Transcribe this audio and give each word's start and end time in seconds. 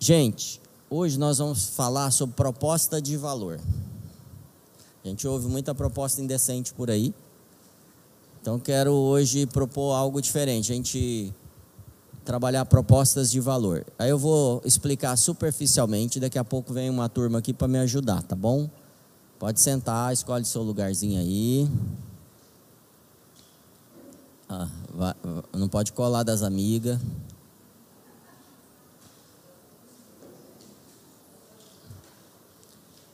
Gente, 0.00 0.60
hoje 0.88 1.18
nós 1.18 1.38
vamos 1.38 1.70
falar 1.70 2.12
sobre 2.12 2.36
proposta 2.36 3.02
de 3.02 3.16
valor. 3.16 3.58
A 5.04 5.08
gente 5.08 5.26
ouve 5.26 5.48
muita 5.48 5.74
proposta 5.74 6.22
indecente 6.22 6.72
por 6.72 6.88
aí. 6.88 7.12
Então 8.40 8.60
quero 8.60 8.92
hoje 8.92 9.44
propor 9.44 9.94
algo 9.94 10.22
diferente. 10.22 10.70
A 10.70 10.74
gente 10.76 11.34
trabalhar 12.24 12.64
propostas 12.66 13.28
de 13.28 13.40
valor. 13.40 13.84
Aí 13.98 14.10
eu 14.10 14.18
vou 14.18 14.62
explicar 14.64 15.16
superficialmente, 15.16 16.20
daqui 16.20 16.38
a 16.38 16.44
pouco 16.44 16.72
vem 16.72 16.88
uma 16.88 17.08
turma 17.08 17.40
aqui 17.40 17.52
para 17.52 17.66
me 17.66 17.78
ajudar, 17.78 18.22
tá 18.22 18.36
bom? 18.36 18.70
Pode 19.36 19.60
sentar, 19.60 20.12
escolhe 20.12 20.44
seu 20.44 20.62
lugarzinho 20.62 21.18
aí. 21.18 21.68
Ah, 24.48 24.68
vai, 24.94 25.14
não 25.52 25.68
pode 25.68 25.92
colar 25.92 26.22
das 26.22 26.42
amigas. 26.42 27.00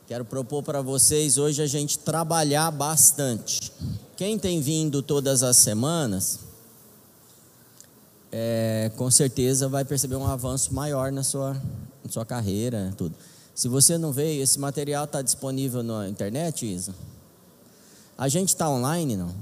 Quero 0.06 0.22
propor 0.22 0.62
para 0.62 0.82
vocês 0.82 1.38
hoje 1.38 1.62
a 1.62 1.66
gente 1.66 1.98
trabalhar 1.98 2.70
bastante. 2.70 3.72
Quem 4.14 4.38
tem 4.38 4.60
vindo 4.60 5.02
todas 5.02 5.42
as 5.42 5.56
semanas, 5.56 6.40
é, 8.30 8.92
com 8.98 9.10
certeza 9.10 9.66
vai 9.66 9.82
perceber 9.82 10.16
um 10.16 10.26
avanço 10.26 10.74
maior 10.74 11.10
na 11.10 11.22
sua, 11.22 11.54
na 12.04 12.10
sua 12.10 12.26
carreira, 12.26 12.92
tudo. 12.98 13.14
Se 13.54 13.66
você 13.66 13.96
não 13.96 14.12
veio, 14.12 14.42
esse 14.42 14.58
material 14.58 15.04
está 15.04 15.22
disponível 15.22 15.82
na 15.82 16.06
internet, 16.06 16.70
Isa? 16.70 16.94
A 18.18 18.28
gente 18.28 18.50
está 18.50 18.68
online, 18.68 19.16
não? 19.16 19.34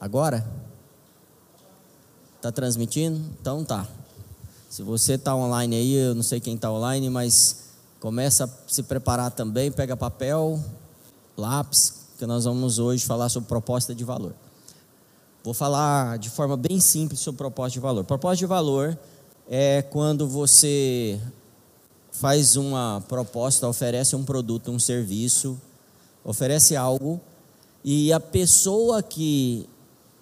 Agora? 0.00 0.46
Está 2.36 2.50
transmitindo? 2.50 3.20
Então 3.38 3.62
tá. 3.62 3.86
Se 4.70 4.82
você 4.82 5.14
está 5.14 5.36
online 5.36 5.76
aí, 5.76 5.94
eu 5.94 6.14
não 6.14 6.22
sei 6.22 6.40
quem 6.40 6.54
está 6.54 6.72
online, 6.72 7.10
mas 7.10 7.65
Começa 8.00 8.44
a 8.44 8.48
se 8.66 8.82
preparar 8.82 9.30
também, 9.30 9.72
pega 9.72 9.96
papel, 9.96 10.62
lápis, 11.36 11.94
que 12.18 12.26
nós 12.26 12.44
vamos 12.44 12.78
hoje 12.78 13.04
falar 13.04 13.28
sobre 13.28 13.48
proposta 13.48 13.94
de 13.94 14.04
valor. 14.04 14.34
Vou 15.42 15.54
falar 15.54 16.18
de 16.18 16.28
forma 16.28 16.56
bem 16.56 16.80
simples 16.80 17.20
sobre 17.20 17.38
proposta 17.38 17.72
de 17.72 17.80
valor. 17.80 18.04
Proposta 18.04 18.36
de 18.36 18.46
valor 18.46 18.98
é 19.48 19.82
quando 19.82 20.26
você 20.26 21.20
faz 22.10 22.56
uma 22.56 23.02
proposta, 23.08 23.68
oferece 23.68 24.16
um 24.16 24.24
produto, 24.24 24.70
um 24.70 24.78
serviço, 24.78 25.60
oferece 26.24 26.74
algo 26.74 27.20
e 27.84 28.12
a 28.12 28.18
pessoa 28.18 29.02
que 29.02 29.68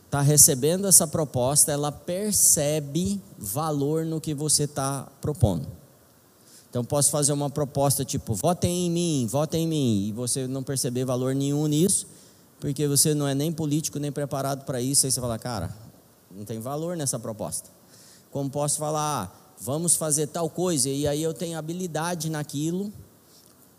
está 0.04 0.20
recebendo 0.20 0.86
essa 0.86 1.06
proposta, 1.06 1.72
ela 1.72 1.90
percebe 1.90 3.20
valor 3.38 4.04
no 4.04 4.20
que 4.20 4.34
você 4.34 4.64
está 4.64 5.08
propondo. 5.20 5.66
Então 6.74 6.84
posso 6.84 7.08
fazer 7.12 7.32
uma 7.32 7.48
proposta 7.48 8.04
tipo, 8.04 8.34
votem 8.34 8.88
em 8.88 8.90
mim, 8.90 9.28
votem 9.30 9.62
em 9.62 9.68
mim, 9.68 10.06
e 10.08 10.12
você 10.12 10.48
não 10.48 10.60
perceber 10.60 11.04
valor 11.04 11.32
nenhum 11.32 11.68
nisso, 11.68 12.04
porque 12.58 12.88
você 12.88 13.14
não 13.14 13.28
é 13.28 13.32
nem 13.32 13.52
político 13.52 14.00
nem 14.00 14.10
preparado 14.10 14.64
para 14.64 14.80
isso, 14.80 15.06
aí 15.06 15.12
você 15.12 15.20
fala, 15.20 15.38
cara, 15.38 15.72
não 16.36 16.44
tem 16.44 16.58
valor 16.58 16.96
nessa 16.96 17.16
proposta. 17.16 17.70
Como 18.28 18.50
posso 18.50 18.76
falar, 18.76 19.22
ah, 19.22 19.54
vamos 19.60 19.94
fazer 19.94 20.26
tal 20.26 20.50
coisa, 20.50 20.88
e 20.88 21.06
aí 21.06 21.22
eu 21.22 21.32
tenho 21.32 21.56
habilidade 21.56 22.28
naquilo, 22.28 22.92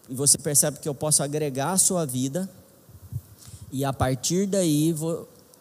e 0.08 0.16
você 0.16 0.38
percebe 0.38 0.80
que 0.80 0.88
eu 0.88 0.96
posso 0.96 1.22
agregar 1.22 1.74
a 1.74 1.78
sua 1.78 2.06
vida, 2.06 2.50
e 3.74 3.84
a 3.84 3.92
partir 3.92 4.48
daí 4.48 4.96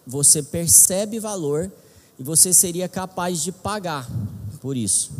você 0.07 0.41
percebe 0.41 1.19
valor, 1.19 1.69
e 2.17 2.23
você 2.23 2.55
seria 2.55 2.89
capaz 2.89 3.43
de 3.43 3.51
pagar 3.51 4.09
por 4.61 4.77
isso. 4.77 5.11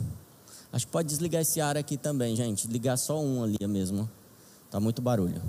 Acho 0.75 0.87
que 0.87 0.93
pode 0.93 1.07
desligar 1.07 1.41
esse 1.41 1.61
ar 1.61 1.77
aqui 1.77 1.97
também, 1.97 2.35
gente. 2.35 2.67
Ligar 2.67 2.97
só 2.97 3.23
um 3.23 3.45
ali 3.45 3.57
mesmo. 3.69 4.11
Tá 4.73 4.81
muito 4.81 5.01
barulho. 5.01 5.41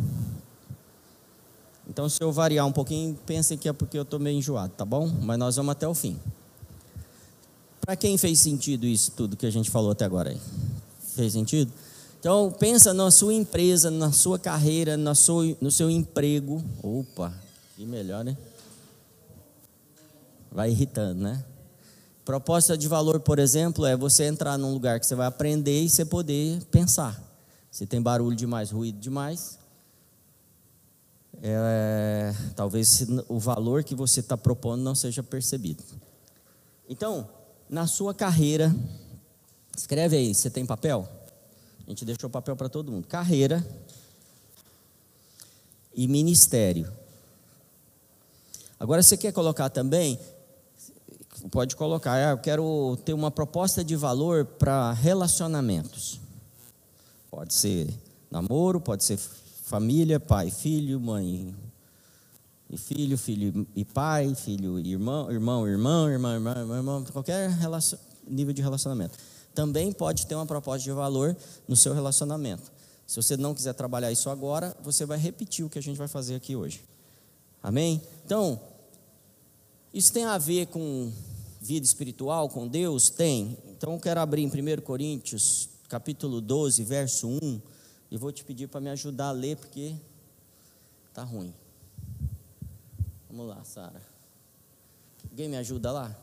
Então, 1.90 2.08
se 2.08 2.24
eu 2.24 2.32
variar 2.32 2.64
um 2.68 2.72
pouquinho, 2.72 3.18
pensem 3.26 3.58
que 3.58 3.68
é 3.68 3.74
porque 3.74 3.98
eu 3.98 4.04
estou 4.04 4.20
meio 4.20 4.38
enjoado, 4.38 4.74
tá 4.78 4.86
bom? 4.86 5.08
Mas 5.08 5.40
nós 5.40 5.56
vamos 5.56 5.72
até 5.72 5.88
o 5.88 5.96
fim. 5.96 6.20
Para 7.82 7.96
quem 7.96 8.20
fez 8.20 8.38
sentido 8.38 8.86
isso 8.86 9.14
tudo 9.14 9.36
que 9.36 9.48
a 9.48 9.52
gente 9.52 9.72
falou 9.72 9.94
até 9.94 10.06
agora 10.06 10.30
aí? 10.30 10.40
Fez 11.16 11.34
sentido? 11.34 11.74
Então, 12.20 12.52
pensa 12.60 12.94
na 12.94 13.10
sua 13.10 13.34
empresa, 13.34 13.90
na 13.90 14.12
sua 14.12 14.38
carreira, 14.38 14.96
na 14.96 15.16
sua, 15.16 15.58
no 15.60 15.72
seu 15.72 15.90
emprego. 15.90 16.64
Opa, 16.84 17.34
que 17.76 17.84
melhor, 17.84 18.24
né? 18.24 18.38
Vai 20.52 20.70
irritando, 20.70 21.24
né? 21.24 21.44
Proposta 22.26 22.76
de 22.76 22.88
valor, 22.88 23.20
por 23.20 23.38
exemplo, 23.38 23.86
é 23.86 23.96
você 23.96 24.24
entrar 24.24 24.58
num 24.58 24.74
lugar 24.74 25.00
que 25.00 25.06
você 25.06 25.14
vai 25.14 25.28
aprender 25.28 25.84
e 25.84 25.88
você 25.88 26.04
poder 26.04 26.60
pensar. 26.72 27.22
Se 27.70 27.86
tem 27.86 28.02
barulho 28.02 28.36
demais, 28.36 28.72
ruído 28.72 29.00
demais, 29.00 29.60
é, 31.44 32.34
talvez 32.56 33.06
o 33.30 33.38
valor 33.38 33.84
que 33.84 33.94
você 33.94 34.22
está 34.22 34.36
propondo 34.36 34.82
não 34.82 34.96
seja 34.96 35.22
percebido. 35.22 35.84
Então, 36.90 37.30
na 37.70 37.86
sua 37.86 38.12
carreira, 38.12 38.76
escreve 39.78 40.18
aí, 40.18 40.34
você 40.34 40.50
tem 40.50 40.66
papel? 40.66 41.08
A 41.86 41.90
gente 41.92 42.04
deixou 42.06 42.28
papel 42.28 42.56
para 42.56 42.70
todo 42.70 42.92
mundo. 42.92 43.06
Carreira 43.06 43.64
e 45.94 46.08
ministério. 46.08 46.92
Agora 48.80 49.04
você 49.04 49.16
quer 49.16 49.32
colocar 49.32 49.70
também 49.70 50.20
pode 51.50 51.76
colocar, 51.76 52.14
ah, 52.14 52.32
eu 52.32 52.38
quero 52.38 52.98
ter 53.06 53.14
uma 53.14 53.30
proposta 53.30 53.84
de 53.84 53.96
valor 53.96 54.46
para 54.46 54.92
relacionamentos. 54.94 56.20
Pode 57.30 57.54
ser 57.54 57.88
namoro, 58.32 58.80
pode 58.80 59.04
ser 59.04 59.18
família, 59.18 60.20
pai, 60.20 60.50
filho, 60.50 61.00
mãe 61.00 61.56
e 62.70 62.78
filho, 62.78 63.18
filho 63.18 63.68
e 63.76 63.86
pai, 63.86 64.34
filho 64.36 64.80
e 64.80 64.92
irmão, 64.92 65.32
irmão, 65.32 65.68
irmão, 65.68 66.10
irmã, 66.10 66.34
irmã, 66.36 66.56
irmã, 66.58 66.78
irmão 66.78 67.04
qualquer 67.06 67.50
relacion, 67.50 67.98
nível 68.28 68.54
de 68.54 68.62
relacionamento. 68.62 69.18
Também 69.54 69.92
pode 69.92 70.26
ter 70.26 70.36
uma 70.36 70.46
proposta 70.46 70.84
de 70.84 70.92
valor 70.92 71.36
no 71.68 71.76
seu 71.76 71.94
relacionamento. 71.94 72.72
Se 73.08 73.16
você 73.18 73.38
não 73.38 73.54
quiser 73.54 73.74
trabalhar 73.74 74.12
isso 74.12 74.30
agora, 74.30 74.76
você 74.84 75.06
vai 75.06 75.18
repetir 75.18 75.64
o 75.64 75.70
que 75.70 75.78
a 75.78 75.82
gente 75.82 75.98
vai 75.98 76.08
fazer 76.08 76.36
aqui 76.36 76.56
hoje. 76.56 76.82
Amém? 77.62 78.02
Então, 78.26 78.60
isso 79.94 80.12
tem 80.12 80.26
a 80.26 80.38
ver 80.38 80.68
com 80.68 81.12
vida 81.66 81.84
espiritual 81.84 82.48
com 82.48 82.68
Deus? 82.68 83.10
Tem. 83.10 83.58
Então 83.66 83.94
eu 83.94 84.00
quero 84.00 84.20
abrir 84.20 84.44
em 84.44 84.48
1 84.48 84.82
Coríntios, 84.82 85.68
capítulo 85.90 86.40
12, 86.40 86.84
verso 86.84 87.28
1, 87.28 87.62
e 88.12 88.18
vou 88.18 88.32
te 88.32 88.46
pedir 88.46 88.68
para 88.68 88.80
me 88.80 88.90
ajudar 88.92 89.30
a 89.30 89.32
ler 89.32 89.58
porque 89.58 89.96
tá 91.12 91.24
ruim. 91.24 91.52
Vamos 93.28 93.48
lá, 93.48 93.64
Sara. 93.64 94.00
Alguém 95.28 95.50
me 95.50 95.58
ajuda 95.58 95.92
lá? 95.92 96.16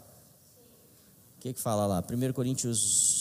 O 1.36 1.40
que 1.40 1.52
que 1.52 1.60
fala 1.60 1.86
lá? 1.86 1.98
1 2.08 2.32
Coríntios 2.32 3.12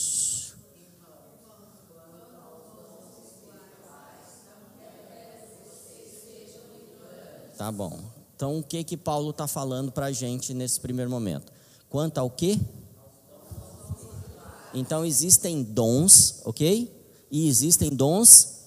Tá 7.58 7.70
bom. 7.70 7.96
Então, 8.34 8.58
o 8.58 8.62
que 8.62 8.82
que 8.82 8.96
Paulo 8.96 9.30
está 9.30 9.46
falando 9.46 9.92
para 9.92 10.06
a 10.06 10.12
gente 10.12 10.52
nesse 10.52 10.80
primeiro 10.80 11.08
momento? 11.08 11.52
Quanto 11.92 12.16
ao 12.16 12.30
quê? 12.30 12.58
Então, 14.72 15.04
existem 15.04 15.62
dons, 15.62 16.40
ok? 16.46 16.90
E 17.30 17.46
existem 17.46 17.90
dons 17.90 18.62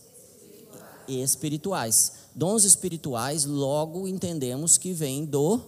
espirituais. 1.08 2.12
Dons 2.36 2.64
espirituais, 2.66 3.44
logo 3.44 4.08
entendemos 4.08 4.78
que 4.78 4.94
vem 4.94 5.26
do 5.26 5.60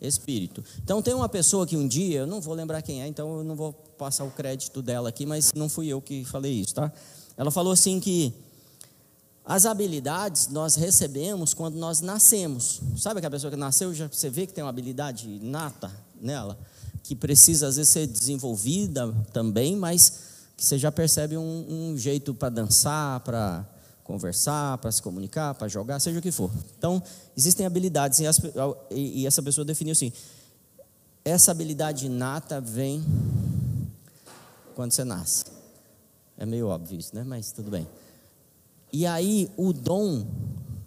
Espírito. 0.00 0.64
Então, 0.82 1.00
tem 1.00 1.14
uma 1.14 1.28
pessoa 1.28 1.64
que 1.64 1.76
um 1.76 1.86
dia, 1.86 2.18
eu 2.18 2.26
não 2.26 2.40
vou 2.40 2.54
lembrar 2.54 2.82
quem 2.82 3.02
é, 3.02 3.06
então 3.06 3.38
eu 3.38 3.44
não 3.44 3.54
vou 3.54 3.72
passar 3.96 4.24
o 4.24 4.30
crédito 4.32 4.82
dela 4.82 5.10
aqui, 5.10 5.24
mas 5.24 5.52
não 5.54 5.68
fui 5.68 5.86
eu 5.86 6.02
que 6.02 6.24
falei 6.24 6.54
isso, 6.54 6.74
tá? 6.74 6.92
Ela 7.36 7.52
falou 7.52 7.72
assim 7.72 8.00
que 8.00 8.34
as 9.44 9.64
habilidades 9.64 10.48
nós 10.48 10.74
recebemos 10.74 11.54
quando 11.54 11.76
nós 11.76 12.00
nascemos. 12.00 12.80
Sabe 12.96 13.18
aquela 13.18 13.30
pessoa 13.30 13.52
que 13.52 13.56
nasceu, 13.56 13.94
já 13.94 14.08
você 14.08 14.28
vê 14.28 14.44
que 14.44 14.52
tem 14.52 14.64
uma 14.64 14.70
habilidade 14.70 15.28
nata 15.40 15.88
nela, 16.22 16.58
que 17.02 17.14
precisa 17.14 17.66
às 17.66 17.76
vezes 17.76 17.90
ser 17.90 18.06
desenvolvida 18.06 19.12
também, 19.32 19.76
mas 19.76 20.12
que 20.56 20.64
você 20.64 20.78
já 20.78 20.92
percebe 20.92 21.36
um, 21.36 21.66
um 21.68 21.98
jeito 21.98 22.32
para 22.32 22.48
dançar, 22.48 23.20
para 23.20 23.66
conversar, 24.04 24.78
para 24.78 24.92
se 24.92 25.02
comunicar, 25.02 25.54
para 25.54 25.68
jogar, 25.68 25.98
seja 25.98 26.18
o 26.18 26.22
que 26.22 26.30
for. 26.30 26.50
Então, 26.78 27.02
existem 27.36 27.66
habilidades, 27.66 28.20
e, 28.20 28.26
as, 28.26 28.40
e 28.90 29.26
essa 29.26 29.42
pessoa 29.42 29.64
definiu 29.64 29.92
assim: 29.92 30.12
essa 31.24 31.50
habilidade 31.50 32.08
nata 32.08 32.60
vem 32.60 33.04
quando 34.74 34.92
você 34.92 35.04
nasce. 35.04 35.46
É 36.36 36.46
meio 36.46 36.68
óbvio 36.68 36.98
isso, 36.98 37.14
né? 37.14 37.22
Mas 37.24 37.52
tudo 37.52 37.70
bem. 37.70 37.86
E 38.92 39.06
aí 39.06 39.50
o 39.56 39.72
dom 39.72 40.26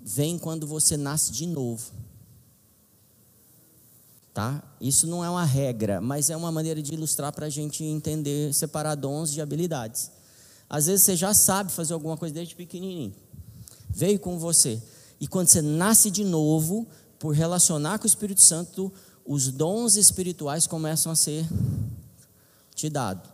vem 0.04 0.38
quando 0.38 0.68
você 0.68 0.98
nasce 0.98 1.32
de 1.32 1.48
novo. 1.48 1.92
Tá? 4.36 4.62
Isso 4.82 5.08
não 5.08 5.24
é 5.24 5.30
uma 5.30 5.46
regra, 5.46 6.02
mas 6.02 6.30
é 6.30 6.36
uma 6.36 6.52
maneira 6.52 6.82
de 6.82 6.94
ilustrar 6.94 7.32
para 7.32 7.46
a 7.46 7.50
gente 7.50 7.86
entender, 7.86 8.54
separar 8.54 8.94
dons 8.96 9.32
de 9.32 9.40
habilidades. 9.40 10.12
Às 10.70 10.88
vezes 10.88 11.04
você 11.04 11.16
já 11.16 11.34
sabe 11.34 11.72
fazer 11.72 11.94
alguma 11.94 12.18
coisa 12.18 12.36
desde 12.36 12.54
pequenininho. 12.54 13.16
Veio 13.90 14.20
com 14.20 14.38
você. 14.38 14.84
E 15.22 15.26
quando 15.26 15.48
você 15.48 15.62
nasce 15.62 16.12
de 16.12 16.26
novo, 16.26 16.86
por 17.18 17.34
relacionar 17.34 17.98
com 17.98 18.04
o 18.04 18.08
Espírito 18.08 18.42
Santo, 18.42 18.92
os 19.26 19.50
dons 19.50 19.96
espirituais 19.96 20.68
começam 20.68 21.14
a 21.14 21.16
ser 21.16 21.48
te 22.76 22.90
dados. 22.90 23.30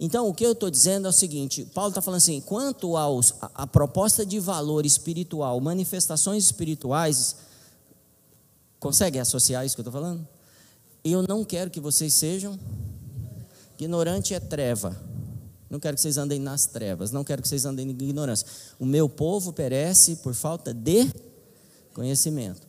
Então, 0.00 0.28
o 0.28 0.34
que 0.34 0.44
eu 0.44 0.50
estou 0.50 0.68
dizendo 0.68 1.06
é 1.06 1.10
o 1.10 1.12
seguinte: 1.12 1.64
Paulo 1.72 1.90
está 1.90 2.00
falando 2.00 2.18
assim, 2.18 2.40
quanto 2.40 2.96
aos, 2.96 3.34
a, 3.40 3.50
a 3.54 3.66
proposta 3.68 4.26
de 4.26 4.40
valor 4.40 4.84
espiritual, 4.84 5.60
manifestações 5.60 6.42
espirituais, 6.42 7.36
consegue 8.84 9.18
associar 9.18 9.64
isso 9.64 9.74
que 9.74 9.80
eu 9.80 9.88
estou 9.88 9.98
falando? 9.98 10.28
Eu 11.02 11.24
não 11.26 11.42
quero 11.42 11.70
que 11.70 11.80
vocês 11.80 12.12
sejam. 12.12 12.58
Ignorante 13.78 14.34
é 14.34 14.40
treva. 14.40 14.94
Não 15.70 15.80
quero 15.80 15.94
que 15.94 16.02
vocês 16.02 16.18
andem 16.18 16.38
nas 16.38 16.66
trevas. 16.66 17.10
Não 17.10 17.24
quero 17.24 17.40
que 17.40 17.48
vocês 17.48 17.64
andem 17.64 17.88
em 17.88 17.90
ignorância. 17.90 18.46
O 18.78 18.84
meu 18.84 19.08
povo 19.08 19.54
perece 19.54 20.16
por 20.16 20.34
falta 20.34 20.74
de 20.74 21.10
conhecimento. 21.94 22.60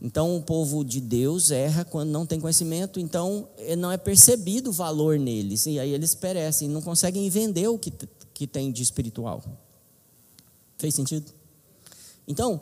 Então, 0.00 0.36
o 0.36 0.40
povo 0.40 0.84
de 0.84 1.00
Deus 1.00 1.50
erra 1.50 1.84
quando 1.84 2.10
não 2.10 2.24
tem 2.24 2.40
conhecimento, 2.40 3.00
então 3.00 3.48
eh, 3.58 3.74
não 3.74 3.90
é 3.90 3.98
percebido 3.98 4.70
o 4.70 4.72
valor 4.72 5.18
neles, 5.18 5.66
e 5.66 5.78
aí 5.78 5.92
eles 5.92 6.14
perecem, 6.14 6.70
não 6.70 6.80
conseguem 6.80 7.28
vender 7.28 7.68
o 7.68 7.76
que, 7.76 7.92
que 8.32 8.46
tem 8.46 8.72
de 8.72 8.82
espiritual. 8.82 9.42
Fez 10.78 10.94
sentido? 10.94 11.30
Então, 12.26 12.60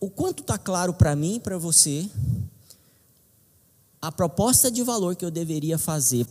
o 0.00 0.08
quanto 0.08 0.42
está 0.42 0.56
claro 0.56 0.92
para 0.92 1.16
mim 1.16 1.36
e 1.36 1.40
para 1.40 1.58
você 1.58 2.08
a 4.00 4.12
proposta 4.12 4.70
de 4.70 4.82
valor 4.82 5.16
que 5.16 5.24
eu 5.24 5.30
deveria 5.30 5.76
fazer 5.76 6.26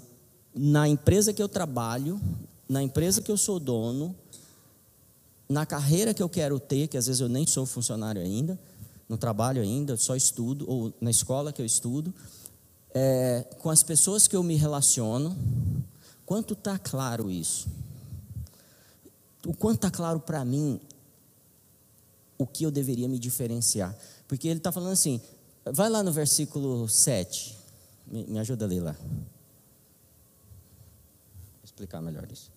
na 0.56 0.88
empresa 0.88 1.34
que 1.34 1.44
eu 1.44 1.50
trabalho, 1.50 2.20
na 2.68 2.82
empresa 2.82 3.22
que 3.22 3.32
eu 3.32 3.38
sou 3.38 3.60
dono, 3.60 4.16
na 5.50 5.66
carreira 5.66 6.14
que 6.14 6.24
eu 6.24 6.30
quero 6.30 6.60
ter, 6.60 6.88
que 6.88 6.98
às 6.98 7.08
vezes 7.08 7.22
eu 7.22 7.30
nem 7.30 7.46
sou 7.46 7.66
funcionário 7.66 8.22
ainda, 8.22 8.58
no 9.08 9.18
trabalho 9.18 9.62
ainda, 9.62 9.96
só 9.98 10.16
estudo, 10.16 10.66
ou 10.68 10.94
na 11.00 11.12
escola 11.12 11.54
que 11.54 11.62
eu 11.62 11.66
estudo, 11.66 12.14
é, 12.94 13.46
com 13.60 13.70
as 13.70 13.84
pessoas 13.84 14.28
que 14.28 14.36
eu 14.36 14.44
me 14.44 14.56
relaciono, 14.56 15.38
quanto 16.26 16.54
está 16.54 16.78
claro 16.80 17.30
isso? 17.30 17.68
O 19.46 19.54
quanto 19.54 19.76
está 19.76 19.92
claro 19.92 20.20
para 20.20 20.44
mim 20.44 20.80
o 22.38 22.46
que 22.46 22.64
eu 22.64 22.72
deveria 22.72 23.08
me 23.08 23.18
diferenciar? 23.18 23.98
Porque 24.28 24.48
ele 24.48 24.60
está 24.60 24.72
falando 24.72 24.92
assim, 24.92 25.20
vai 25.66 25.90
lá 25.90 26.04
no 26.04 26.12
versículo 26.12 26.88
7, 26.88 27.58
me, 28.06 28.26
me 28.26 28.40
ajuda 28.40 28.66
a 28.66 28.68
ler 28.68 28.82
lá. 28.82 28.94
Vou 28.94 29.26
explicar 31.64 32.02
melhor 32.02 32.32
isso. 32.32 32.52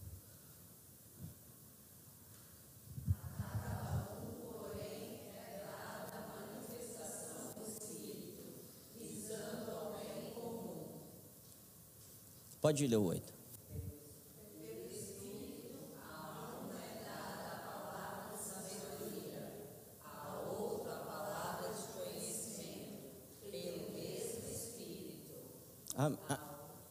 Pode 12.60 12.86
ler 12.86 12.96
o 12.96 13.04
8. 13.04 13.39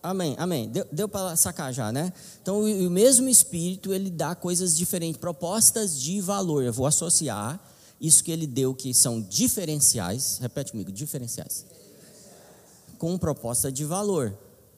Amém, 0.01 0.35
amém. 0.37 0.69
Deu, 0.69 0.85
deu 0.91 1.09
para 1.09 1.35
sacar 1.35 1.73
já, 1.73 1.91
né? 1.91 2.13
Então, 2.41 2.61
o, 2.61 2.87
o, 2.87 2.89
mesmo 2.89 3.27
Espírito, 3.27 3.93
ele 3.93 4.09
dá 4.09 4.33
coisas 4.33 4.75
diferentes, 4.75 5.19
propostas 5.19 5.99
de 5.99 6.21
valor. 6.21 6.63
Eu 6.63 6.71
vou 6.71 6.85
associar 6.85 7.59
isso 7.99 8.23
que 8.23 8.31
ele 8.31 8.47
deu, 8.47 8.73
que 8.73 8.93
são 8.93 9.21
diferenciais, 9.21 10.37
repete 10.39 10.71
comigo, 10.71 10.91
diferenciais, 10.91 11.65
com 12.97 13.17
proposta 13.17 13.69
de 13.69 13.83
valor. 13.83 14.33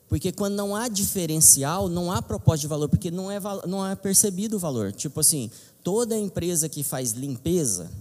Porque 0.10 0.31
quando 0.31 0.56
não 0.56 0.75
há 0.75 0.88
diferencial, 0.88 1.88
não 1.88 2.12
há 2.12 2.22
proposta 2.22 2.62
de 2.62 2.68
valor, 2.68 2.89
porque 2.89 3.12
não 3.12 3.31
é, 3.31 3.39
não 3.68 3.88
é 3.88 3.95
percebido 3.95 4.57
o 4.57 4.60
valor. 4.60 4.92
Tipo 4.92 5.19
assim, 5.19 5.51
toda 5.83 6.18
empresa 6.18 6.68
que 6.68 6.83
faz 6.83 7.12
limpeza, 7.12 7.92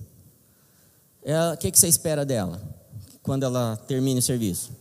o 1.55 1.57
que, 1.59 1.71
que 1.71 1.79
você 1.79 1.87
espera 1.87 2.25
dela 2.25 2.61
quando 3.23 3.45
ela 3.45 3.77
termina 3.87 4.19
o 4.21 4.23
serviço? 4.23 4.73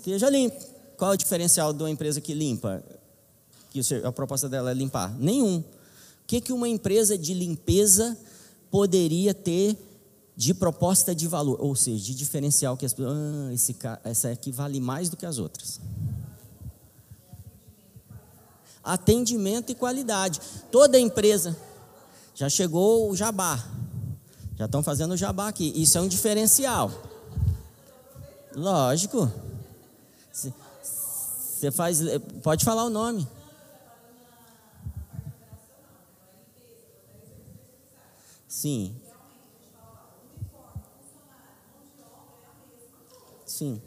Esteja 0.00 0.30
limpo. 0.30 0.56
Qual 0.96 1.12
é 1.12 1.14
o 1.14 1.16
diferencial 1.16 1.74
de 1.74 1.82
uma 1.82 1.90
empresa 1.90 2.20
que 2.20 2.32
limpa? 2.32 2.82
Que 3.70 3.80
a 4.02 4.10
proposta 4.10 4.48
dela 4.48 4.70
é 4.70 4.74
limpar? 4.74 5.14
Nenhum. 5.18 5.58
O 5.58 5.64
que, 6.26 6.40
que 6.40 6.52
uma 6.52 6.68
empresa 6.68 7.18
de 7.18 7.34
limpeza 7.34 8.16
poderia 8.70 9.34
ter 9.34 9.76
de 10.34 10.54
proposta 10.54 11.14
de 11.14 11.28
valor, 11.28 11.58
ou 11.60 11.76
seja, 11.76 12.02
de 12.02 12.14
diferencial 12.14 12.76
que 12.76 12.86
as 12.86 12.94
pessoas, 12.94 13.14
ah, 13.14 13.52
esse, 13.52 13.76
essa 14.04 14.30
aqui 14.30 14.50
vale 14.50 14.80
mais 14.80 15.10
do 15.10 15.16
que 15.16 15.26
as 15.26 15.36
outras. 15.36 15.78
Atendimento 18.82 19.70
e 19.70 19.74
qualidade. 19.74 20.40
Toda 20.72 20.98
empresa 20.98 21.54
já 22.34 22.48
chegou 22.48 23.10
o 23.10 23.14
jabá. 23.14 23.62
Já 24.56 24.64
estão 24.64 24.82
fazendo 24.82 25.12
o 25.12 25.16
jabá 25.16 25.48
aqui. 25.48 25.74
Isso 25.76 25.98
é 25.98 26.00
um 26.00 26.08
diferencial. 26.08 26.90
Lógico. 28.54 29.30
Você 31.60 31.70
faz, 31.70 32.00
pode 32.42 32.64
falar 32.64 32.84
o 32.84 32.88
nome. 32.88 33.28
Sim, 38.48 38.98
Sim. 43.44 43.82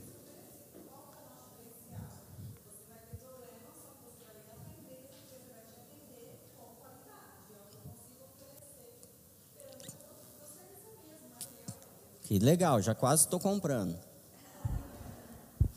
Que 12.22 12.38
legal, 12.38 12.80
já 12.84 12.94
quase 12.94 13.24
estou 13.24 13.40
comprando. 13.40 14.13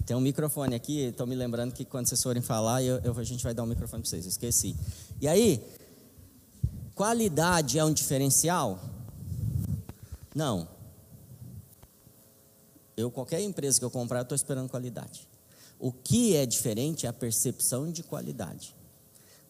Tem 0.06 0.16
um 0.16 0.20
microfone 0.20 0.76
aqui, 0.76 1.00
estou 1.00 1.26
me 1.26 1.34
lembrando 1.34 1.72
que 1.72 1.84
quando 1.84 2.06
vocês 2.06 2.22
forem 2.22 2.40
falar, 2.40 2.80
eu, 2.80 2.98
eu, 3.00 3.18
a 3.18 3.24
gente 3.24 3.42
vai 3.42 3.52
dar 3.52 3.64
um 3.64 3.66
microfone 3.66 4.02
para 4.02 4.08
vocês, 4.08 4.24
esqueci. 4.24 4.76
E 5.20 5.26
aí, 5.26 5.60
qualidade 6.94 7.76
é 7.76 7.84
um 7.84 7.92
diferencial? 7.92 8.80
Não. 10.32 10.68
Eu, 12.96 13.10
qualquer 13.10 13.40
empresa 13.40 13.80
que 13.80 13.84
eu 13.84 13.90
comprar, 13.90 14.20
eu 14.20 14.22
estou 14.22 14.36
esperando 14.36 14.68
qualidade. 14.68 15.26
O 15.76 15.90
que 15.90 16.36
é 16.36 16.46
diferente 16.46 17.04
é 17.04 17.08
a 17.08 17.12
percepção 17.12 17.90
de 17.90 18.04
qualidade. 18.04 18.76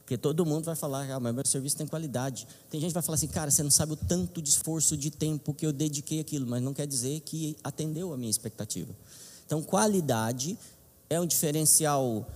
Porque 0.00 0.16
todo 0.16 0.46
mundo 0.46 0.64
vai 0.64 0.75
falar, 0.75 1.10
ah, 1.10 1.20
mas 1.20 1.34
meu 1.34 1.44
serviço 1.44 1.76
tem 1.76 1.86
qualidade. 1.86 2.48
Tem 2.70 2.80
gente 2.80 2.90
que 2.90 2.94
vai 2.94 3.02
falar 3.02 3.16
assim, 3.16 3.28
cara, 3.28 3.50
você 3.50 3.62
não 3.62 3.70
sabe 3.70 3.92
o 3.92 3.96
tanto 3.96 4.40
de 4.40 4.48
esforço, 4.48 4.96
de 4.96 5.10
tempo 5.10 5.52
que 5.52 5.66
eu 5.66 5.72
dediquei 5.72 6.20
aquilo, 6.20 6.46
mas 6.46 6.62
não 6.62 6.72
quer 6.72 6.86
dizer 6.86 7.20
que 7.20 7.58
atendeu 7.62 8.12
a 8.14 8.16
minha 8.16 8.30
expectativa. 8.30 8.94
Então, 9.46 9.62
qualidade 9.62 10.58
é 11.08 11.20
um 11.20 11.26
diferencial 11.26 12.26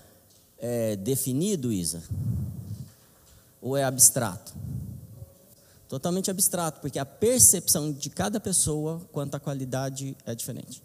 é, 0.58 0.96
definido, 0.96 1.72
Isa? 1.72 2.02
Ou 3.60 3.76
é 3.76 3.84
abstrato? 3.84 4.54
Totalmente 5.88 6.30
abstrato, 6.30 6.80
porque 6.80 7.00
a 7.00 7.04
percepção 7.04 7.92
de 7.92 8.10
cada 8.10 8.38
pessoa 8.38 9.00
quanto 9.10 9.34
à 9.34 9.40
qualidade 9.40 10.16
é 10.24 10.34
diferente. 10.36 10.80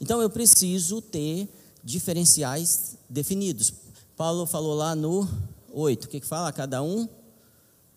Então 0.00 0.20
eu 0.20 0.28
preciso 0.28 1.00
ter 1.00 1.48
diferenciais 1.84 2.96
definidos. 3.08 3.72
Paulo 4.16 4.46
falou 4.46 4.74
lá 4.74 4.96
no 4.96 5.28
8, 5.72 6.04
o 6.04 6.08
que, 6.08 6.20
que 6.20 6.26
fala? 6.26 6.52
Cada 6.52 6.82
um 6.82 7.08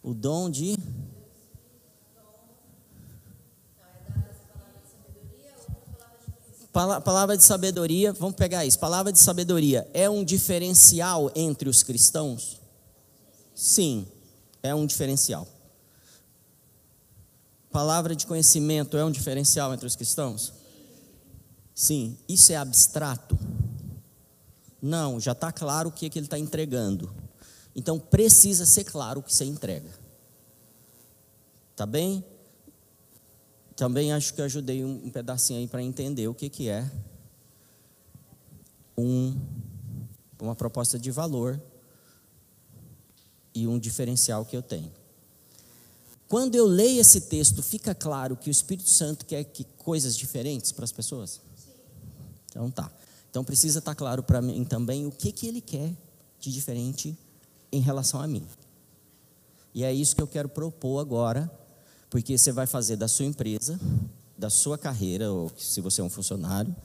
o 0.04 0.14
dom 0.14 0.50
de. 0.50 0.78
Palavra 6.74 7.38
de 7.38 7.44
sabedoria, 7.44 8.12
vamos 8.12 8.36
pegar 8.36 8.66
isso. 8.66 8.80
Palavra 8.80 9.12
de 9.14 9.20
sabedoria 9.20 9.88
é 9.94 10.10
um 10.10 10.24
diferencial 10.26 11.32
entre 11.36 11.70
os 11.70 11.84
cristãos? 11.84 12.60
Sim, 13.54 14.08
é 14.64 14.74
um 14.74 14.88
diferencial. 14.88 15.48
Palavra 17.72 18.16
de 18.16 18.26
conhecimento 18.26 18.98
é 18.98 19.06
um 19.06 19.12
diferencial 19.12 19.72
entre 19.72 19.86
os 19.86 19.96
cristãos? 19.96 20.52
Sim, 21.76 22.18
isso 22.28 22.52
é 22.52 22.56
abstrato? 22.56 23.38
Não, 24.82 25.20
já 25.20 25.34
está 25.34 25.52
claro 25.52 25.90
o 25.90 25.92
que, 25.92 26.08
é 26.08 26.10
que 26.10 26.18
ele 26.18 26.26
está 26.26 26.40
entregando. 26.40 27.14
Então 27.76 28.00
precisa 28.00 28.66
ser 28.66 28.84
claro 28.84 29.20
o 29.20 29.24
que 29.24 29.34
você 29.34 29.46
entrega. 29.46 29.90
Tá 31.76 31.86
bem? 31.86 32.26
Também 33.76 34.14
acho 34.14 34.34
que 34.34 34.42
eu 34.42 34.46
ajudei 34.46 34.84
um, 34.84 35.06
um 35.06 35.10
pedacinho 35.10 35.60
aí 35.60 35.68
para 35.68 35.82
entender 35.82 36.28
o 36.28 36.34
que, 36.34 36.50
que 36.50 36.70
é 36.70 36.90
um, 38.98 39.40
uma 40.40 40.56
proposta 40.56 41.00
de 41.00 41.10
valor 41.12 41.60
e 43.56 43.68
um 43.68 43.80
diferencial 43.80 44.46
que 44.46 44.56
eu 44.56 44.62
tenho. 44.62 44.92
Quando 46.28 46.56
eu 46.56 46.66
leio 46.66 47.00
esse 47.00 47.22
texto, 47.22 47.62
fica 47.62 47.94
claro 47.94 48.36
que 48.36 48.50
o 48.50 48.52
Espírito 48.52 48.90
Santo 48.90 49.26
quer 49.26 49.44
que 49.44 49.64
coisas 49.78 50.18
diferentes 50.18 50.72
para 50.72 50.84
as 50.84 50.92
pessoas? 50.92 51.40
Então 52.50 52.72
tá. 52.72 52.92
Então 53.30 53.44
precisa 53.44 53.80
estar 53.80 53.92
tá 53.92 53.96
claro 53.96 54.24
para 54.24 54.42
mim 54.42 54.64
também 54.64 55.06
o 55.06 55.12
que, 55.12 55.32
que 55.32 55.48
ele 55.48 55.62
quer 55.62 55.94
de 56.40 56.52
diferente 56.52 57.18
em 57.72 57.82
relação 57.82 58.20
a 58.20 58.28
mim. 58.28 58.48
E 59.74 59.84
é 59.84 59.92
isso 59.92 60.16
que 60.16 60.22
eu 60.22 60.28
quero 60.28 60.48
propor 60.48 61.00
agora, 61.00 61.52
porque 62.14 62.38
você 62.38 62.52
vai 62.52 62.68
fazer 62.68 62.96
da 62.96 63.08
sua 63.08 63.26
empresa, 63.26 63.80
da 64.38 64.48
sua 64.48 64.78
carreira, 64.78 65.32
ou 65.32 65.52
se 65.58 65.82
você 65.82 66.00
é 66.00 66.04
um 66.04 66.12
funcionário, 66.12 66.76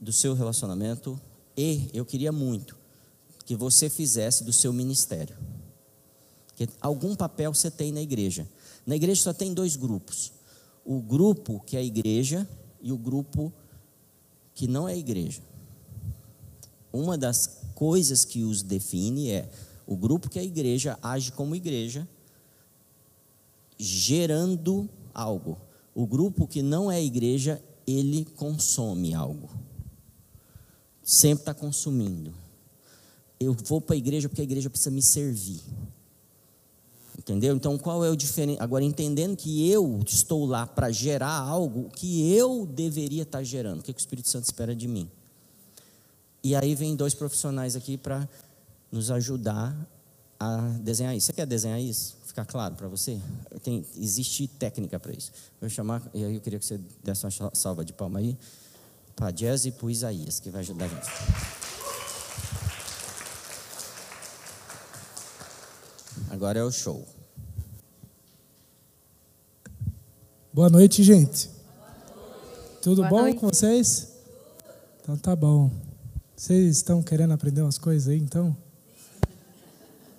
do 0.00 0.12
seu 0.12 0.32
relacionamento, 0.32 1.20
e 1.56 1.90
eu 1.92 2.04
queria 2.04 2.30
muito 2.30 2.78
que 3.44 3.56
você 3.56 3.90
fizesse 3.90 4.44
do 4.44 4.52
seu 4.52 4.72
ministério. 4.72 5.36
Que 6.54 6.68
algum 6.80 7.16
papel 7.16 7.52
você 7.52 7.68
tem 7.68 7.90
na 7.90 8.00
igreja. 8.00 8.46
Na 8.86 8.94
igreja 8.94 9.20
só 9.20 9.32
tem 9.32 9.52
dois 9.52 9.74
grupos: 9.74 10.32
o 10.84 11.00
grupo 11.00 11.58
que 11.66 11.76
é 11.76 11.80
a 11.80 11.82
igreja 11.82 12.48
e 12.80 12.92
o 12.92 12.96
grupo 12.96 13.52
que 14.54 14.68
não 14.68 14.88
é 14.88 14.92
a 14.92 14.96
igreja. 14.96 15.42
Uma 16.92 17.18
das 17.18 17.58
coisas 17.74 18.24
que 18.24 18.44
os 18.44 18.62
define 18.62 19.30
é 19.30 19.50
o 19.84 19.96
grupo 19.96 20.30
que 20.30 20.38
é 20.38 20.42
a 20.42 20.44
igreja 20.44 20.96
age 21.02 21.32
como 21.32 21.56
igreja, 21.56 22.06
gerando 23.82 24.88
algo. 25.12 25.58
O 25.94 26.06
grupo 26.06 26.46
que 26.46 26.62
não 26.62 26.90
é 26.90 27.02
igreja, 27.02 27.62
ele 27.86 28.24
consome 28.36 29.12
algo. 29.12 29.50
Sempre 31.02 31.42
está 31.42 31.52
consumindo. 31.52 32.32
Eu 33.38 33.54
vou 33.64 33.80
para 33.80 33.94
a 33.94 33.98
igreja 33.98 34.28
porque 34.28 34.40
a 34.40 34.44
igreja 34.44 34.70
precisa 34.70 34.90
me 34.90 35.02
servir. 35.02 35.60
Entendeu? 37.18 37.54
Então, 37.54 37.76
qual 37.76 38.04
é 38.04 38.10
o 38.10 38.16
diferente? 38.16 38.60
Agora, 38.60 38.84
entendendo 38.84 39.36
que 39.36 39.68
eu 39.68 40.00
estou 40.06 40.46
lá 40.46 40.66
para 40.66 40.90
gerar 40.90 41.36
algo 41.36 41.90
que 41.90 42.32
eu 42.32 42.64
deveria 42.66 43.22
estar 43.22 43.38
tá 43.38 43.44
gerando, 43.44 43.80
o 43.80 43.82
que, 43.82 43.92
que 43.92 43.98
o 43.98 44.00
Espírito 44.00 44.28
Santo 44.28 44.44
espera 44.44 44.74
de 44.74 44.88
mim? 44.88 45.10
E 46.42 46.54
aí 46.54 46.74
vem 46.74 46.96
dois 46.96 47.14
profissionais 47.14 47.76
aqui 47.76 47.96
para 47.96 48.28
nos 48.90 49.10
ajudar 49.10 49.76
a 50.38 50.56
desenhar 50.80 51.16
isso. 51.16 51.26
Você 51.26 51.32
quer 51.32 51.46
desenhar 51.46 51.80
isso? 51.80 52.16
Ficar 52.32 52.46
claro 52.46 52.74
para 52.76 52.88
você? 52.88 53.20
Tem, 53.62 53.84
existe 53.94 54.48
técnica 54.48 54.98
para 54.98 55.12
isso. 55.12 55.30
Eu 55.60 55.68
vou 55.68 55.68
chamar, 55.68 56.00
e 56.14 56.24
aí 56.24 56.34
eu 56.34 56.40
queria 56.40 56.58
que 56.58 56.64
você 56.64 56.80
desse 57.04 57.26
uma 57.26 57.50
salva 57.52 57.84
de 57.84 57.92
palma 57.92 58.20
aí 58.20 58.38
para 59.14 59.26
a 59.26 59.30
Jazz 59.30 59.66
e 59.66 59.70
para 59.70 59.84
o 59.84 59.90
Isaías, 59.90 60.40
que 60.40 60.48
vai 60.48 60.62
ajudar 60.62 60.86
a 60.86 60.88
gente. 60.88 61.06
Agora 66.30 66.58
é 66.58 66.64
o 66.64 66.72
show. 66.72 67.06
Boa 70.54 70.70
noite, 70.70 71.02
gente. 71.02 71.50
Tudo 72.80 73.02
Boa 73.02 73.10
bom 73.10 73.20
noite. 73.24 73.40
com 73.40 73.48
vocês? 73.48 74.08
Então 75.02 75.18
tá 75.18 75.36
bom. 75.36 75.70
Vocês 76.34 76.78
estão 76.78 77.02
querendo 77.02 77.34
aprender 77.34 77.60
umas 77.60 77.76
coisas 77.76 78.08
aí, 78.08 78.18
então? 78.18 78.56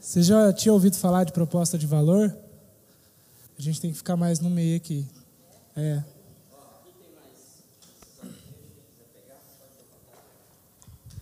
Você 0.04 0.22
já 0.22 0.52
tinha 0.52 0.74
ouvido 0.74 0.98
falar 0.98 1.24
de 1.24 1.32
proposta 1.32 1.78
de 1.78 1.88
valor? 1.88 2.36
A 3.58 3.62
gente 3.62 3.80
tem 3.80 3.90
que 3.90 3.96
ficar 3.96 4.18
mais 4.18 4.38
no 4.42 4.50
meio 4.50 4.76
aqui. 4.76 5.08
É. 5.78 6.04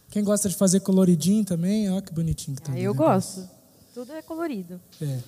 Quem 0.09 0.23
gosta 0.23 0.50
de 0.50 0.55
fazer 0.55 0.79
coloridinho 0.79 1.45
também, 1.45 1.91
olha 1.91 2.01
que 2.01 2.11
bonitinho 2.11 2.57
que 2.57 2.63
tá 2.63 2.73
ah, 2.73 2.79
Eu 2.79 2.95
gosto. 2.95 3.47
Tudo 3.93 4.13
é 4.13 4.21
colorido. 4.23 4.81
É. 5.00 5.19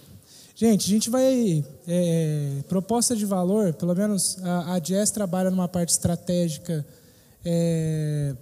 Gente, 0.55 0.87
a 0.87 0.89
gente 0.89 1.09
vai. 1.11 1.63
É, 1.87 2.63
proposta 2.67 3.15
de 3.15 3.23
valor, 3.23 3.71
pelo 3.75 3.93
menos 3.93 4.43
a, 4.43 4.73
a 4.73 4.79
Jess 4.79 5.11
trabalha 5.11 5.51
numa 5.51 5.67
parte 5.67 5.89
estratégica, 5.89 6.83
é, 7.45 8.35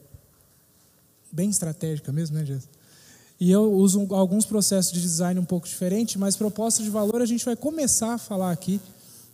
bem 1.29 1.49
estratégica 1.49 2.13
mesmo, 2.13 2.37
né, 2.37 2.45
Jess? 2.45 2.80
E 3.41 3.49
eu 3.49 3.73
uso 3.73 4.05
alguns 4.13 4.45
processos 4.45 4.91
de 4.91 5.01
design 5.01 5.39
um 5.39 5.43
pouco 5.43 5.67
diferentes, 5.67 6.15
mas 6.15 6.35
proposta 6.35 6.83
de 6.83 6.91
valor 6.91 7.23
a 7.23 7.25
gente 7.25 7.43
vai 7.43 7.55
começar 7.55 8.13
a 8.13 8.17
falar 8.19 8.51
aqui. 8.51 8.79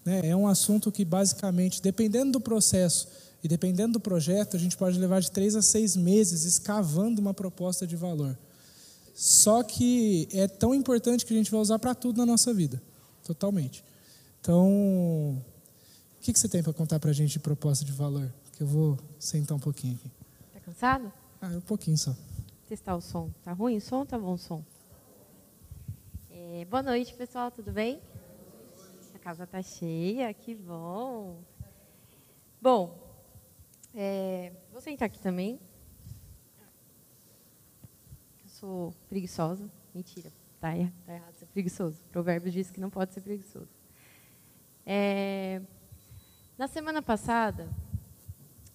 Né? 0.05 0.29
É 0.29 0.33
um 0.33 0.47
assunto 0.47 0.89
que, 0.93 1.03
basicamente, 1.03 1.81
dependendo 1.81 2.31
do 2.31 2.39
processo 2.39 3.05
e 3.43 3.49
dependendo 3.49 3.93
do 3.93 3.99
projeto, 3.99 4.55
a 4.55 4.59
gente 4.59 4.77
pode 4.77 4.97
levar 4.97 5.19
de 5.19 5.29
três 5.29 5.57
a 5.57 5.61
seis 5.61 5.97
meses 5.97 6.45
escavando 6.45 7.19
uma 7.19 7.33
proposta 7.33 7.85
de 7.85 7.97
valor. 7.97 8.37
Só 9.13 9.61
que 9.61 10.29
é 10.31 10.47
tão 10.47 10.73
importante 10.73 11.25
que 11.25 11.33
a 11.33 11.37
gente 11.37 11.51
vai 11.51 11.59
usar 11.59 11.77
para 11.77 11.93
tudo 11.93 12.15
na 12.15 12.25
nossa 12.25 12.53
vida, 12.53 12.81
totalmente. 13.25 13.83
Então, 14.39 14.69
o 14.69 15.41
que, 16.21 16.31
que 16.31 16.39
você 16.39 16.47
tem 16.47 16.63
para 16.63 16.71
contar 16.71 16.97
para 16.97 17.09
a 17.09 17.13
gente 17.13 17.31
de 17.31 17.39
proposta 17.39 17.83
de 17.83 17.91
valor? 17.91 18.33
Que 18.53 18.63
eu 18.63 18.67
vou 18.67 18.97
sentar 19.19 19.57
um 19.57 19.59
pouquinho 19.59 19.95
aqui. 19.95 20.09
Está 20.47 20.59
cansado? 20.61 21.11
Ah, 21.41 21.49
um 21.49 21.59
pouquinho 21.59 21.97
só 21.97 22.15
testar 22.67 22.97
o 22.97 23.01
som. 23.01 23.31
Tá 23.43 23.53
ruim 23.53 23.77
o 23.77 23.81
som? 23.81 24.05
Tá 24.05 24.19
bom 24.19 24.33
o 24.33 24.37
som? 24.37 24.61
É, 26.29 26.65
boa 26.65 26.83
noite, 26.83 27.13
pessoal. 27.13 27.49
Tudo 27.49 27.71
bem? 27.71 28.01
A 29.15 29.19
casa 29.19 29.47
tá 29.47 29.61
cheia. 29.61 30.33
Que 30.33 30.53
bom. 30.53 31.41
Bom, 32.61 32.99
é, 33.95 34.51
vou 34.69 34.81
sentar 34.81 35.05
aqui 35.05 35.17
também. 35.17 35.57
Eu 38.43 38.49
sou 38.49 38.93
preguiçosa. 39.07 39.71
Mentira. 39.95 40.29
Tá, 40.59 40.73
tá 41.05 41.13
errado 41.13 41.33
ser 41.35 41.45
preguiçoso. 41.45 42.03
O 42.03 42.09
provérbio 42.09 42.51
diz 42.51 42.69
que 42.69 42.81
não 42.81 42.89
pode 42.89 43.13
ser 43.13 43.21
preguiçoso. 43.21 43.69
É, 44.85 45.61
na 46.57 46.67
semana 46.67 47.01
passada, 47.01 47.69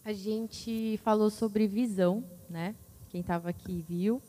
a 0.03 0.15
gente 0.15 0.99
falou 1.05 1.29
sobre 1.29 1.67
visão, 1.67 2.25
né? 2.49 2.75
Quem 3.13 3.21
estava 3.21 3.51
aqui 3.51 3.85
viu. 3.87 4.23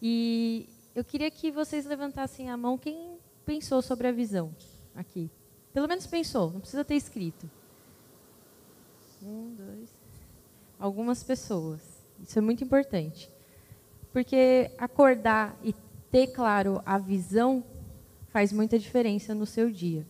E 0.00 0.68
eu 0.94 1.02
queria 1.02 1.30
que 1.30 1.50
vocês 1.50 1.86
levantassem 1.86 2.50
a 2.50 2.56
mão 2.56 2.76
quem 2.76 3.16
pensou 3.46 3.80
sobre 3.80 4.06
a 4.06 4.12
visão 4.12 4.54
aqui. 4.94 5.30
Pelo 5.72 5.88
menos 5.88 6.06
pensou, 6.06 6.52
não 6.52 6.60
precisa 6.60 6.84
ter 6.84 6.96
escrito. 6.96 7.50
Um, 9.22 9.54
dois. 9.56 9.88
Algumas 10.78 11.24
pessoas. 11.24 11.80
Isso 12.22 12.38
é 12.38 12.42
muito 12.42 12.62
importante. 12.62 13.30
Porque 14.12 14.70
acordar 14.76 15.58
e 15.64 15.74
ter 16.10 16.26
claro 16.26 16.82
a 16.84 16.98
visão 16.98 17.64
faz 18.28 18.52
muita 18.52 18.78
diferença 18.78 19.34
no 19.34 19.46
seu 19.46 19.70
dia. 19.70 20.06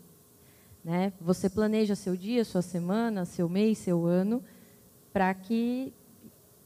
Né? 0.85 1.13
Você 1.21 1.49
planeja 1.49 1.95
seu 1.95 2.17
dia, 2.17 2.45
sua 2.45 2.61
semana, 2.61 3.25
seu 3.25 3.49
mês, 3.49 3.79
seu 3.79 4.05
ano, 4.05 4.43
para 5.13 5.33
que 5.33 5.95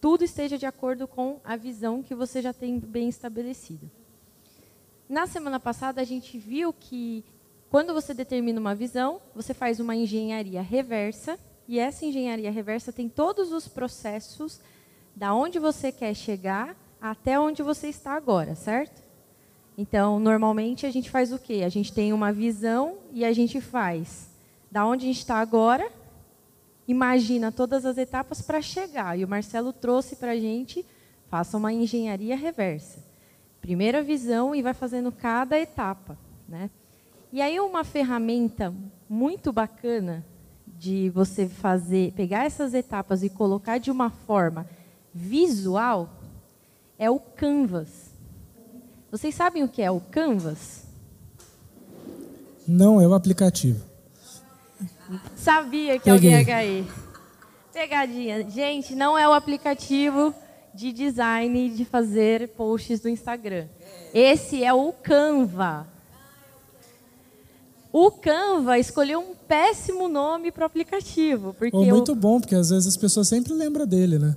tudo 0.01 0.25
esteja 0.25 0.57
de 0.57 0.67
acordo 0.67 1.09
com 1.09 1.41
a 1.45 1.57
visão 1.57 2.03
que 2.03 2.15
você 2.15 2.41
já 2.41 2.53
tem 2.53 2.79
bem 2.79 3.09
estabelecida. 3.09 3.91
Na 5.09 5.27
semana 5.27 5.59
passada, 5.59 6.01
a 6.01 6.05
gente 6.05 6.39
viu 6.39 6.73
que 6.73 7.25
quando 7.71 7.93
você 7.93 8.15
determina 8.15 8.61
uma 8.61 8.75
visão, 8.75 9.21
você 9.35 9.53
faz 9.53 9.81
uma 9.81 9.95
engenharia 9.95 10.63
reversa, 10.63 11.39
e 11.67 11.79
essa 11.79 12.07
engenharia 12.07 12.51
reversa 12.51 12.93
tem 12.93 13.09
todos 13.09 13.53
os 13.53 13.69
processos 13.69 14.61
da 15.15 15.35
onde 15.35 15.59
você 15.59 15.93
quer 15.93 16.15
chegar 16.15 16.77
até 17.01 17.39
onde 17.39 17.63
você 17.63 17.89
está 17.89 18.13
agora, 18.13 18.55
certo? 18.55 19.03
Então, 19.77 20.19
normalmente 20.19 20.87
a 20.87 20.91
gente 20.91 21.11
faz 21.11 21.33
o 21.33 21.39
quê? 21.39 21.63
A 21.65 21.69
gente 21.69 21.93
tem 21.93 22.13
uma 22.13 22.33
visão 22.33 22.99
e 23.13 23.25
a 23.25 23.33
gente 23.33 23.61
faz 23.61 24.31
da 24.71 24.87
onde 24.87 25.05
a 25.05 25.09
gente 25.09 25.19
está 25.19 25.37
agora 25.37 25.91
imagina 26.89 27.53
todas 27.53 27.85
as 27.85 27.99
etapas 27.99 28.41
para 28.41 28.63
chegar. 28.63 29.17
E 29.19 29.25
o 29.25 29.29
Marcelo 29.29 29.73
trouxe 29.73 30.17
para 30.17 30.33
a 30.33 30.37
gente, 30.37 30.85
faça 31.29 31.59
uma 31.59 31.71
engenharia 31.71 32.35
reversa. 32.35 32.99
Primeira 33.61 34.03
visão 34.03 34.55
e 34.55 34.63
vai 34.63 34.73
fazendo 34.73 35.13
cada 35.13 35.59
etapa. 35.59 36.17
Né? 36.49 36.71
E 37.31 37.43
aí 37.43 37.61
uma 37.61 37.85
ferramenta 37.85 38.75
muito 39.09 39.53
bacana 39.53 40.25
de 40.67 41.11
você 41.11 41.47
fazer, 41.47 42.13
pegar 42.13 42.47
essas 42.47 42.73
etapas 42.73 43.23
e 43.23 43.29
colocar 43.29 43.79
de 43.79 43.91
uma 43.91 44.09
forma 44.09 44.67
visual 45.13 46.09
é 46.99 47.11
o 47.11 47.19
Canvas. 47.19 48.11
Vocês 49.11 49.35
sabem 49.35 49.63
o 49.63 49.69
que 49.69 49.83
é 49.83 49.91
o 49.91 50.01
Canvas? 50.01 50.85
Não, 52.67 53.01
é 53.01 53.09
o 53.09 53.15
aplicativo. 53.15 53.85
Sabia 55.37 55.99
que 55.99 56.05
Peguei. 56.05 56.13
alguém 56.13 56.31
ia 56.33 56.45
cair. 56.45 56.87
Pegadinha. 57.73 58.51
Gente, 58.51 58.95
não 58.95 59.17
é 59.17 59.29
o 59.29 59.33
aplicativo 59.33 60.35
de 60.75 60.93
design 60.93 61.71
de 61.71 61.85
fazer 61.85 62.49
posts 62.49 63.01
do 63.01 63.09
Instagram. 63.09 63.67
Esse 64.13 64.63
é 64.63 64.73
o 64.73 64.93
Canva. 64.93 65.87
O 67.93 68.11
Canva 68.11 68.79
escolheu 68.79 69.21
um 69.21 69.35
péssimo 69.35 70.09
nome 70.09 70.53
para 70.53 70.63
o 70.63 70.67
aplicativo. 70.67 71.55
Porque 71.55 71.77
muito 71.77 72.15
bom, 72.15 72.41
porque 72.41 72.55
às 72.55 72.71
vezes 72.71 72.87
as 72.87 72.97
pessoas 72.97 73.29
sempre 73.29 73.53
lembram 73.53 73.87
dele, 73.87 74.19
né? 74.19 74.37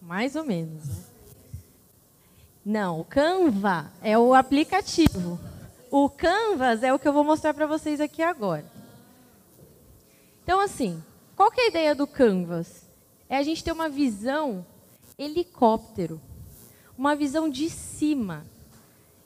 Mais 0.00 0.36
ou 0.36 0.44
menos. 0.44 0.86
Né? 0.86 0.94
Não, 2.64 3.00
o 3.00 3.04
Canva 3.04 3.90
é 4.02 4.16
o 4.16 4.34
aplicativo. 4.34 5.38
O 5.90 6.08
Canvas 6.08 6.82
é 6.82 6.92
o 6.92 6.98
que 6.98 7.08
eu 7.08 7.12
vou 7.12 7.24
mostrar 7.24 7.52
para 7.52 7.66
vocês 7.66 8.00
aqui 8.00 8.22
agora. 8.22 8.64
Então, 10.50 10.58
assim, 10.58 11.00
qual 11.36 11.48
é 11.56 11.60
a 11.60 11.68
ideia 11.68 11.94
do 11.94 12.08
Canvas? 12.08 12.84
É 13.28 13.36
a 13.36 13.42
gente 13.44 13.62
ter 13.62 13.70
uma 13.70 13.88
visão 13.88 14.66
helicóptero, 15.16 16.20
uma 16.98 17.14
visão 17.14 17.48
de 17.48 17.70
cima 17.70 18.42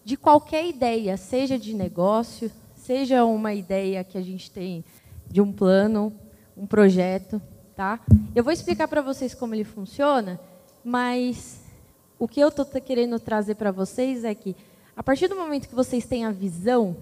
de 0.04 0.18
qualquer 0.18 0.68
ideia, 0.68 1.16
seja 1.16 1.58
de 1.58 1.72
negócio, 1.72 2.52
seja 2.76 3.24
uma 3.24 3.54
ideia 3.54 4.04
que 4.04 4.18
a 4.18 4.20
gente 4.20 4.50
tem 4.50 4.84
de 5.26 5.40
um 5.40 5.50
plano, 5.50 6.12
um 6.54 6.66
projeto, 6.66 7.40
tá? 7.74 8.00
Eu 8.34 8.44
vou 8.44 8.52
explicar 8.52 8.86
para 8.86 9.00
vocês 9.00 9.34
como 9.34 9.54
ele 9.54 9.64
funciona, 9.64 10.38
mas 10.84 11.58
o 12.18 12.28
que 12.28 12.38
eu 12.38 12.48
estou 12.48 12.66
querendo 12.66 13.18
trazer 13.18 13.54
para 13.54 13.72
vocês 13.72 14.24
é 14.24 14.34
que, 14.34 14.54
a 14.94 15.02
partir 15.02 15.26
do 15.28 15.36
momento 15.36 15.70
que 15.70 15.74
vocês 15.74 16.04
têm 16.04 16.26
a 16.26 16.30
visão, 16.30 16.94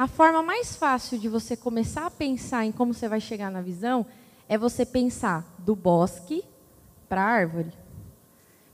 a 0.00 0.06
forma 0.06 0.42
mais 0.42 0.74
fácil 0.74 1.18
de 1.18 1.28
você 1.28 1.54
começar 1.54 2.06
a 2.06 2.10
pensar 2.10 2.64
em 2.64 2.72
como 2.72 2.94
você 2.94 3.06
vai 3.06 3.20
chegar 3.20 3.50
na 3.50 3.60
visão 3.60 4.06
é 4.48 4.56
você 4.56 4.86
pensar 4.86 5.54
do 5.58 5.76
bosque 5.76 6.42
para 7.06 7.20
a 7.20 7.26
árvore. 7.26 7.70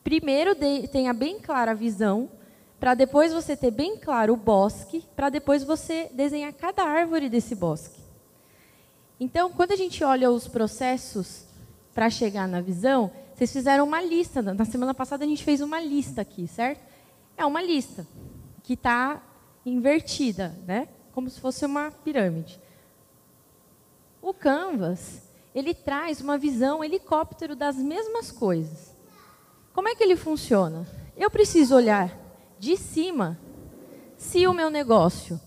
Primeiro 0.04 0.54
tenha 0.92 1.12
bem 1.12 1.40
clara 1.40 1.72
a 1.72 1.74
visão, 1.74 2.30
para 2.78 2.94
depois 2.94 3.32
você 3.32 3.56
ter 3.56 3.72
bem 3.72 3.96
claro 3.96 4.34
o 4.34 4.36
bosque, 4.36 5.04
para 5.16 5.28
depois 5.28 5.64
você 5.64 6.08
desenhar 6.12 6.52
cada 6.52 6.84
árvore 6.84 7.28
desse 7.28 7.56
bosque. 7.56 8.00
Então, 9.18 9.50
quando 9.50 9.72
a 9.72 9.76
gente 9.76 10.04
olha 10.04 10.30
os 10.30 10.46
processos 10.46 11.44
para 11.92 12.08
chegar 12.08 12.46
na 12.46 12.60
visão, 12.60 13.10
vocês 13.34 13.52
fizeram 13.52 13.82
uma 13.84 14.00
lista. 14.00 14.42
Na 14.42 14.64
semana 14.64 14.94
passada 14.94 15.24
a 15.24 15.26
gente 15.28 15.42
fez 15.42 15.60
uma 15.60 15.80
lista 15.80 16.20
aqui, 16.20 16.46
certo? 16.46 16.86
É 17.36 17.44
uma 17.44 17.60
lista 17.60 18.06
que 18.62 18.74
está 18.74 19.20
invertida, 19.64 20.56
né? 20.64 20.86
Como 21.16 21.30
se 21.30 21.40
fosse 21.40 21.64
uma 21.64 21.90
pirâmide. 21.90 22.60
O 24.20 24.34
Canvas, 24.34 25.22
ele 25.54 25.72
traz 25.72 26.20
uma 26.20 26.36
visão 26.36 26.84
helicóptero 26.84 27.56
das 27.56 27.76
mesmas 27.76 28.30
coisas. 28.30 28.94
Como 29.72 29.88
é 29.88 29.94
que 29.94 30.04
ele 30.04 30.14
funciona? 30.14 30.86
Eu 31.16 31.30
preciso 31.30 31.74
olhar 31.74 32.14
de 32.58 32.76
cima 32.76 33.40
se 34.18 34.46
o 34.46 34.52
meu 34.52 34.68
negócio, 34.68 35.40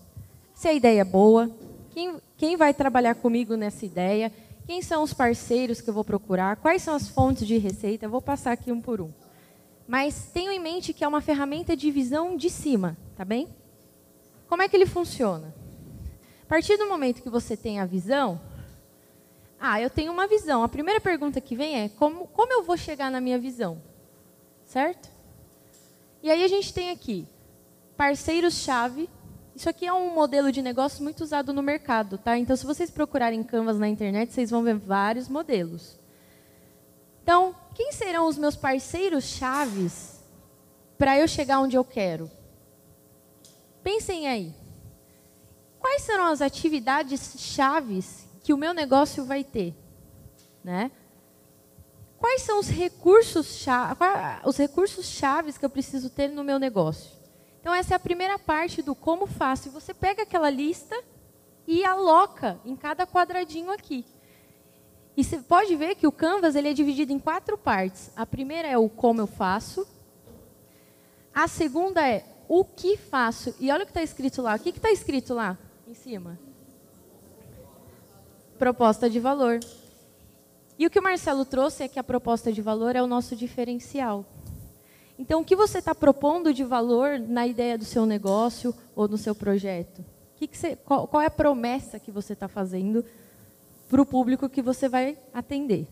se 0.52 0.66
a 0.66 0.74
ideia 0.74 1.02
é 1.02 1.04
boa, 1.04 1.48
quem, 1.90 2.20
quem 2.36 2.56
vai 2.56 2.74
trabalhar 2.74 3.14
comigo 3.14 3.54
nessa 3.54 3.86
ideia, 3.86 4.32
quem 4.66 4.82
são 4.82 5.04
os 5.04 5.14
parceiros 5.14 5.80
que 5.80 5.88
eu 5.88 5.94
vou 5.94 6.04
procurar, 6.04 6.56
quais 6.56 6.82
são 6.82 6.96
as 6.96 7.06
fontes 7.06 7.46
de 7.46 7.58
receita, 7.58 8.06
eu 8.06 8.10
vou 8.10 8.20
passar 8.20 8.50
aqui 8.50 8.72
um 8.72 8.80
por 8.80 9.00
um. 9.00 9.12
Mas 9.86 10.30
tenho 10.34 10.50
em 10.50 10.58
mente 10.58 10.92
que 10.92 11.04
é 11.04 11.06
uma 11.06 11.20
ferramenta 11.20 11.76
de 11.76 11.92
visão 11.92 12.36
de 12.36 12.50
cima, 12.50 12.96
tá 13.16 13.24
bem? 13.24 13.48
Como 14.48 14.62
é 14.62 14.68
que 14.68 14.76
ele 14.76 14.84
funciona? 14.84 15.59
Partir 16.50 16.76
do 16.76 16.88
momento 16.88 17.22
que 17.22 17.30
você 17.30 17.56
tem 17.56 17.78
a 17.78 17.86
visão, 17.86 18.40
ah, 19.60 19.80
eu 19.80 19.88
tenho 19.88 20.12
uma 20.12 20.26
visão. 20.26 20.64
A 20.64 20.68
primeira 20.68 21.00
pergunta 21.00 21.40
que 21.40 21.54
vem 21.54 21.78
é: 21.78 21.88
como, 21.90 22.26
como 22.26 22.52
eu 22.52 22.64
vou 22.64 22.76
chegar 22.76 23.08
na 23.08 23.20
minha 23.20 23.38
visão? 23.38 23.80
Certo? 24.64 25.08
E 26.20 26.28
aí 26.28 26.42
a 26.42 26.48
gente 26.48 26.74
tem 26.74 26.90
aqui 26.90 27.24
parceiros-chave. 27.96 29.08
Isso 29.54 29.68
aqui 29.68 29.86
é 29.86 29.92
um 29.92 30.12
modelo 30.12 30.50
de 30.50 30.60
negócio 30.60 31.04
muito 31.04 31.20
usado 31.20 31.52
no 31.52 31.62
mercado, 31.62 32.18
tá? 32.18 32.36
Então, 32.36 32.56
se 32.56 32.66
vocês 32.66 32.90
procurarem 32.90 33.44
Canvas 33.44 33.78
na 33.78 33.86
internet, 33.86 34.32
vocês 34.32 34.50
vão 34.50 34.64
ver 34.64 34.74
vários 34.74 35.28
modelos. 35.28 36.00
Então, 37.22 37.54
quem 37.76 37.92
serão 37.92 38.26
os 38.26 38.36
meus 38.36 38.56
parceiros 38.56 39.22
chaves 39.22 40.20
para 40.98 41.16
eu 41.16 41.28
chegar 41.28 41.60
onde 41.60 41.76
eu 41.76 41.84
quero? 41.84 42.28
Pensem 43.84 44.26
aí. 44.26 44.59
Quais 45.80 46.02
serão 46.02 46.26
as 46.26 46.42
atividades 46.42 47.36
chaves 47.38 48.28
que 48.44 48.52
o 48.52 48.56
meu 48.56 48.74
negócio 48.74 49.24
vai 49.24 49.42
ter, 49.42 49.74
né? 50.62 50.90
Quais 52.18 52.42
são 52.42 52.60
os 52.60 52.68
recursos 52.68 53.64
os 54.44 54.58
recursos 54.58 55.06
chaves 55.06 55.56
que 55.56 55.64
eu 55.64 55.70
preciso 55.70 56.10
ter 56.10 56.28
no 56.28 56.44
meu 56.44 56.58
negócio? 56.58 57.10
Então 57.60 57.74
essa 57.74 57.94
é 57.94 57.96
a 57.96 58.00
primeira 58.00 58.38
parte 58.38 58.82
do 58.82 58.94
como 58.94 59.26
faço. 59.26 59.68
E 59.68 59.70
você 59.70 59.94
pega 59.94 60.22
aquela 60.22 60.50
lista 60.50 60.94
e 61.66 61.82
aloca 61.82 62.60
em 62.62 62.76
cada 62.76 63.06
quadradinho 63.06 63.72
aqui. 63.72 64.04
E 65.16 65.24
você 65.24 65.38
pode 65.38 65.74
ver 65.76 65.94
que 65.94 66.06
o 66.06 66.12
Canvas 66.12 66.54
ele 66.56 66.68
é 66.68 66.74
dividido 66.74 67.10
em 67.10 67.18
quatro 67.18 67.56
partes. 67.56 68.10
A 68.14 68.26
primeira 68.26 68.68
é 68.68 68.76
o 68.76 68.88
como 68.88 69.22
eu 69.22 69.26
faço. 69.26 69.86
A 71.34 71.48
segunda 71.48 72.06
é 72.06 72.24
o 72.46 72.64
que 72.64 72.98
faço. 72.98 73.54
E 73.58 73.70
olha 73.70 73.84
o 73.84 73.86
que 73.86 73.92
está 73.92 74.02
escrito 74.02 74.42
lá. 74.42 74.54
O 74.56 74.58
que 74.58 74.68
está 74.68 74.90
escrito 74.90 75.32
lá 75.32 75.56
em 75.90 75.94
cima? 75.94 76.38
Proposta 78.56 79.10
de 79.10 79.18
valor. 79.18 79.58
E 80.78 80.86
o 80.86 80.90
que 80.90 81.00
o 81.00 81.02
Marcelo 81.02 81.44
trouxe 81.44 81.82
é 81.82 81.88
que 81.88 81.98
a 81.98 82.04
proposta 82.04 82.52
de 82.52 82.62
valor 82.62 82.94
é 82.94 83.02
o 83.02 83.08
nosso 83.08 83.34
diferencial. 83.34 84.24
Então, 85.18 85.40
o 85.40 85.44
que 85.44 85.56
você 85.56 85.78
está 85.78 85.94
propondo 85.94 86.54
de 86.54 86.62
valor 86.62 87.18
na 87.18 87.46
ideia 87.46 87.76
do 87.76 87.84
seu 87.84 88.06
negócio 88.06 88.72
ou 88.94 89.08
no 89.08 89.18
seu 89.18 89.34
projeto? 89.34 90.04
Que 90.36 90.46
que 90.46 90.56
você, 90.56 90.76
qual, 90.76 91.08
qual 91.08 91.20
é 91.20 91.26
a 91.26 91.30
promessa 91.30 91.98
que 91.98 92.10
você 92.10 92.34
está 92.34 92.46
fazendo 92.46 93.04
para 93.88 94.00
o 94.00 94.06
público 94.06 94.48
que 94.48 94.62
você 94.62 94.88
vai 94.88 95.18
atender? 95.34 95.88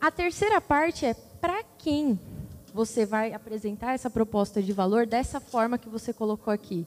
A 0.00 0.10
terceira 0.10 0.60
parte 0.62 1.04
é 1.04 1.14
para 1.14 1.62
quem 1.78 2.18
você 2.72 3.04
vai 3.04 3.34
apresentar 3.34 3.92
essa 3.92 4.08
proposta 4.08 4.62
de 4.62 4.72
valor 4.72 5.06
dessa 5.06 5.40
forma 5.40 5.78
que 5.78 5.88
você 5.88 6.12
colocou 6.12 6.52
aqui. 6.52 6.86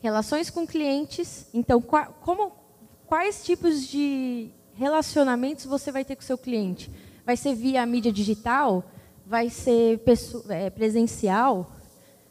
Relações 0.00 0.48
com 0.48 0.66
clientes. 0.66 1.46
Então, 1.52 1.80
como, 1.80 2.52
quais 3.06 3.44
tipos 3.44 3.86
de 3.86 4.50
relacionamentos 4.74 5.66
você 5.66 5.92
vai 5.92 6.04
ter 6.04 6.16
com 6.16 6.22
o 6.22 6.24
seu 6.24 6.38
cliente? 6.38 6.90
Vai 7.24 7.36
ser 7.36 7.54
via 7.54 7.84
mídia 7.84 8.10
digital? 8.10 8.84
Vai 9.26 9.50
ser 9.50 10.00
é, 10.48 10.70
presencial? 10.70 11.70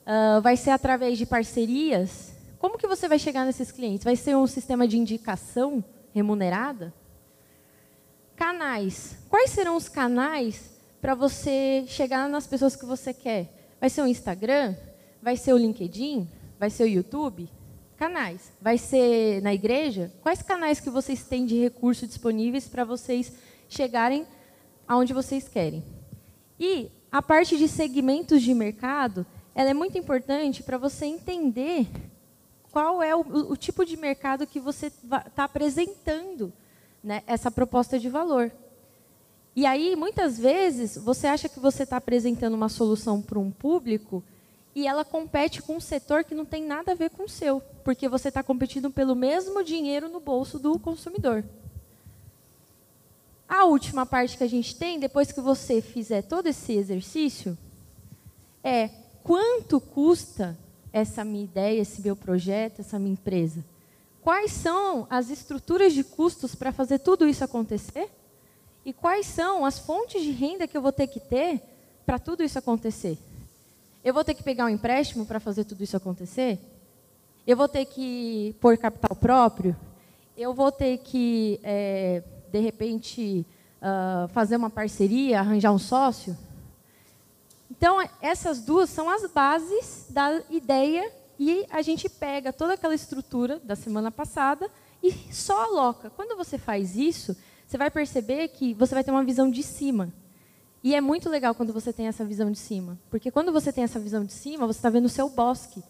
Uh, 0.02 0.42
vai 0.42 0.58
ser 0.58 0.72
através 0.72 1.18
de 1.18 1.26
parcerias? 1.26 2.34
Como 2.58 2.78
que 2.78 2.88
você 2.88 3.08
vai 3.08 3.20
chegar 3.20 3.46
nesses 3.46 3.72
clientes? 3.72 4.04
Vai 4.04 4.16
ser 4.16 4.36
um 4.36 4.48
sistema 4.48 4.88
de 4.88 4.98
indicação 4.98 5.84
remunerada? 6.12 6.92
Canais. 8.36 9.16
Quais 9.30 9.52
serão 9.52 9.76
os 9.76 9.88
canais 9.88 10.72
para 11.00 11.14
você 11.14 11.86
chegar 11.88 12.28
nas 12.28 12.48
pessoas 12.48 12.76
que 12.76 12.86
você 12.86 13.14
quer? 13.14 13.76
Vai 13.80 13.90
ser 13.90 14.02
o 14.02 14.08
Instagram? 14.08 14.76
Vai 15.22 15.38
ser 15.38 15.54
o 15.54 15.58
LinkedIn? 15.58 16.28
Vai 16.58 16.70
ser 16.70 16.84
o 16.84 16.88
YouTube? 16.88 17.50
Canais. 18.00 18.54
Vai 18.62 18.78
ser 18.78 19.42
na 19.42 19.54
igreja? 19.54 20.10
Quais 20.22 20.42
canais 20.42 20.80
que 20.80 20.90
vocês 20.90 21.26
têm 21.26 21.46
de 21.46 21.60
recurso 21.60 22.08
disponíveis 22.08 22.66
para 22.66 22.86
vocês 22.86 23.34
chegarem 23.68 24.26
aonde 24.88 25.12
vocês 25.14 25.50
querem? 25.50 25.84
E 26.58 26.90
a 27.12 27.22
parte 27.22 27.58
de 27.58 27.68
segmentos 27.68 28.42
de 28.42 28.54
mercado, 28.54 29.26
ela 29.54 29.72
é 29.72 29.74
muito 29.74 29.98
importante 29.98 30.64
para 30.64 30.78
você 30.78 31.08
entender 31.08 31.90
qual 32.72 33.04
é 33.04 33.14
o, 33.14 33.20
o, 33.20 33.58
tipo 33.58 33.84
de 33.84 33.98
mercado 33.98 34.48
que 34.48 34.62
você 34.62 34.88
está 34.88 35.44
apresentando 35.44 36.54
né, 37.04 37.22
essa 37.28 37.52
proposta 37.52 38.00
de 38.00 38.08
valor. 38.08 38.50
E 39.54 39.66
aí, 39.66 39.98
muitas 39.98 40.40
vezes, 40.40 40.96
você 40.96 41.28
acha 41.28 41.50
que 41.50 41.60
você 41.60 41.84
está 41.84 41.98
apresentando 41.98 42.54
uma 42.54 42.70
solução 42.70 43.22
para 43.22 43.38
um 43.38 43.52
público 43.52 44.24
e 44.80 44.88
ela 44.88 45.04
compete 45.04 45.62
com 45.62 45.76
um 45.76 45.80
setor 45.82 46.24
que 46.24 46.34
não 46.34 46.46
tem 46.46 46.64
nada 46.64 46.94
a 46.94 46.96
ver 46.96 47.10
com 47.10 47.24
o 47.24 47.30
seu, 47.30 47.60
porque 47.84 48.08
você 48.08 48.30
está 48.30 48.42
competindo 48.42 48.90
pelo 48.90 49.14
mesmo 49.14 49.62
dinheiro 49.62 50.08
no 50.08 50.22
bolso 50.22 50.58
do 50.58 50.80
consumidor. 50.80 51.44
A 53.48 53.66
última 53.66 54.06
parte 54.06 54.38
que 54.38 54.44
a 54.44 54.48
gente 54.48 54.74
tem, 54.78 54.98
depois 54.98 55.34
que 55.34 55.42
você 55.42 55.82
fizer 55.82 56.22
todo 56.22 56.48
esse 56.48 56.72
exercício, 56.72 57.58
é 58.64 58.90
quanto 59.22 59.82
custa 59.82 60.58
essa 60.94 61.26
minha 61.26 61.44
ideia, 61.44 61.82
esse 61.82 62.02
meu 62.02 62.16
projeto, 62.16 62.80
essa 62.80 62.98
minha 62.98 63.14
empresa? 63.14 63.66
Quais 64.22 64.54
são 64.54 65.06
as 65.10 65.30
estruturas 65.30 65.92
de 65.92 66.06
custos 66.06 66.56
para 66.56 66.72
fazer 66.72 67.00
tudo 67.00 67.28
isso 67.28 67.44
acontecer? 67.44 68.10
E 68.86 68.94
quais 68.94 69.26
são 69.26 69.66
as 69.66 69.78
fontes 69.78 70.24
de 70.24 70.32
renda 70.32 70.68
que 70.68 70.78
eu 70.78 70.82
vou 70.82 70.94
ter 70.94 71.08
que 71.08 71.20
ter 71.20 71.62
para 72.06 72.18
tudo 72.18 72.44
isso 72.44 72.58
acontecer? 72.58 73.18
Eu 74.04 74.14
vou 74.14 74.24
ter 74.24 74.34
que 74.34 74.44
pegar 74.44 74.66
um 74.66 74.70
empréstimo 74.70 75.26
para 75.26 75.42
fazer 75.42 75.66
tudo 75.66 75.84
isso 75.84 75.98
acontecer? 75.98 76.58
Eu 77.46 77.58
vou 77.58 77.68
ter 77.68 77.86
que 77.86 78.56
pôr 78.62 78.78
capital 78.78 79.16
próprio? 79.16 79.76
Eu 80.38 80.54
vou 80.54 80.72
ter 80.72 81.00
que, 81.00 81.60
é, 81.64 82.24
de 82.50 82.60
repente, 82.60 83.46
uh, 83.82 84.28
fazer 84.30 84.56
uma 84.56 84.70
parceria, 84.70 85.40
arranjar 85.42 85.74
um 85.74 85.80
sócio? 85.80 86.38
Então, 87.70 87.98
essas 88.22 88.62
duas 88.62 88.90
são 88.90 89.10
as 89.10 89.30
bases 89.30 90.06
da 90.10 90.42
ideia 90.50 91.12
e 91.38 91.66
a 91.70 91.82
gente 91.82 92.08
pega 92.08 92.54
toda 92.54 92.76
aquela 92.76 92.96
estrutura 92.96 93.60
da 93.60 93.76
semana 93.76 94.10
passada 94.10 94.70
e 95.04 95.12
só 95.34 95.66
aloca. 95.66 96.10
Quando 96.10 96.38
você 96.38 96.58
faz 96.58 96.96
isso, 96.96 97.36
você 97.68 97.78
vai 97.78 97.92
perceber 97.92 98.48
que 98.48 98.74
você 98.74 98.96
vai 98.96 99.04
ter 99.04 99.12
uma 99.12 99.24
visão 99.26 99.52
de 99.52 99.62
cima. 99.62 100.12
E 100.84 100.96
é 100.96 101.02
muito 101.02 101.30
legal 101.30 101.54
quando 101.54 101.74
você 101.74 101.92
tem 101.92 102.08
essa 102.08 102.24
visão 102.24 102.52
de 102.52 102.58
cima. 102.58 102.98
Porque 103.10 103.30
quando 103.30 103.52
você 103.52 103.72
tem 103.72 103.84
essa 103.84 104.00
visão 104.00 104.24
de 104.24 104.34
cima, 104.34 104.66
você 104.66 104.80
está 104.80 104.90
vendo 104.90 105.06
o 105.06 105.10
seu 105.10 105.30
bosque. 105.30 105.84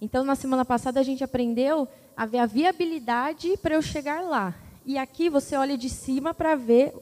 Então, 0.00 0.24
na 0.24 0.34
semana 0.34 0.64
passada, 0.64 1.00
a 1.00 1.02
gente 1.02 1.24
aprendeu 1.24 1.88
a 2.16 2.26
ver 2.26 2.38
a 2.38 2.46
viabilidade 2.46 3.56
para 3.58 3.74
eu 3.74 3.82
chegar 3.82 4.22
lá. 4.22 4.54
E 4.84 4.98
aqui 4.98 5.28
você 5.28 5.56
olha 5.56 5.76
de 5.76 5.88
cima 5.88 6.34
para 6.34 6.54
ver 6.54 6.94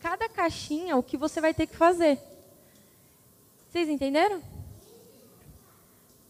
cada 0.00 0.28
caixinha 0.28 0.96
o 0.96 1.02
que 1.02 1.16
você 1.16 1.40
vai 1.40 1.54
ter 1.54 1.66
que 1.66 1.76
fazer. 1.76 2.18
Vocês 3.68 3.88
entenderam? 3.88 4.40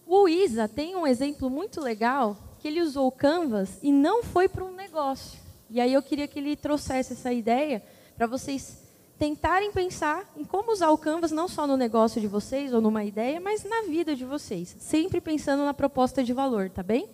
O 0.07 0.29
Isa 0.29 0.69
tem 0.69 0.95
um 0.95 1.07
exemplo 1.07 1.51
muito 1.51 1.81
legal 1.81 2.37
que 2.61 2.69
ele 2.69 2.81
usou 2.81 3.09
o 3.09 3.13
Canvas 3.13 3.79
e 3.83 3.91
não 3.91 4.23
foi 4.23 4.49
para 4.49 4.65
um 4.65 4.73
negócio. 4.73 5.39
E 5.69 5.81
aí 5.81 5.93
eu 5.93 6.03
queria 6.03 6.29
que 6.29 6.39
ele 6.39 6.57
trouxesse 6.57 7.13
essa 7.13 7.33
ideia 7.33 7.83
para 8.17 8.27
vocês 8.27 8.86
tentarem 9.19 9.73
pensar 9.73 10.31
em 10.37 10.45
como 10.45 10.73
usar 10.73 10.91
o 10.91 10.99
Canvas 10.99 11.31
não 11.31 11.49
só 11.49 11.67
no 11.67 11.77
negócio 11.77 12.21
de 12.21 12.27
vocês 12.27 12.73
ou 12.73 12.81
numa 12.81 13.05
ideia, 13.05 13.41
mas 13.41 13.65
na 13.65 13.83
vida 13.89 14.15
de 14.15 14.25
vocês, 14.25 14.77
sempre 14.79 15.21
pensando 15.21 15.65
na 15.65 15.73
proposta 15.73 16.23
de 16.23 16.33
valor, 16.33 16.69
tá 16.71 16.83
bem? 16.83 17.09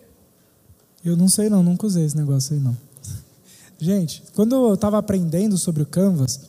Eu 1.03 1.15
não 1.15 1.27
sei 1.27 1.49
não, 1.49 1.63
nunca 1.63 1.85
usei 1.85 2.05
esse 2.05 2.17
negócio 2.17 2.55
aí 2.55 2.61
não. 2.61 2.77
Gente, 3.79 4.23
quando 4.35 4.55
eu 4.55 4.73
estava 4.73 4.97
aprendendo 4.97 5.57
sobre 5.57 5.83
o 5.83 5.85
Canvas, 5.85 6.41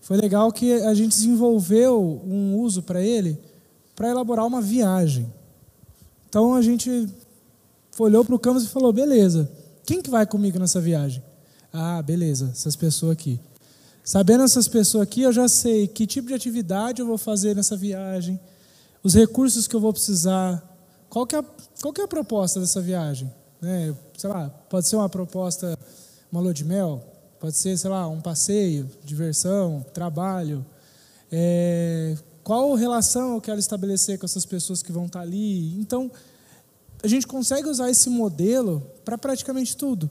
foi 0.00 0.16
legal 0.16 0.52
que 0.52 0.72
a 0.72 0.94
gente 0.94 1.10
desenvolveu 1.10 2.22
um 2.24 2.56
uso 2.58 2.82
para 2.82 3.02
ele 3.02 3.38
para 3.94 4.10
elaborar 4.10 4.46
uma 4.46 4.60
viagem. 4.60 5.32
Então 6.28 6.54
a 6.54 6.62
gente 6.62 7.08
olhou 7.98 8.24
para 8.24 8.34
o 8.34 8.38
Canvas 8.38 8.64
e 8.64 8.68
falou: 8.68 8.92
beleza, 8.92 9.50
quem 9.84 10.00
que 10.00 10.10
vai 10.10 10.26
comigo 10.26 10.58
nessa 10.58 10.80
viagem? 10.80 11.22
Ah, 11.72 12.00
beleza, 12.02 12.50
essas 12.52 12.76
pessoas 12.76 13.12
aqui. 13.12 13.40
Sabendo 14.06 14.44
essas 14.44 14.68
pessoas 14.68 15.02
aqui, 15.02 15.22
eu 15.22 15.32
já 15.32 15.48
sei 15.48 15.88
que 15.88 16.06
tipo 16.06 16.28
de 16.28 16.34
atividade 16.34 17.00
eu 17.00 17.06
vou 17.08 17.18
fazer 17.18 17.56
nessa 17.56 17.76
viagem, 17.76 18.38
os 19.02 19.14
recursos 19.14 19.66
que 19.66 19.74
eu 19.74 19.80
vou 19.80 19.92
precisar, 19.92 20.62
qual 21.10 21.26
que 21.26 21.34
é 21.34 21.40
a, 21.40 21.44
qual 21.82 21.92
que 21.92 22.00
é 22.00 22.04
a 22.04 22.06
proposta 22.08 22.60
dessa 22.60 22.80
viagem. 22.80 23.28
Né? 23.60 23.92
Sei 24.16 24.30
lá, 24.30 24.48
pode 24.70 24.86
ser 24.86 24.94
uma 24.94 25.08
proposta, 25.08 25.76
uma 26.30 26.40
lua 26.40 26.54
de 26.54 26.64
mel, 26.64 27.02
pode 27.40 27.56
ser, 27.56 27.76
sei 27.76 27.90
lá, 27.90 28.06
um 28.06 28.20
passeio, 28.20 28.88
diversão, 29.04 29.84
trabalho. 29.92 30.64
É, 31.32 32.16
qual 32.44 32.74
relação 32.74 33.34
eu 33.34 33.40
quero 33.40 33.58
estabelecer 33.58 34.20
com 34.20 34.24
essas 34.24 34.46
pessoas 34.46 34.84
que 34.84 34.92
vão 34.92 35.06
estar 35.06 35.22
ali? 35.22 35.76
Então, 35.80 36.08
a 37.02 37.08
gente 37.08 37.26
consegue 37.26 37.68
usar 37.68 37.90
esse 37.90 38.08
modelo 38.08 38.88
para 39.04 39.18
praticamente 39.18 39.76
tudo 39.76 40.08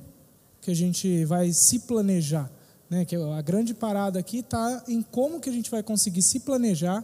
que 0.60 0.70
a 0.70 0.76
gente 0.76 1.24
vai 1.24 1.54
se 1.54 1.80
planejar. 1.80 2.52
Né? 2.90 3.06
Que 3.06 3.16
a 3.16 3.42
grande 3.42 3.74
parada 3.74 4.20
aqui 4.20 4.40
está 4.40 4.84
em 4.88 5.02
como 5.02 5.40
que 5.40 5.50
a 5.50 5.54
gente 5.54 5.70
vai 5.72 5.82
conseguir 5.82 6.22
se 6.22 6.40
planejar, 6.40 7.04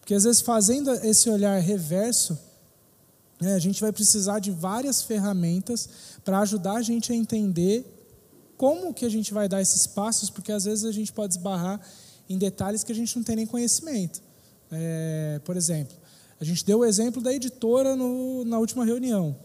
porque 0.00 0.14
às 0.14 0.24
vezes 0.24 0.40
fazendo 0.40 0.90
esse 0.92 1.28
olhar 1.28 1.58
reverso, 1.60 2.38
né, 3.40 3.54
a 3.54 3.58
gente 3.58 3.80
vai 3.80 3.92
precisar 3.92 4.38
de 4.38 4.50
várias 4.50 5.02
ferramentas 5.02 5.88
para 6.24 6.40
ajudar 6.40 6.74
a 6.74 6.82
gente 6.82 7.12
a 7.12 7.16
entender 7.16 7.84
como 8.56 8.92
que 8.92 9.06
a 9.06 9.08
gente 9.08 9.32
vai 9.32 9.48
dar 9.48 9.62
esses 9.62 9.86
passos, 9.86 10.28
porque 10.28 10.52
às 10.52 10.64
vezes 10.64 10.84
a 10.84 10.92
gente 10.92 11.12
pode 11.12 11.34
esbarrar 11.34 11.80
em 12.28 12.36
detalhes 12.36 12.84
que 12.84 12.92
a 12.92 12.94
gente 12.94 13.16
não 13.16 13.24
tem 13.24 13.36
nem 13.36 13.46
conhecimento. 13.46 14.22
É, 14.70 15.40
por 15.44 15.56
exemplo, 15.56 15.96
a 16.38 16.44
gente 16.44 16.64
deu 16.64 16.80
o 16.80 16.84
exemplo 16.84 17.22
da 17.22 17.32
editora 17.32 17.96
no, 17.96 18.44
na 18.44 18.58
última 18.58 18.84
reunião 18.84 19.36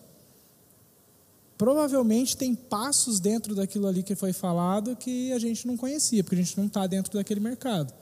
provavelmente 1.58 2.36
tem 2.36 2.54
passos 2.54 3.20
dentro 3.20 3.56
daquilo 3.56 3.88
ali 3.88 4.04
que 4.04 4.16
foi 4.16 4.34
falado 4.34 4.96
que 4.96 5.32
a 5.32 5.40
gente 5.40 5.66
não 5.66 5.78
conhecia, 5.78 6.24
porque 6.24 6.36
a 6.36 6.44
gente 6.44 6.58
não 6.58 6.68
está 6.68 6.86
dentro 6.88 7.14
daquele 7.14 7.40
mercado. 7.40 7.94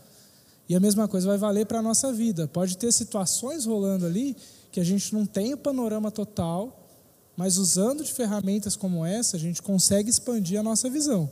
E 0.68 0.76
a 0.76 0.80
mesma 0.80 1.08
coisa 1.08 1.28
vai 1.28 1.38
valer 1.38 1.66
para 1.66 1.80
a 1.80 1.82
nossa 1.82 2.12
vida. 2.12 2.48
Pode 2.48 2.78
ter 2.78 2.92
situações 2.92 3.66
rolando 3.66 4.06
ali 4.06 4.36
que 4.72 4.80
a 4.80 4.84
gente 4.84 5.14
não 5.14 5.26
tem 5.26 5.54
o 5.54 5.58
panorama 5.58 6.10
total, 6.10 6.88
mas 7.36 7.58
usando 7.58 8.04
de 8.04 8.12
ferramentas 8.12 8.76
como 8.76 9.06
essa, 9.06 9.38
a 9.38 9.40
gente 9.40 9.62
consegue 9.62 10.10
expandir 10.10 10.60
a 10.60 10.64
nossa 10.64 10.90
visão. 10.90 11.30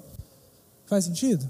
Faz 0.85 1.05
sentido? 1.05 1.49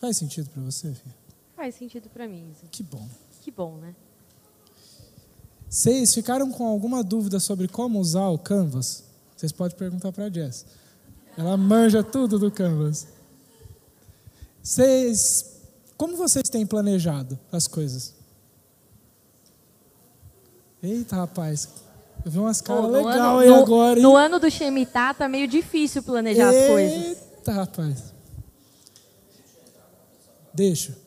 Faz 0.00 0.16
sentido 0.16 0.48
para 0.48 0.62
você, 0.62 0.92
filha? 0.94 1.14
Faz 1.54 1.74
sentido 1.74 2.08
para 2.08 2.26
mim. 2.26 2.50
Isa. 2.50 2.66
Que 2.70 2.82
bom. 2.82 3.06
Que 3.42 3.50
bom, 3.50 3.76
né? 3.76 3.94
Vocês 5.68 6.12
ficaram 6.14 6.50
com 6.50 6.66
alguma 6.66 7.04
dúvida 7.04 7.38
sobre 7.38 7.68
como 7.68 8.00
usar 8.00 8.28
o 8.28 8.38
Canvas? 8.38 9.04
Vocês 9.40 9.52
podem 9.52 9.74
perguntar 9.74 10.12
para 10.12 10.26
a 10.26 10.30
Jess. 10.30 10.66
Ela 11.34 11.56
manja 11.56 12.04
tudo 12.04 12.38
do 12.38 12.50
Canvas. 12.50 13.08
Vocês, 14.62 15.62
como 15.96 16.14
vocês 16.14 16.50
têm 16.50 16.66
planejado 16.66 17.40
as 17.50 17.66
coisas? 17.66 18.14
Eita, 20.82 21.16
rapaz. 21.16 21.70
Eu 22.22 22.30
vi 22.30 22.38
umas 22.38 22.60
caras 22.60 22.90
legais 22.90 23.18
aí 23.18 23.48
no, 23.48 23.54
agora, 23.54 23.98
hein? 23.98 24.02
No 24.02 24.14
ano 24.14 24.38
do 24.38 24.50
Shemitah 24.50 25.14
tá 25.14 25.26
meio 25.26 25.48
difícil 25.48 26.02
planejar 26.02 26.52
Eita, 26.52 26.60
as 26.60 26.70
coisas. 26.70 27.06
Eita, 27.06 27.52
rapaz. 27.52 28.14
Deixa. 30.52 30.98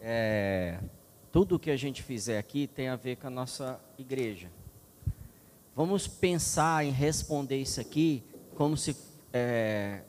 É, 0.00 0.80
tudo 1.30 1.56
que 1.56 1.70
a 1.70 1.76
gente 1.76 2.02
fizer 2.02 2.36
aqui 2.36 2.66
tem 2.66 2.88
a 2.88 2.96
ver 2.96 3.14
com 3.14 3.28
a 3.28 3.30
nossa 3.30 3.78
igreja. 3.96 4.57
Vamos 5.78 6.08
pensar 6.08 6.84
em 6.84 6.90
responder 6.90 7.56
isso 7.56 7.80
aqui 7.80 8.24
como 8.56 8.76
se 8.76 8.96
é, 9.32 10.00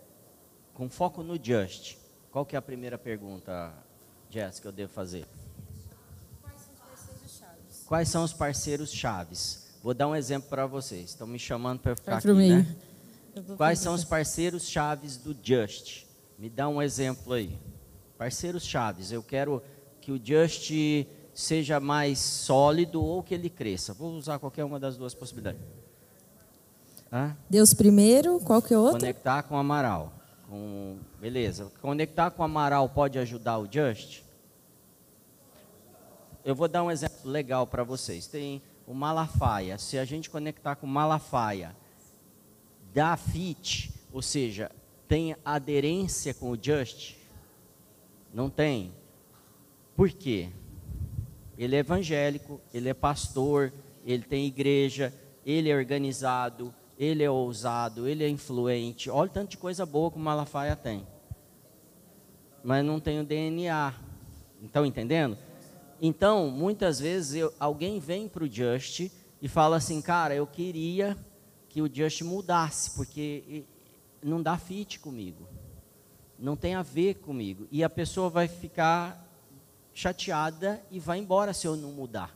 com 0.74 0.90
foco 0.90 1.22
no 1.22 1.38
just. 1.40 1.96
Qual 2.32 2.44
que 2.44 2.56
é 2.56 2.58
a 2.58 2.62
primeira 2.62 2.98
pergunta, 2.98 3.72
Jess, 4.32 4.60
que 4.60 4.66
eu 4.66 4.72
devo 4.72 4.92
fazer? 4.92 5.28
Quais 7.86 8.10
são 8.10 8.24
os 8.24 8.34
parceiros 8.34 8.92
chaves? 8.92 9.78
Vou 9.84 9.94
dar 9.94 10.08
um 10.08 10.16
exemplo 10.16 10.50
para 10.50 10.66
vocês. 10.66 11.12
Estão 11.12 11.28
me 11.28 11.38
chamando 11.38 11.82
para 11.82 11.96
ficar 11.96 12.18
aqui, 12.18 12.34
meio. 12.34 12.56
né? 12.56 12.76
Quais 13.56 13.78
são 13.78 13.94
os 13.94 14.04
parceiros 14.04 14.68
chaves 14.68 15.18
do 15.18 15.38
Just? 15.40 16.08
Me 16.40 16.50
dá 16.50 16.68
um 16.68 16.82
exemplo 16.82 17.34
aí. 17.34 17.56
Parceiros 18.18 18.66
chaves. 18.66 19.12
Eu 19.12 19.22
quero 19.22 19.62
que 20.02 20.12
o 20.12 20.20
Just 20.20 20.72
seja 21.40 21.80
mais 21.80 22.20
sólido 22.20 23.02
ou 23.02 23.24
que 23.24 23.34
ele 23.34 23.50
cresça. 23.50 23.94
Vou 23.94 24.12
usar 24.12 24.40
qualquer 24.40 24.66
uma 24.66 24.78
das 24.78 24.98
duas 24.98 25.14
possibilidades. 25.14 25.62
Hã? 27.12 27.36
Deus 27.50 27.74
primeiro, 27.74 28.40
qual 28.42 28.62
que 28.62 28.74
é 28.74 28.78
outro? 28.78 29.00
Conectar 29.00 29.44
com 29.44 29.58
Amaral. 29.58 30.12
Com... 30.50 30.98
Beleza. 31.20 31.72
Conectar 31.82 32.30
com 32.32 32.44
Amaral 32.44 32.90
pode 32.90 33.18
ajudar 33.18 33.58
o 33.58 33.72
Just? 33.72 34.22
Eu 36.44 36.54
vou 36.54 36.68
dar 36.68 36.84
um 36.84 36.92
exemplo 36.92 37.18
legal 37.24 37.66
para 37.66 37.84
vocês. 37.84 38.28
Tem 38.28 38.62
o 38.86 38.94
Malafaia. 38.94 39.78
Se 39.78 39.98
a 39.98 40.04
gente 40.04 40.30
conectar 40.30 40.76
com 40.76 40.86
Malafaia, 40.86 41.74
dá 42.94 43.16
fit, 43.16 43.94
ou 44.12 44.22
seja, 44.22 44.70
tem 45.08 45.38
aderência 45.46 46.34
com 46.34 46.52
o 46.52 46.58
Just? 46.62 47.16
Não 48.34 48.50
tem. 48.50 48.94
Por 49.96 50.12
quê? 50.12 50.50
Ele 51.60 51.76
é 51.76 51.80
evangélico, 51.80 52.62
ele 52.74 52.88
é 52.88 52.94
pastor, 52.94 53.74
ele 54.06 54.24
tem 54.24 54.48
igreja, 54.48 55.14
ele 55.46 55.70
é 55.70 55.76
organizado, 55.76 56.74
ele 56.98 57.22
é 57.22 57.30
ousado, 57.30 58.08
ele 58.08 58.24
é 58.24 58.30
influente. 58.30 59.10
Olha 59.10 59.30
o 59.30 59.34
tanto 59.34 59.52
de 59.52 59.58
coisa 59.58 59.86
boa 59.86 60.10
que 60.10 60.16
o 60.16 60.22
Malafaia 60.22 60.74
tem. 60.74 61.06
Mas 62.64 62.86
não 62.86 62.98
tem 62.98 63.20
o 63.20 63.26
DNA. 63.26 63.94
Estão 64.64 64.86
entendendo? 64.86 65.38
Então, 66.02 66.50
muitas 66.50 66.98
vezes 67.02 67.36
eu, 67.36 67.54
alguém 67.60 68.00
vem 68.00 68.30
para 68.30 68.46
o 68.46 68.50
Just 68.50 69.12
e 69.42 69.48
fala 69.50 69.76
assim, 69.76 70.02
cara, 70.02 70.34
eu 70.34 70.48
queria 70.48 71.18
que 71.68 71.82
o 71.82 71.94
Just 71.94 72.22
mudasse, 72.22 72.96
porque 72.96 73.66
não 74.24 74.42
dá 74.42 74.58
fit 74.58 74.98
comigo. 74.98 75.46
Não 76.38 76.56
tem 76.56 76.76
a 76.76 76.82
ver 76.82 77.16
comigo. 77.16 77.68
E 77.70 77.84
a 77.84 77.90
pessoa 77.90 78.30
vai 78.30 78.48
ficar 78.48 79.29
chateada 79.94 80.82
e 80.92 81.00
vai 81.00 81.20
embora 81.20 81.54
se 81.54 81.68
eu 81.68 81.76
não 81.76 81.92
mudar, 81.92 82.36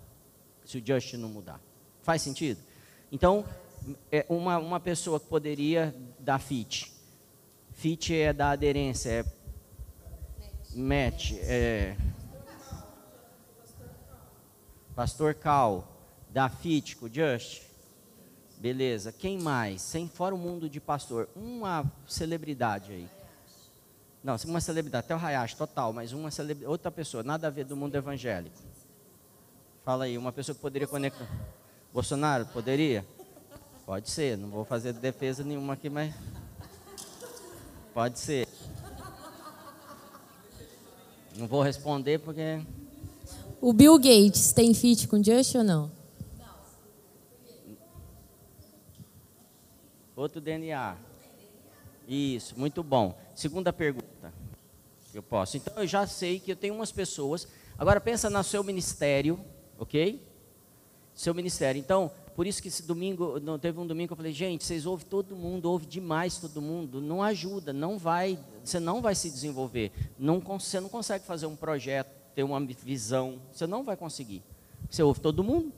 se 0.66 0.78
o 0.78 0.86
Just 0.86 1.14
não 1.14 1.30
mudar. 1.30 1.60
Faz 2.02 2.22
sentido? 2.22 2.60
Então, 3.12 3.46
é 4.12 4.26
uma, 4.30 4.58
uma 4.58 4.80
pessoa 4.80 5.20
que 5.20 5.28
poderia 5.28 5.96
dar 6.20 6.40
fit. 6.40 6.94
Fit 7.72 8.14
é 8.14 8.34
da 8.34 8.52
aderência, 8.52 9.10
é 9.10 9.26
match, 10.76 11.34
é 11.42 11.96
Pastor 14.96 15.34
Cal, 15.34 15.88
da 16.30 16.50
fit 16.50 16.96
com 16.96 17.08
o 17.08 17.14
Just. 17.14 17.64
Beleza. 18.58 19.12
Quem 19.12 19.40
mais? 19.40 19.82
Sem 19.82 20.08
fora 20.08 20.34
o 20.34 20.38
mundo 20.38 20.70
de 20.70 20.80
pastor, 20.80 21.28
uma 21.36 21.92
celebridade 22.08 22.92
aí. 22.92 23.10
Não, 24.24 24.38
uma 24.46 24.62
celebridade, 24.62 25.06
até 25.06 25.16
o 25.16 25.20
Hayashi, 25.20 25.58
total, 25.58 25.92
mas 25.92 26.14
uma 26.14 26.32
celebridade, 26.32 26.72
outra 26.72 26.90
pessoa, 26.90 27.24
nada 27.24 27.48
a 27.48 27.50
ver 27.50 27.66
do 27.66 27.76
mundo 27.76 27.94
evangélico. 27.96 28.56
Fala 29.84 30.06
aí, 30.06 30.18
uma 30.18 30.32
pessoa 30.32 30.56
que 30.56 30.62
poderia 30.62 30.88
conectar. 30.88 31.28
Bolsonaro, 31.92 32.46
poderia? 32.46 33.06
Pode 33.86 34.10
ser, 34.10 34.38
não 34.38 34.50
vou 34.50 34.64
fazer 34.64 34.94
defesa 34.94 35.44
nenhuma 35.44 35.74
aqui, 35.74 35.90
mas. 35.90 36.16
Pode 37.94 38.18
ser. 38.18 38.48
Não 41.36 41.46
vou 41.46 41.62
responder 41.62 42.20
porque. 42.20 42.62
O 43.60 43.74
Bill 43.74 43.98
Gates 43.98 44.54
tem 44.54 44.74
fit 44.74 45.06
com 45.06 45.22
Just 45.22 45.54
ou 45.56 45.64
não? 45.66 45.92
Outro 50.16 50.40
DNA. 50.40 50.96
Isso, 52.08 52.58
muito 52.58 52.84
bom. 52.84 53.18
Segunda 53.36 53.72
pergunta. 53.72 54.34
Eu 55.14 55.22
posso. 55.22 55.58
Então 55.58 55.74
eu 55.78 55.88
já 55.88 56.08
sei 56.08 56.40
que 56.40 56.52
eu 56.52 56.56
tenho 56.56 56.74
umas 56.74 56.92
pessoas. 56.92 57.48
Agora 57.78 58.02
pensa 58.02 58.30
no 58.30 58.44
seu 58.44 58.64
ministério, 58.64 59.40
ok? 59.78 60.22
Seu 61.14 61.34
ministério. 61.34 61.80
Então, 61.80 62.12
por 62.36 62.48
isso 62.48 62.62
que 62.62 62.68
esse 62.68 62.84
domingo, 62.84 63.40
não 63.40 63.60
teve 63.60 63.80
um 63.80 63.86
domingo 63.86 64.08
que 64.08 64.14
eu 64.14 64.18
falei, 64.18 64.34
gente, 64.34 64.64
vocês 64.64 64.86
ouvem 64.86 65.06
todo 65.06 65.36
mundo, 65.36 65.66
ouve 65.66 65.86
demais 65.86 66.38
todo 66.38 66.62
mundo, 66.62 67.00
não 67.00 67.22
ajuda, 67.22 67.72
não 67.72 67.98
vai, 67.98 68.40
você 68.64 68.80
não 68.80 69.02
vai 69.02 69.14
se 69.14 69.30
desenvolver. 69.30 69.92
Não, 70.18 70.40
você 70.40 70.80
não 70.80 70.90
consegue 70.90 71.26
fazer 71.26 71.46
um 71.46 71.56
projeto, 71.56 72.10
ter 72.34 72.44
uma 72.44 72.60
visão, 72.60 73.40
você 73.52 73.68
não 73.68 73.84
vai 73.84 73.96
conseguir. 73.96 74.42
Você 74.90 75.04
ouve 75.04 75.20
todo 75.20 75.44
mundo. 75.44 75.72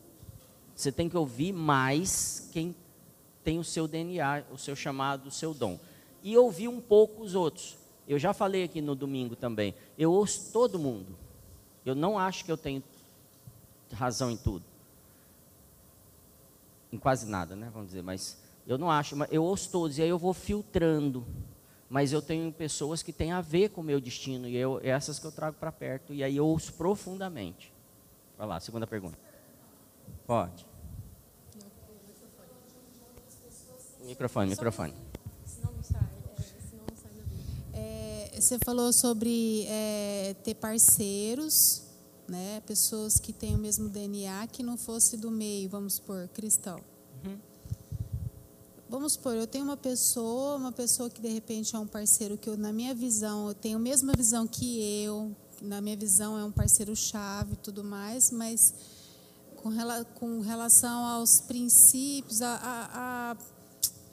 Você 0.75 0.91
tem 0.91 1.09
que 1.09 1.15
ouvir 1.15 1.53
mais 1.53 2.49
quem 2.51 2.75
tem 3.43 3.59
o 3.59 3.63
seu 3.63 3.87
DNA, 3.87 4.43
o 4.51 4.57
seu 4.57 4.75
chamado, 4.75 5.27
o 5.27 5.31
seu 5.31 5.53
dom. 5.53 5.79
E 6.25 6.37
ouvir 6.37 6.67
um 6.67 6.81
pouco 6.81 7.23
os 7.23 7.35
outros. 7.35 7.77
Eu 8.05 8.19
já 8.19 8.33
falei 8.33 8.65
aqui 8.65 8.81
no 8.81 8.95
domingo 8.95 9.33
também. 9.33 9.73
Eu 9.97 10.11
ouço 10.11 10.51
todo 10.51 10.77
mundo. 10.77 11.15
Eu 11.85 11.95
não 11.95 12.19
acho 12.19 12.43
que 12.43 12.51
eu 12.51 12.57
tenho 12.57 12.83
razão 13.93 14.29
em 14.29 14.35
tudo 14.35 14.65
em 16.95 16.97
quase 16.97 17.27
nada, 17.27 17.55
né? 17.55 17.69
Vamos 17.71 17.89
dizer, 17.89 18.01
mas 18.01 18.37
eu 18.65 18.77
não 18.77 18.89
acho, 18.89 19.15
eu 19.29 19.43
ouço 19.43 19.69
todos 19.69 19.97
e 19.97 20.01
aí 20.01 20.09
eu 20.09 20.17
vou 20.17 20.33
filtrando. 20.33 21.25
Mas 21.87 22.11
eu 22.11 22.21
tenho 22.21 22.51
pessoas 22.51 23.03
que 23.03 23.13
têm 23.13 23.31
a 23.31 23.41
ver 23.41 23.69
com 23.69 23.81
o 23.81 23.83
meu 23.83 24.01
destino 24.01 24.47
e 24.47 24.57
eu, 24.57 24.79
essas 24.83 25.19
que 25.19 25.25
eu 25.25 25.31
trago 25.31 25.55
para 25.59 25.71
perto 25.71 26.13
e 26.13 26.23
aí 26.23 26.35
eu 26.35 26.47
ouço 26.47 26.73
profundamente. 26.73 27.71
Vai 28.37 28.47
lá, 28.47 28.59
segunda 28.59 28.87
pergunta. 28.87 29.17
Pode. 30.25 30.65
Microfone, 34.03 34.49
microfone. 34.49 34.93
Você 38.39 38.57
falou 38.59 38.91
sobre 38.93 39.65
é, 39.67 40.35
ter 40.43 40.55
parceiros 40.55 41.85
né? 42.27 42.61
Pessoas 42.65 43.19
que 43.19 43.31
têm 43.31 43.55
o 43.55 43.57
mesmo 43.57 43.89
DNA 43.89 44.47
que 44.47 44.63
não 44.63 44.77
fosse 44.77 45.17
do 45.17 45.29
meio, 45.29 45.69
vamos 45.69 45.95
supor, 45.95 46.27
cristão. 46.29 46.79
Uhum. 47.23 47.37
Vamos 48.89 49.13
supor, 49.13 49.35
eu 49.35 49.47
tenho 49.47 49.63
uma 49.63 49.77
pessoa, 49.77 50.55
uma 50.55 50.71
pessoa 50.71 51.09
que 51.09 51.21
de 51.21 51.27
repente 51.27 51.75
é 51.75 51.79
um 51.79 51.87
parceiro 51.87 52.37
que 52.37 52.49
eu, 52.49 52.57
na 52.57 52.71
minha 52.71 52.93
visão, 52.93 53.47
eu 53.47 53.53
tenho 53.53 53.77
a 53.77 53.79
mesma 53.81 54.13
visão 54.13 54.47
que 54.47 54.81
eu, 55.03 55.35
na 55.61 55.81
minha 55.81 55.97
visão 55.97 56.37
é 56.37 56.43
um 56.43 56.51
parceiro 56.51 56.95
chave 56.95 57.53
e 57.53 57.57
tudo 57.57 57.83
mais, 57.83 58.31
mas 58.31 58.73
com, 59.55 59.71
com 60.13 60.39
relação 60.41 61.05
aos 61.05 61.41
princípios, 61.41 62.41
a, 62.41 62.55
a, 62.55 62.85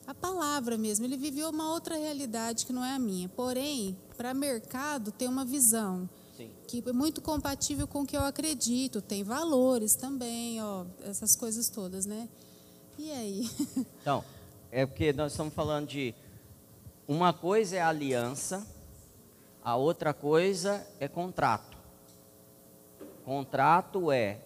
a, 0.07 0.15
palavra 0.15 0.77
mesmo, 0.77 1.05
ele 1.05 1.17
viveu 1.17 1.51
uma 1.51 1.73
outra 1.73 1.97
realidade 1.97 2.67
que 2.67 2.73
não 2.73 2.85
é 2.85 2.95
a 2.95 2.99
minha. 2.99 3.29
Porém, 3.29 3.97
para 4.17 4.35
mercado 4.35 5.13
tem 5.13 5.29
uma 5.29 5.45
visão 5.45 6.09
que 6.67 6.83
é 6.85 6.93
muito 6.93 7.21
compatível 7.21 7.87
com 7.87 8.03
o 8.03 8.07
que 8.07 8.17
eu 8.17 8.23
acredito, 8.23 9.01
tem 9.01 9.23
valores 9.23 9.95
também, 9.95 10.61
ó, 10.63 10.85
essas 11.05 11.37
coisas 11.37 11.69
todas, 11.69 12.07
né? 12.07 12.29
E 12.99 13.11
aí? 13.11 13.51
Então, 14.01 14.25
é 14.71 14.85
porque 14.85 15.13
nós 15.13 15.33
estamos 15.33 15.55
falando 15.55 15.89
de 15.89 16.15
uma 17.07 17.33
coisa 17.33 17.77
é 17.77 17.83
aliança, 17.83 18.67
a 19.63 19.77
outra 19.77 20.13
coisa 20.13 20.85
é 20.99 21.07
contrato. 21.07 21.77
Contrato 23.25 24.11
é 24.11 24.41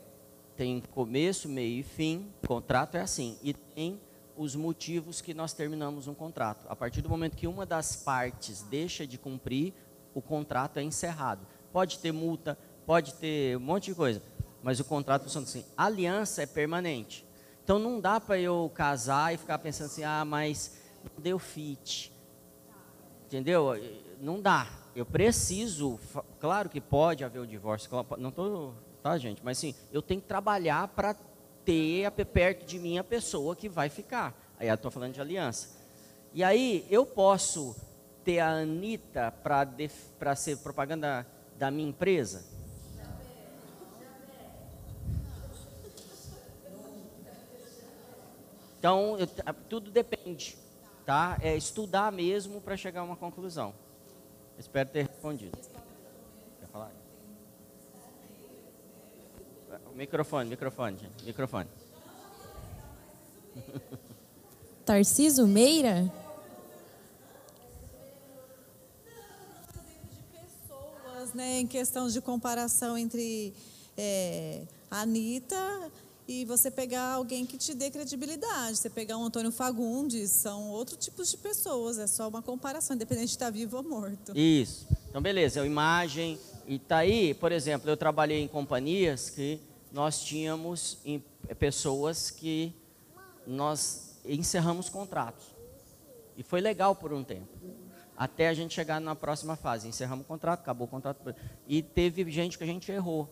tem 0.57 0.83
começo, 0.93 1.49
meio 1.49 1.81
e 1.81 1.83
fim. 1.83 2.31
Contrato 2.47 2.97
é 2.97 3.01
assim 3.01 3.39
e 3.43 3.53
tem 3.53 4.01
os 4.37 4.55
motivos 4.55 5.21
que 5.21 5.33
nós 5.33 5.53
terminamos 5.53 6.07
um 6.07 6.15
contrato. 6.15 6.67
A 6.69 6.77
partir 6.77 7.03
do 7.03 7.09
momento 7.09 7.37
que 7.37 7.47
uma 7.47 7.65
das 7.65 7.97
partes 7.97 8.63
deixa 8.63 9.07
de 9.07 9.19
cumprir, 9.19 9.73
o 10.15 10.21
contrato 10.21 10.79
é 10.79 10.83
encerrado. 10.83 11.47
Pode 11.73 11.99
ter 11.99 12.13
multa, 12.13 12.59
pode 12.85 13.15
ter 13.15 13.57
um 13.57 13.61
monte 13.61 13.87
de 13.87 13.95
coisa, 13.95 14.23
mas 14.63 14.81
o 14.81 14.85
contrato 14.85 15.25
funciona 15.25 15.47
assim. 15.47 15.65
aliança 15.77 16.43
é 16.43 16.47
permanente. 16.47 17.27
Então 17.63 17.79
não 17.79 18.01
dá 18.01 18.21
para 18.21 18.39
eu 18.39 18.71
casar 18.75 19.35
e 19.35 19.37
ficar 19.37 19.59
pensando 19.59 19.87
assim, 19.87 20.05
ah, 20.05 20.25
mas 20.25 20.81
não 21.03 21.23
deu 21.23 21.39
fit. 21.39 22.13
Entendeu? 23.27 23.73
Não 24.21 24.41
dá. 24.41 24.71
Eu 24.95 25.05
preciso, 25.05 25.99
claro 26.39 26.69
que 26.69 26.81
pode 26.81 27.25
haver 27.25 27.41
o 27.41 27.47
divórcio, 27.47 27.91
não 28.19 28.31
estou, 28.31 28.75
tá 29.03 29.19
gente, 29.19 29.45
mas 29.45 29.59
sim, 29.59 29.75
eu 29.93 30.01
tenho 30.01 30.21
que 30.21 30.27
trabalhar 30.27 30.89
para 30.89 31.15
ter 31.67 32.25
perto 32.27 32.65
de 32.65 32.79
mim 32.79 32.99
a 32.99 33.05
pessoa 33.05 33.57
que 33.57 33.69
vai 33.69 33.89
ficar. 33.89 34.35
Aí 34.59 34.69
eu 34.69 34.75
estou 34.75 34.91
falando 34.91 35.13
de 35.13 35.21
aliança. 35.21 35.77
E 36.33 36.45
aí 36.45 36.87
eu 36.89 37.05
posso 37.05 37.77
ter 38.25 38.39
a 38.39 38.51
Anitta 38.51 39.33
para 39.33 40.37
ser 40.37 40.59
propaganda 40.59 41.27
da 41.57 41.71
minha 41.71 41.89
empresa? 41.89 42.45
Então, 48.79 49.19
eu, 49.19 49.27
tudo 49.69 49.91
depende, 49.91 50.57
tá? 51.05 51.39
É 51.43 51.57
estudar 51.57 52.13
mesmo 52.13 52.61
para 52.61 52.77
chegar 52.77 53.01
a 53.01 53.05
uma 53.05 53.17
conclusão. 53.17 53.75
Espero 54.59 54.89
ter 54.89 55.09
respondido. 55.09 55.59
Quer 56.61 56.69
falar? 56.69 56.93
Microfone, 59.97 60.51
microfone, 60.51 60.99
gente. 60.99 61.25
microfone. 61.25 61.69
Tarciso 64.85 65.47
Meira? 65.47 66.13
né, 71.35 71.61
em 71.61 71.67
questão 71.67 72.09
de 72.09 72.21
comparação 72.21 72.97
entre 72.97 73.53
é, 73.97 74.63
a 74.91 75.03
Anitta 75.03 75.91
e 76.27 76.45
você 76.47 76.71
pegar 76.71 77.13
alguém 77.13 77.45
que 77.45 77.59
te 77.59 77.75
dê 77.75 77.91
credibilidade. 77.91 78.79
Você 78.79 78.89
pegar 78.89 79.19
um 79.19 79.25
Antônio 79.25 79.53
Fagundes, 79.53 80.31
são 80.31 80.71
outros 80.71 80.99
tipos 81.05 81.31
de 81.31 81.37
pessoas, 81.37 81.99
é 81.99 82.07
só 82.07 82.29
uma 82.29 82.41
comparação, 82.41 82.97
independente 82.97 83.29
de 83.29 83.33
estar 83.33 83.51
vivo 83.51 83.77
ou 83.77 83.83
morto. 83.83 84.33
Isso. 84.35 84.87
Então, 85.11 85.21
beleza, 85.21 85.61
é 85.61 85.67
imagem. 85.67 86.39
E 86.67 86.79
tá 86.79 86.99
aí, 86.99 87.35
por 87.35 87.53
exemplo, 87.53 87.91
eu 87.91 87.97
trabalhei 87.97 88.41
em 88.41 88.49
companhias 88.49 89.31
que 89.31 89.61
nós 89.93 90.23
tínhamos 90.23 90.99
em, 91.05 91.23
pessoas 91.59 92.31
que 92.31 92.75
nós 93.47 94.21
encerramos 94.25 94.89
contratos. 94.89 95.55
E 96.37 96.43
foi 96.43 96.61
legal 96.61 96.95
por 96.95 97.13
um 97.13 97.25
tempo 97.25 97.49
até 98.17 98.49
a 98.49 98.55
gente 98.55 98.75
chegar 98.75 99.01
na 99.01 99.15
próxima 99.15 99.57
fase. 99.57 99.87
Encerramos 99.87 100.25
o 100.25 100.29
contrato, 100.29 100.61
acabou 100.61 100.87
o 100.87 100.91
contrato. 100.91 101.35
E 101.67 101.83
teve 101.83 102.29
gente 102.31 102.57
que 102.57 102.65
a 102.65 102.67
gente 102.67 102.91
errou. 102.91 103.29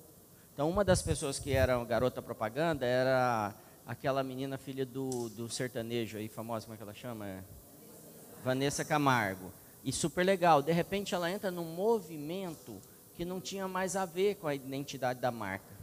Então, 0.52 0.68
uma 0.68 0.84
das 0.84 1.02
pessoas 1.02 1.38
que 1.38 1.52
era 1.52 1.82
garota 1.84 2.20
propaganda 2.20 2.84
era 2.84 3.54
aquela 3.86 4.22
menina 4.22 4.58
filha 4.58 4.84
do, 4.84 5.28
do 5.30 5.48
sertanejo 5.48 6.18
aí, 6.18 6.28
famosa, 6.28 6.66
como 6.66 6.74
é 6.74 6.76
que 6.76 6.82
ela 6.82 6.94
chama? 6.94 7.44
Vanessa 8.44 8.84
Camargo. 8.84 9.50
E 9.82 9.92
super 9.92 10.24
legal. 10.24 10.62
De 10.62 10.72
repente, 10.72 11.14
ela 11.14 11.30
entra 11.30 11.50
num 11.50 11.64
movimento 11.64 12.80
que 13.14 13.24
não 13.24 13.40
tinha 13.40 13.66
mais 13.66 13.96
a 13.96 14.04
ver 14.04 14.36
com 14.36 14.46
a 14.46 14.54
identidade 14.54 15.20
da 15.20 15.30
marca. 15.30 15.73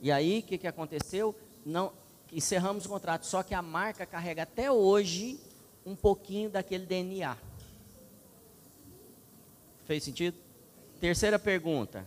E 0.00 0.12
aí, 0.12 0.40
o 0.40 0.42
que, 0.42 0.58
que 0.58 0.66
aconteceu? 0.66 1.34
Não, 1.64 1.92
encerramos 2.32 2.86
o 2.86 2.88
contrato, 2.88 3.24
só 3.26 3.42
que 3.42 3.54
a 3.54 3.62
marca 3.62 4.06
carrega 4.06 4.42
até 4.42 4.70
hoje 4.70 5.38
um 5.84 5.96
pouquinho 5.96 6.50
daquele 6.50 6.86
DNA. 6.86 7.36
Fez 9.86 10.04
sentido? 10.04 10.36
Terceira 11.00 11.38
pergunta. 11.38 12.06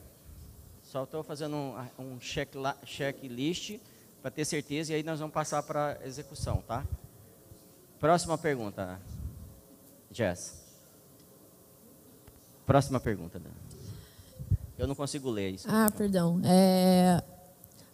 Só 0.83 1.03
estou 1.03 1.23
fazendo 1.23 1.55
um, 1.55 1.75
um 1.97 2.19
checklist 2.19 3.79
para 4.21 4.29
ter 4.29 4.45
certeza 4.45 4.91
e 4.91 4.95
aí 4.95 5.03
nós 5.03 5.19
vamos 5.19 5.33
passar 5.33 5.63
para 5.63 5.97
execução, 6.05 6.61
tá? 6.67 6.85
Próxima 7.99 8.37
pergunta, 8.37 8.99
Jess. 10.11 10.61
Próxima 12.65 12.99
pergunta. 12.99 13.41
Eu 14.77 14.87
não 14.87 14.95
consigo 14.95 15.29
ler 15.29 15.51
isso. 15.51 15.67
Ah, 15.69 15.89
perdão. 15.95 16.41
É... 16.43 17.23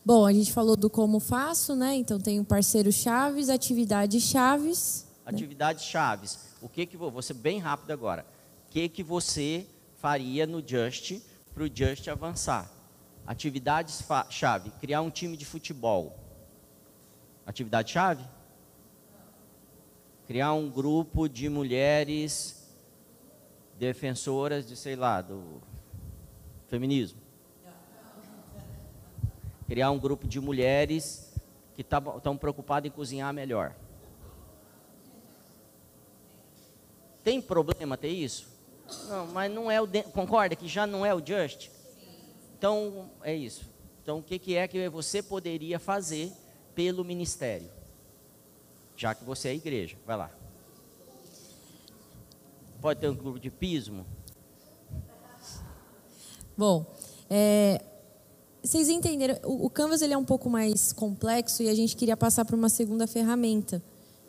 Bom, 0.07 0.25
a 0.25 0.31
gente 0.31 0.53
falou 0.53 0.77
do 0.77 0.89
como 0.89 1.19
faço, 1.19 1.75
né? 1.75 1.93
Então 1.93 2.17
tem 2.17 2.39
o 2.39 2.45
parceiro 2.45 2.89
chaves, 2.93 3.49
atividades 3.49 4.23
chaves. 4.23 5.05
Né? 5.25 5.33
Atividades 5.33 5.83
né? 5.83 5.91
chaves. 5.91 6.39
O 6.61 6.69
que 6.69 6.85
que 6.85 6.95
ser 7.21 7.33
bem 7.33 7.59
rápido 7.59 7.91
agora. 7.91 8.25
O 8.65 8.71
que 8.71 8.87
que 8.87 9.03
você 9.03 9.67
faria 9.97 10.47
no 10.47 10.65
Just 10.65 11.19
para 11.53 11.65
o 11.65 11.67
Just 11.67 12.07
avançar. 12.07 12.71
Atividades 13.25 14.01
chave, 14.29 14.71
criar 14.79 15.01
um 15.01 15.09
time 15.09 15.35
de 15.35 15.43
futebol. 15.43 16.17
Atividade 17.45 17.91
chave? 17.91 18.23
Criar 20.25 20.53
um 20.53 20.69
grupo 20.69 21.27
de 21.27 21.49
mulheres 21.49 22.65
defensoras 23.77 24.65
de, 24.65 24.77
sei 24.77 24.95
lá, 24.95 25.21
do 25.21 25.61
Feminismo. 26.69 27.26
Criar 29.67 29.91
um 29.91 29.99
grupo 29.99 30.27
de 30.27 30.39
mulheres 30.39 31.33
que 31.75 31.81
estão 31.81 32.19
tá, 32.19 32.33
preocupadas 32.35 32.89
em 32.89 32.93
cozinhar 32.93 33.33
melhor. 33.33 33.75
Tem 37.23 37.41
problema 37.41 37.97
ter 37.97 38.07
isso? 38.07 38.47
Não, 39.09 39.27
mas 39.27 39.51
não 39.51 39.69
é 39.69 39.81
o. 39.81 39.85
De... 39.85 40.03
Concorda 40.03 40.55
que 40.55 40.67
já 40.67 40.87
não 40.87 41.05
é 41.05 41.13
o 41.13 41.25
just? 41.25 41.69
Então, 42.57 43.11
é 43.21 43.35
isso. 43.35 43.69
Então, 44.01 44.19
o 44.19 44.23
que, 44.23 44.39
que 44.39 44.55
é 44.55 44.67
que 44.67 44.87
você 44.89 45.21
poderia 45.21 45.77
fazer 45.77 46.31
pelo 46.73 47.03
ministério? 47.03 47.69
Já 48.95 49.13
que 49.13 49.23
você 49.23 49.49
é 49.49 49.55
igreja. 49.55 49.97
Vai 50.05 50.15
lá. 50.15 50.31
Pode 52.81 52.99
ter 53.01 53.09
um 53.09 53.15
grupo 53.15 53.37
de 53.37 53.51
pismo? 53.51 54.05
Bom, 56.57 56.85
é, 57.29 57.83
vocês 58.67 58.89
entenderam, 58.89 59.37
o, 59.43 59.65
o 59.65 59.69
Canvas 59.69 60.01
ele 60.01 60.13
é 60.13 60.17
um 60.17 60.25
pouco 60.25 60.49
mais 60.49 60.91
complexo 60.91 61.63
e 61.63 61.69
a 61.69 61.73
gente 61.73 61.95
queria 61.95 62.17
passar 62.17 62.43
para 62.43 62.55
uma 62.55 62.69
segunda 62.69 63.07
ferramenta, 63.07 63.81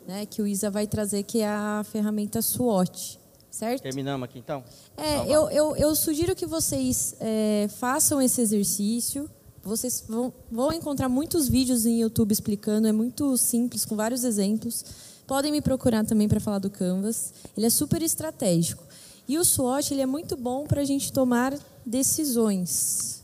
né, 0.07 0.25
que 0.25 0.41
o 0.41 0.47
Isa 0.47 0.71
vai 0.71 0.87
trazer, 0.87 1.23
que 1.23 1.39
é 1.39 1.47
a 1.47 1.83
ferramenta 1.91 2.41
SWOT, 2.41 3.19
certo? 3.51 3.83
Terminamos 3.83 4.23
aqui 4.23 4.39
então? 4.39 4.63
É, 4.95 5.25
eu, 5.27 5.49
eu, 5.49 5.75
eu, 5.75 5.93
sugiro 5.93 6.35
que 6.35 6.45
vocês 6.45 7.15
é, 7.19 7.67
façam 7.77 8.21
esse 8.21 8.39
exercício, 8.39 9.29
vocês 9.61 10.03
vão, 10.07 10.33
vão 10.49 10.71
encontrar 10.71 11.09
muitos 11.09 11.49
vídeos 11.49 11.85
em 11.85 11.99
YouTube 11.99 12.31
explicando, 12.31 12.87
é 12.87 12.91
muito 12.93 13.35
simples, 13.37 13.83
com 13.83 13.95
vários 13.95 14.23
exemplos. 14.23 14.85
Podem 15.27 15.51
me 15.51 15.61
procurar 15.61 16.05
também 16.05 16.27
para 16.27 16.39
falar 16.39 16.59
do 16.59 16.71
Canvas. 16.71 17.33
Ele 17.55 17.67
é 17.67 17.69
super 17.69 18.01
estratégico. 18.01 18.83
E 19.27 19.37
o 19.37 19.45
SWOT 19.45 19.93
ele 19.93 20.01
é 20.01 20.05
muito 20.07 20.35
bom 20.35 20.65
para 20.65 20.81
a 20.81 20.85
gente 20.85 21.13
tomar 21.13 21.53
decisões. 21.85 23.19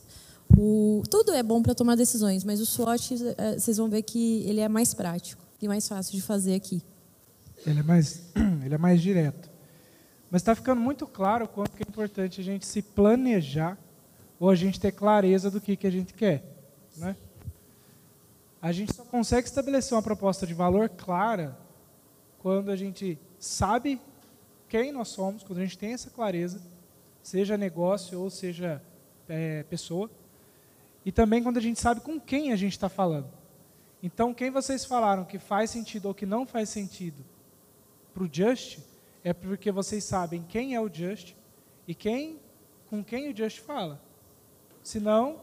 O, 0.57 1.03
tudo 1.09 1.33
é 1.33 1.43
bom 1.43 1.61
para 1.61 1.75
tomar 1.75 1.95
decisões, 1.95 2.43
mas 2.43 2.61
o 2.61 2.65
SWOT, 2.65 3.15
é, 3.37 3.59
vocês 3.59 3.77
vão 3.77 3.89
ver 3.89 4.01
que 4.03 4.43
ele 4.47 4.61
é 4.61 4.69
mais 4.69 4.93
prático 4.93 5.43
e 5.61 5.67
mais 5.67 5.87
fácil 5.87 6.13
de 6.13 6.21
fazer 6.21 6.55
aqui. 6.55 6.81
Ele 7.65 7.79
é 7.79 7.83
mais, 7.83 8.23
ele 8.63 8.73
é 8.73 8.77
mais 8.77 9.01
direto. 9.01 9.49
Mas 10.29 10.41
está 10.41 10.55
ficando 10.55 10.81
muito 10.81 11.07
claro 11.07 11.47
quanto 11.47 11.71
é 11.77 11.81
importante 11.81 12.41
a 12.41 12.43
gente 12.43 12.65
se 12.65 12.81
planejar 12.81 13.77
ou 14.39 14.49
a 14.49 14.55
gente 14.55 14.79
ter 14.79 14.91
clareza 14.91 15.49
do 15.49 15.61
que, 15.61 15.75
que 15.75 15.87
a 15.87 15.91
gente 15.91 16.13
quer. 16.13 16.43
Né? 16.97 17.15
A 18.61 18.71
gente 18.71 18.93
só 18.93 19.03
consegue 19.03 19.47
estabelecer 19.47 19.95
uma 19.95 20.01
proposta 20.01 20.45
de 20.45 20.53
valor 20.53 20.89
clara 20.89 21.57
quando 22.39 22.69
a 22.69 22.75
gente 22.75 23.17
sabe 23.39 23.99
quem 24.67 24.91
nós 24.91 25.09
somos, 25.09 25.43
quando 25.43 25.59
a 25.59 25.63
gente 25.63 25.77
tem 25.77 25.93
essa 25.93 26.09
clareza, 26.09 26.61
seja 27.21 27.57
negócio 27.57 28.19
ou 28.19 28.29
seja 28.29 28.81
é, 29.27 29.63
pessoa, 29.63 30.09
e 31.05 31.11
também 31.11 31.43
quando 31.43 31.57
a 31.57 31.61
gente 31.61 31.79
sabe 31.79 32.01
com 32.01 32.19
quem 32.19 32.51
a 32.51 32.55
gente 32.55 32.71
está 32.71 32.89
falando. 32.89 33.31
Então, 34.01 34.33
quem 34.33 34.49
vocês 34.49 34.83
falaram 34.83 35.23
que 35.23 35.37
faz 35.37 35.69
sentido 35.69 36.07
ou 36.07 36.13
que 36.15 36.25
não 36.25 36.47
faz 36.47 36.69
sentido 36.69 37.23
para 38.11 38.23
o 38.23 38.29
Just, 38.31 38.79
é 39.23 39.31
porque 39.31 39.71
vocês 39.71 40.03
sabem 40.03 40.43
quem 40.43 40.73
é 40.73 40.81
o 40.81 40.91
Just 40.91 41.35
e 41.87 41.93
quem, 41.93 42.39
com 42.89 43.03
quem 43.03 43.31
o 43.31 43.37
Just 43.37 43.59
fala. 43.59 44.01
Senão, 44.83 45.41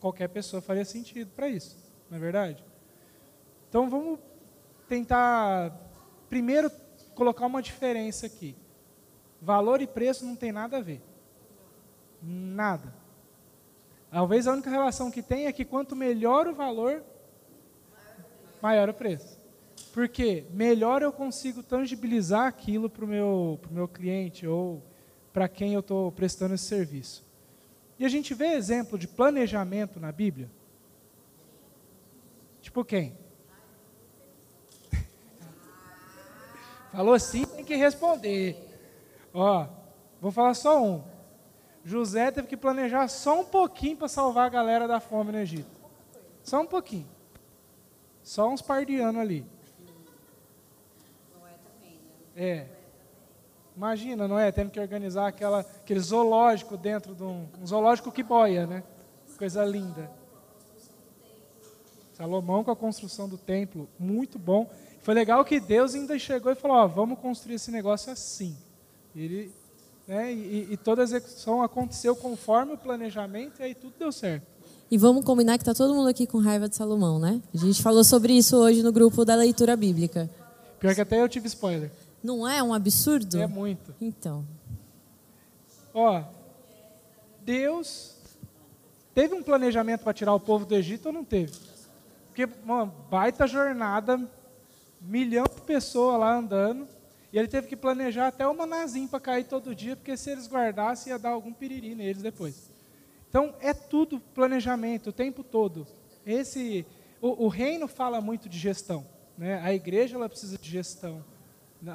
qualquer 0.00 0.28
pessoa 0.28 0.60
faria 0.60 0.84
sentido 0.84 1.30
para 1.30 1.48
isso, 1.48 1.78
não 2.10 2.16
é 2.16 2.20
verdade? 2.20 2.64
Então, 3.68 3.88
vamos 3.88 4.18
tentar 4.88 5.76
primeiro 6.28 6.70
colocar 7.14 7.46
uma 7.46 7.62
diferença 7.62 8.26
aqui. 8.26 8.56
Valor 9.40 9.80
e 9.80 9.86
preço 9.86 10.24
não 10.24 10.36
tem 10.36 10.52
nada 10.52 10.78
a 10.78 10.80
ver. 10.80 11.02
Nada. 12.22 13.01
Talvez 14.12 14.46
a 14.46 14.52
única 14.52 14.68
relação 14.68 15.10
que 15.10 15.22
tem 15.22 15.46
é 15.46 15.52
que 15.52 15.64
quanto 15.64 15.96
melhor 15.96 16.46
o 16.46 16.54
valor, 16.54 17.02
maior 18.60 18.90
o 18.90 18.92
preço. 18.92 19.40
Porque 19.94 20.44
melhor 20.50 21.00
eu 21.00 21.10
consigo 21.10 21.62
tangibilizar 21.62 22.46
aquilo 22.46 22.90
para 22.90 23.06
o 23.06 23.08
meu, 23.08 23.58
meu 23.70 23.88
cliente 23.88 24.46
ou 24.46 24.82
para 25.32 25.48
quem 25.48 25.72
eu 25.72 25.80
estou 25.80 26.12
prestando 26.12 26.54
esse 26.54 26.64
serviço. 26.64 27.24
E 27.98 28.04
a 28.04 28.08
gente 28.10 28.34
vê 28.34 28.48
exemplo 28.48 28.98
de 28.98 29.08
planejamento 29.08 29.98
na 29.98 30.12
Bíblia. 30.12 30.50
Tipo 32.60 32.84
quem? 32.84 33.16
Falou 36.92 37.18
sim, 37.18 37.46
tem 37.46 37.64
que 37.64 37.76
responder. 37.76 38.58
Ó, 39.32 39.66
vou 40.20 40.30
falar 40.30 40.52
só 40.52 40.84
um. 40.84 41.11
José 41.84 42.30
teve 42.30 42.46
que 42.46 42.56
planejar 42.56 43.08
só 43.08 43.40
um 43.40 43.44
pouquinho 43.44 43.96
para 43.96 44.08
salvar 44.08 44.46
a 44.46 44.50
galera 44.50 44.86
da 44.86 45.00
fome 45.00 45.32
no 45.32 45.38
Egito. 45.38 45.70
Só 46.42 46.60
um 46.60 46.66
pouquinho. 46.66 47.06
Só 48.22 48.48
uns 48.48 48.62
par 48.62 48.84
de 48.84 48.98
anos 49.00 49.20
ali. 49.20 49.44
É. 52.36 52.66
Imagina, 53.76 54.28
não 54.28 54.38
é? 54.38 54.52
Tendo 54.52 54.70
que 54.70 54.78
organizar 54.78 55.26
aquela, 55.26 55.60
aquele 55.60 56.00
zoológico 56.00 56.76
dentro 56.76 57.14
de 57.14 57.22
um, 57.22 57.48
um 57.60 57.66
zoológico 57.66 58.12
que 58.12 58.22
boia, 58.22 58.66
né? 58.66 58.84
Coisa 59.38 59.64
linda. 59.64 60.10
Salomão 62.12 62.62
com 62.62 62.70
a 62.70 62.76
construção 62.76 63.28
do 63.28 63.38
templo, 63.38 63.88
muito 63.98 64.38
bom. 64.38 64.70
Foi 65.00 65.14
legal 65.14 65.44
que 65.44 65.58
Deus 65.58 65.94
ainda 65.94 66.18
chegou 66.18 66.52
e 66.52 66.54
falou: 66.54 66.76
ó, 66.76 66.86
vamos 66.86 67.18
construir 67.18 67.56
esse 67.56 67.70
negócio 67.70 68.12
assim. 68.12 68.56
Ele, 69.16 69.52
né, 70.06 70.32
e, 70.32 70.68
e 70.72 70.76
toda 70.76 71.02
a 71.02 71.04
execução 71.04 71.62
aconteceu 71.62 72.14
conforme 72.16 72.74
o 72.74 72.78
planejamento 72.78 73.60
e 73.60 73.62
aí 73.62 73.74
tudo 73.74 73.94
deu 73.98 74.12
certo. 74.12 74.46
E 74.90 74.98
vamos 74.98 75.24
combinar 75.24 75.56
que 75.56 75.62
está 75.62 75.72
todo 75.72 75.94
mundo 75.94 76.08
aqui 76.08 76.26
com 76.26 76.38
raiva 76.38 76.68
de 76.68 76.76
Salomão, 76.76 77.18
né? 77.18 77.40
A 77.54 77.56
gente 77.56 77.80
falou 77.82 78.04
sobre 78.04 78.34
isso 78.34 78.56
hoje 78.56 78.82
no 78.82 78.92
grupo 78.92 79.24
da 79.24 79.34
leitura 79.34 79.74
bíblica. 79.74 80.28
Pior 80.78 80.94
que 80.94 81.00
até 81.00 81.20
eu 81.20 81.28
tive 81.28 81.46
spoiler. 81.46 81.90
Não 82.22 82.46
é 82.46 82.62
um 82.62 82.74
absurdo? 82.74 83.40
É 83.40 83.46
muito. 83.46 83.94
Então. 84.00 84.44
Ó, 85.94 86.22
Deus 87.42 88.16
teve 89.14 89.34
um 89.34 89.42
planejamento 89.42 90.02
para 90.02 90.12
tirar 90.12 90.34
o 90.34 90.40
povo 90.40 90.66
do 90.66 90.74
Egito 90.74 91.06
ou 91.06 91.12
não 91.12 91.24
teve? 91.24 91.52
Porque 92.26 92.48
uma 92.64 92.86
baita 92.86 93.46
jornada 93.46 94.20
milhão 95.00 95.44
de 95.44 95.60
pessoas 95.62 96.18
lá 96.18 96.36
andando, 96.36 96.86
e 97.32 97.38
ele 97.38 97.48
teve 97.48 97.66
que 97.66 97.76
planejar 97.76 98.28
até 98.28 98.46
o 98.46 98.54
manazinho 98.54 99.08
para 99.08 99.18
cair 99.18 99.44
todo 99.44 99.74
dia, 99.74 99.96
porque 99.96 100.16
se 100.16 100.30
eles 100.30 100.46
guardassem 100.46 101.12
ia 101.12 101.18
dar 101.18 101.30
algum 101.30 101.52
piriri 101.52 101.94
neles 101.94 102.22
depois. 102.22 102.70
Então 103.28 103.54
é 103.60 103.72
tudo 103.72 104.20
planejamento 104.20 105.08
o 105.08 105.12
tempo 105.12 105.42
todo. 105.42 105.86
Esse, 106.26 106.84
o, 107.20 107.46
o 107.46 107.48
reino 107.48 107.88
fala 107.88 108.20
muito 108.20 108.48
de 108.48 108.58
gestão, 108.58 109.06
né? 109.38 109.58
A 109.62 109.72
igreja 109.72 110.16
ela 110.16 110.28
precisa 110.28 110.58
de 110.58 110.68
gestão, 110.68 111.24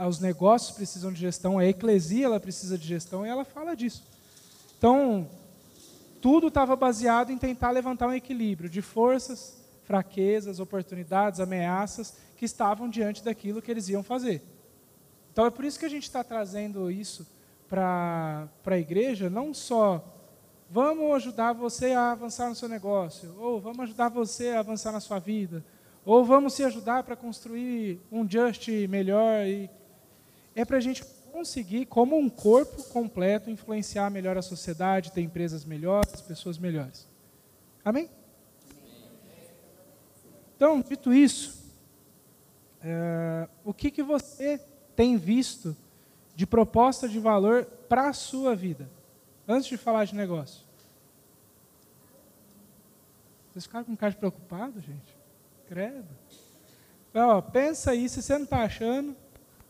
os 0.09 0.19
negócios 0.19 0.75
precisam 0.75 1.13
de 1.13 1.19
gestão, 1.19 1.59
a 1.59 1.65
eclesia 1.65 2.25
ela 2.25 2.39
precisa 2.39 2.75
de 2.75 2.87
gestão 2.87 3.23
e 3.23 3.29
ela 3.29 3.45
fala 3.45 3.75
disso. 3.75 4.03
Então 4.75 5.29
tudo 6.19 6.47
estava 6.47 6.75
baseado 6.75 7.31
em 7.31 7.37
tentar 7.37 7.69
levantar 7.69 8.07
um 8.07 8.13
equilíbrio 8.13 8.67
de 8.67 8.81
forças, 8.81 9.55
fraquezas, 9.83 10.59
oportunidades, 10.59 11.39
ameaças 11.39 12.15
que 12.35 12.45
estavam 12.45 12.89
diante 12.89 13.23
daquilo 13.23 13.61
que 13.61 13.69
eles 13.69 13.87
iam 13.87 14.01
fazer. 14.01 14.41
Então 15.37 15.45
é 15.45 15.51
por 15.51 15.65
isso 15.65 15.77
que 15.77 15.85
a 15.85 15.89
gente 15.89 16.01
está 16.01 16.23
trazendo 16.23 16.89
isso 16.89 17.23
para 17.69 18.49
a 18.65 18.77
igreja, 18.79 19.29
não 19.29 19.53
só 19.53 20.03
vamos 20.67 21.13
ajudar 21.17 21.53
você 21.53 21.91
a 21.91 22.11
avançar 22.11 22.49
no 22.49 22.55
seu 22.55 22.67
negócio, 22.67 23.35
ou 23.37 23.61
vamos 23.61 23.81
ajudar 23.81 24.09
você 24.09 24.49
a 24.49 24.61
avançar 24.61 24.91
na 24.91 24.99
sua 24.99 25.19
vida, 25.19 25.63
ou 26.03 26.25
vamos 26.25 26.53
se 26.53 26.63
ajudar 26.63 27.03
para 27.03 27.15
construir 27.15 28.01
um 28.11 28.27
just 28.27 28.67
melhor. 28.89 29.45
E 29.45 29.69
é 30.55 30.65
para 30.65 30.77
a 30.77 30.81
gente 30.81 31.05
conseguir, 31.31 31.85
como 31.85 32.17
um 32.17 32.31
corpo 32.31 32.81
completo, 32.85 33.51
influenciar 33.51 34.09
melhor 34.09 34.39
a 34.39 34.41
sociedade, 34.41 35.11
ter 35.11 35.21
empresas 35.21 35.63
melhores, 35.63 36.19
pessoas 36.19 36.57
melhores. 36.57 37.07
Amém? 37.85 38.09
Então, 40.55 40.81
dito 40.81 41.13
isso, 41.13 41.63
é, 42.81 43.47
o 43.63 43.71
que, 43.71 43.91
que 43.91 44.01
você 44.01 44.59
tem 44.97 45.15
visto 45.15 45.73
de 46.35 46.45
proposta 46.45 47.07
de 47.07 47.19
valor 47.19 47.63
para 47.87 48.09
a 48.09 48.13
sua 48.13 48.53
vida? 48.53 48.89
Antes 49.47 49.69
de 49.69 49.77
falar 49.77 50.03
de 50.03 50.13
negócio. 50.13 50.65
Vocês 53.49 53.63
ficaram 53.63 53.85
com 53.85 53.95
cara 53.95 54.11
de 54.11 54.17
preocupado, 54.17 54.81
gente? 54.81 55.17
Credo. 55.69 56.09
Então, 57.09 57.29
ó, 57.29 57.41
pensa 57.41 57.91
aí, 57.91 58.09
se 58.09 58.21
você 58.21 58.33
não 58.33 58.43
está 58.43 58.63
achando, 58.63 59.15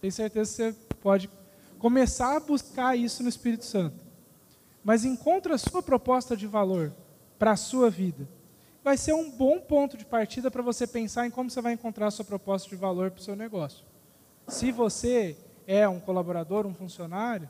tenho 0.02 0.12
certeza 0.12 0.50
que 0.50 0.56
você 0.56 0.96
pode 0.96 1.30
começar 1.78 2.38
a 2.38 2.40
buscar 2.40 2.98
isso 2.98 3.22
no 3.22 3.30
Espírito 3.30 3.66
Santo. 3.66 4.04
Mas 4.84 5.06
encontra 5.06 5.54
a 5.54 5.58
sua 5.60 5.84
proposta 5.84 6.36
de 6.36 6.48
valor 6.48 6.92
para 7.38 7.52
a 7.52 7.56
sua 7.56 7.90
vida 7.90 8.28
vai 8.88 8.96
ser 8.96 9.12
um 9.12 9.30
bom 9.30 9.60
ponto 9.60 9.98
de 9.98 10.06
partida 10.06 10.50
para 10.50 10.62
você 10.62 10.88
pensar 10.88 11.28
em 11.28 11.30
como 11.30 11.50
você 11.50 11.60
vai 11.60 11.74
encontrar 11.74 12.08
a 12.08 12.12
sua 12.12 12.24
proposta 12.24 12.70
de 12.70 12.76
valor 12.78 13.12
para 13.12 13.20
o 13.20 13.24
seu 13.24 13.36
negócio. 13.36 13.84
Se 14.48 14.72
você 14.72 15.38
é 15.66 15.88
um 15.88 16.00
colaborador, 16.00 16.66
um 16.66 16.74
funcionário, 16.74 17.50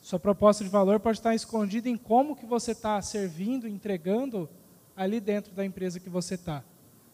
Sua 0.00 0.18
proposta 0.18 0.64
de 0.64 0.70
valor 0.70 0.98
pode 0.98 1.18
estar 1.18 1.32
escondida 1.32 1.88
em 1.88 1.96
como 1.96 2.34
que 2.34 2.44
você 2.44 2.72
está 2.72 3.00
servindo, 3.00 3.68
entregando 3.68 4.48
ali 4.96 5.20
dentro 5.20 5.52
da 5.52 5.64
empresa 5.64 6.00
que 6.00 6.10
você 6.10 6.34
está. 6.34 6.64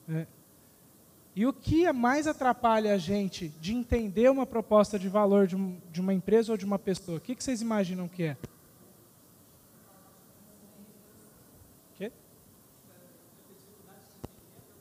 Né? 0.07 0.27
E 1.37 1.47
o 1.47 1.53
que 1.53 1.93
mais 1.93 2.27
atrapalha 2.27 2.95
a 2.95 2.99
gente 2.99 3.49
de 3.61 3.75
entender 3.75 4.31
uma 4.31 4.47
proposta 4.47 4.99
de 4.99 5.07
valor 5.07 5.47
de, 5.47 5.55
um, 5.55 5.79
de 5.93 6.01
uma 6.01 6.15
empresa 6.15 6.53
ou 6.53 6.57
de 6.57 6.65
uma 6.65 6.79
pessoa? 6.79 7.19
O 7.19 7.21
que, 7.21 7.35
que 7.35 7.45
vocês 7.45 7.61
imaginam 7.61 8.09
que 8.09 8.23
é? 8.23 8.37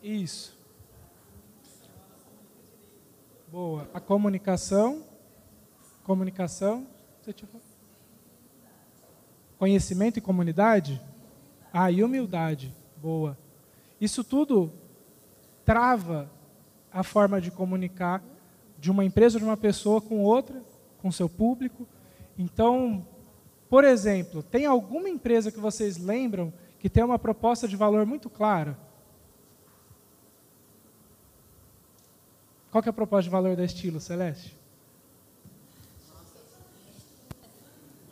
Isso. 0.08 0.57
Boa. 3.50 3.90
A 3.94 4.00
comunicação. 4.00 5.04
Comunicação. 6.04 6.86
Conhecimento 9.58 10.18
e 10.18 10.22
comunidade? 10.22 11.02
Ah, 11.72 11.90
e 11.90 12.04
humildade. 12.04 12.76
Boa. 12.98 13.38
Isso 14.02 14.24
tudo 14.24 14.72
trava 15.64 16.30
a 16.92 17.04
forma 17.04 17.40
de 17.40 17.50
comunicar 17.50 18.22
de 18.78 18.92
uma 18.92 19.06
empresa 19.06 19.40
de 19.40 19.46
uma 19.46 19.58
pessoa 19.58 20.02
com 20.02 20.24
outra, 20.24 20.62
com 21.02 21.12
seu 21.12 21.30
público. 21.30 21.88
Então, 22.38 23.08
por 23.70 23.84
exemplo, 23.84 24.44
tem 24.44 24.66
alguma 24.66 25.10
empresa 25.10 25.52
que 25.52 25.60
vocês 25.60 25.98
lembram 25.98 26.54
que 26.80 26.90
tem 26.90 27.04
uma 27.04 27.18
proposta 27.18 27.68
de 27.68 27.76
valor 27.76 28.06
muito 28.06 28.30
clara? 28.30 28.78
Qual 32.72 32.82
que 32.82 32.90
é 32.90 32.92
a 32.92 32.94
proposta 32.94 33.24
de 33.24 33.30
valor 33.30 33.56
da 33.56 33.64
Estilo, 33.64 34.00
Celeste? 34.00 34.56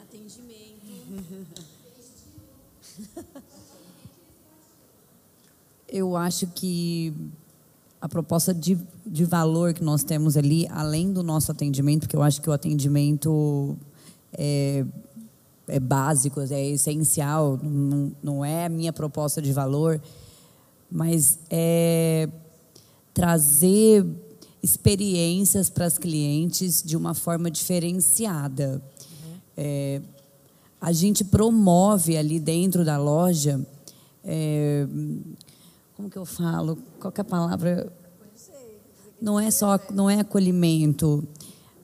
Atendimento. 0.02 1.62
Eu 5.88 6.16
acho 6.16 6.48
que 6.48 7.14
a 8.02 8.08
proposta 8.08 8.54
de, 8.54 8.78
de 9.06 9.26
valor 9.26 9.74
que 9.74 9.84
nós 9.84 10.04
temos 10.04 10.38
ali, 10.38 10.68
além 10.70 11.12
do 11.12 11.24
nosso 11.24 11.52
atendimento, 11.52 12.02
porque 12.02 12.16
eu 12.16 12.22
acho 12.22 12.42
que 12.42 12.50
o 12.50 12.54
atendimento 12.54 13.78
é, 14.32 14.86
é 15.68 15.80
básico, 15.80 16.40
é 16.40 16.68
essencial, 16.68 17.60
não, 17.62 18.12
não 18.22 18.46
é 18.46 18.66
a 18.66 18.70
minha 18.70 18.94
proposta 18.94 19.42
de 19.42 19.52
valor, 19.52 20.02
mas 20.90 21.40
é 21.50 22.30
trazer 23.14 24.06
experiências 24.66 25.70
para 25.70 25.86
as 25.86 25.98
clientes 25.98 26.82
de 26.84 26.98
uma 26.98 27.14
forma 27.14 27.52
diferenciada. 27.52 28.82
Uhum. 28.82 29.38
É, 29.56 30.02
a 30.82 30.92
gente 30.92 31.24
promove 31.24 32.18
ali 32.18 32.40
dentro 32.40 32.84
da 32.84 32.98
loja. 32.98 33.66
É, 34.24 34.88
como 35.96 36.10
que 36.10 36.18
eu 36.18 36.26
falo? 36.26 36.78
Qual 37.00 37.14
é 37.16 37.22
a 37.22 37.24
palavra? 37.24 37.94
Não 39.22 39.40
é 39.40 39.50
só 39.52 39.80
não 39.94 40.10
é 40.10 40.20
acolhimento, 40.20 41.24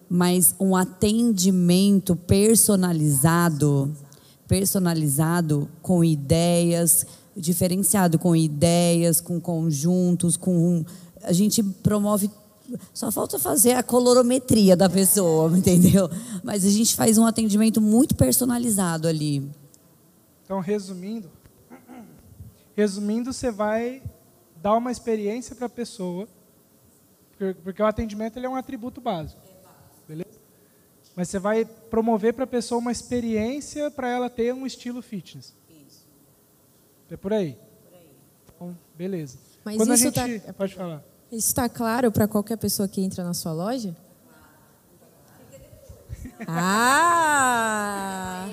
mas 0.10 0.56
um 0.60 0.76
atendimento 0.76 2.16
personalizado, 2.16 3.96
personalizado 4.48 5.70
com 5.82 6.04
ideias, 6.04 7.06
diferenciado 7.38 8.20
com 8.20 8.36
ideias, 8.36 9.22
com 9.22 9.40
conjuntos, 9.40 10.36
com 10.36 10.84
a 11.24 11.32
gente 11.32 11.62
promove 11.64 12.30
só 12.94 13.12
falta 13.12 13.40
fazer 13.40 13.74
a 13.74 13.84
colorometria 13.84 14.76
da 14.76 14.90
pessoa, 14.90 15.52
entendeu? 15.58 16.10
Mas 16.44 16.66
a 16.66 16.70
gente 16.70 16.96
faz 16.96 17.18
um 17.18 17.26
atendimento 17.26 17.82
muito 17.82 18.16
personalizado 18.16 19.08
ali. 19.08 19.50
Então, 20.44 20.60
resumindo, 20.60 21.30
Resumindo, 22.76 23.34
você 23.34 23.52
vai 23.52 24.02
dar 24.62 24.78
uma 24.78 24.92
experiência 24.92 25.56
para 25.56 25.66
a 25.66 25.70
pessoa, 25.70 26.28
porque 27.64 27.82
o 27.82 27.86
atendimento 27.86 28.38
ele 28.38 28.46
é 28.46 28.50
um 28.50 28.56
atributo 28.56 29.02
básico. 29.02 29.42
Beleza? 30.08 30.40
Mas 31.16 31.30
você 31.30 31.40
vai 31.40 31.66
promover 31.66 32.34
para 32.34 32.44
a 32.44 32.48
pessoa 32.48 32.80
uma 32.80 32.92
experiência 32.92 33.90
para 33.92 34.08
ela 34.08 34.30
ter 34.30 34.54
um 34.54 34.66
estilo 34.66 35.02
fitness. 35.02 35.54
Isso. 35.70 36.08
É 37.10 37.18
por 37.18 37.34
aí? 37.34 37.58
Por 37.84 37.94
aí. 37.98 38.10
Então, 38.56 38.78
beleza. 38.96 39.38
Mas 39.66 39.78
Quando 39.78 39.94
isso 39.94 40.08
a 40.08 40.28
gente... 40.28 40.40
Tá... 40.42 40.54
Pode 40.54 40.76
falar. 40.76 41.04
Isso 41.32 41.48
está 41.48 41.70
claro 41.70 42.12
para 42.12 42.28
qualquer 42.28 42.58
pessoa 42.58 42.90
que 42.90 43.02
entra 43.02 43.24
na 43.24 43.34
sua 43.34 43.54
loja? 43.54 43.96
Ah! 46.48 48.50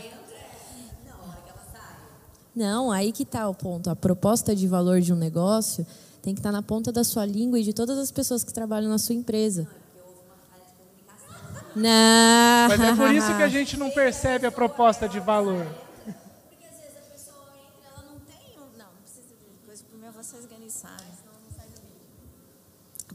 Não, 2.55 2.91
aí 2.91 3.13
que 3.13 3.25
está 3.25 3.49
o 3.49 3.55
ponto. 3.55 3.91
A 3.91 3.97
proposta 3.97 4.55
de 4.55 4.69
valor 4.69 5.01
de 5.01 5.13
um 5.13 5.17
negócio 5.17 5.85
tem 6.23 6.35
que 6.35 6.41
estar 6.41 6.51
tá 6.51 6.53
na 6.53 6.63
ponta 6.63 6.93
da 6.93 7.03
sua 7.03 7.27
língua 7.27 7.59
e 7.59 7.65
de 7.65 7.73
todas 7.73 7.99
as 7.99 8.13
pessoas 8.13 8.45
que 8.45 8.53
trabalham 8.53 8.91
na 8.91 8.99
sua 8.99 9.15
empresa. 9.15 9.67
Não. 11.75 12.69
Mas 12.69 12.81
é 12.81 12.95
por 12.95 13.13
isso 13.13 13.37
que 13.37 13.43
a 13.43 13.49
gente 13.49 13.77
não 13.77 13.91
percebe 13.91 14.47
a 14.47 14.53
proposta 14.53 15.09
de 15.09 15.19
valor. 15.19 15.67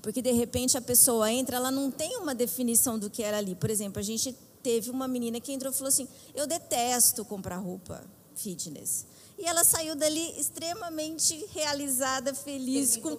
Porque 0.04 0.22
de 0.22 0.34
repente 0.34 0.78
a 0.78 0.82
pessoa 0.82 1.32
entra, 1.32 1.56
ela 1.56 1.72
não 1.72 1.90
tem 1.90 2.18
uma 2.18 2.36
definição 2.36 3.00
do 3.00 3.10
que 3.10 3.24
era 3.24 3.38
ali. 3.38 3.56
Por 3.56 3.70
exemplo, 3.70 4.00
a 4.00 4.04
gente 4.04 4.36
teve 4.62 4.90
uma 4.90 5.08
menina 5.08 5.40
que 5.40 5.54
entrou 5.54 5.72
e 5.72 5.76
falou 5.76 5.88
assim: 5.88 6.08
Eu 6.36 6.46
detesto 6.46 7.24
comprar 7.24 7.56
roupa 7.56 8.04
fitness. 8.36 9.06
E 9.40 9.46
ela 9.46 9.64
saiu 9.64 9.96
dali 9.96 10.40
extremamente 10.40 11.46
realizada, 11.54 12.34
feliz, 12.34 12.98
com 12.98 13.18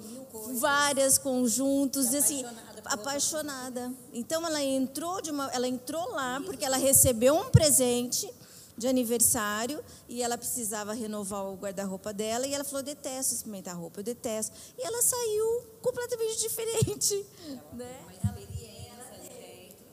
vários 0.59 1.19
conjuntos, 1.19 2.13
e 2.13 2.19
assim, 2.19 2.45
apaixonada. 2.85 3.93
Então 4.13 4.47
ela 4.47 4.63
entrou 4.63 5.21
de 5.23 5.31
uma, 5.31 5.51
ela 5.53 5.67
entrou 5.67 6.07
lá 6.11 6.41
porque 6.45 6.65
ela 6.65 6.77
recebeu 6.77 7.35
um 7.35 7.51
presente 7.51 8.31
de 8.77 8.87
aniversário 8.89 9.81
e 10.09 10.23
ela 10.23 10.37
precisava 10.37 10.93
renovar 10.93 11.45
o 11.47 11.55
guarda-roupa 11.55 12.13
dela 12.13 12.47
e 12.47 12.55
ela 12.55 12.65
falou 12.65 12.83
detesto 12.83 13.35
experimentar 13.35 13.79
roupa, 13.79 14.01
eu 14.01 14.05
detesto. 14.05 14.53
E 14.79 14.87
ela 14.87 15.01
saiu 15.03 15.63
completamente 15.81 16.41
diferente, 16.43 17.27
né? 17.73 18.01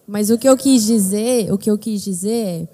Mas 0.07 0.29
o 0.29 0.37
que 0.37 0.49
eu 0.49 0.57
quis 0.57 0.83
dizer, 0.83 1.53
o 1.53 1.57
que 1.57 1.71
eu 1.71 1.77
quis 1.77 2.01
dizer 2.01 2.45
é 2.45 2.67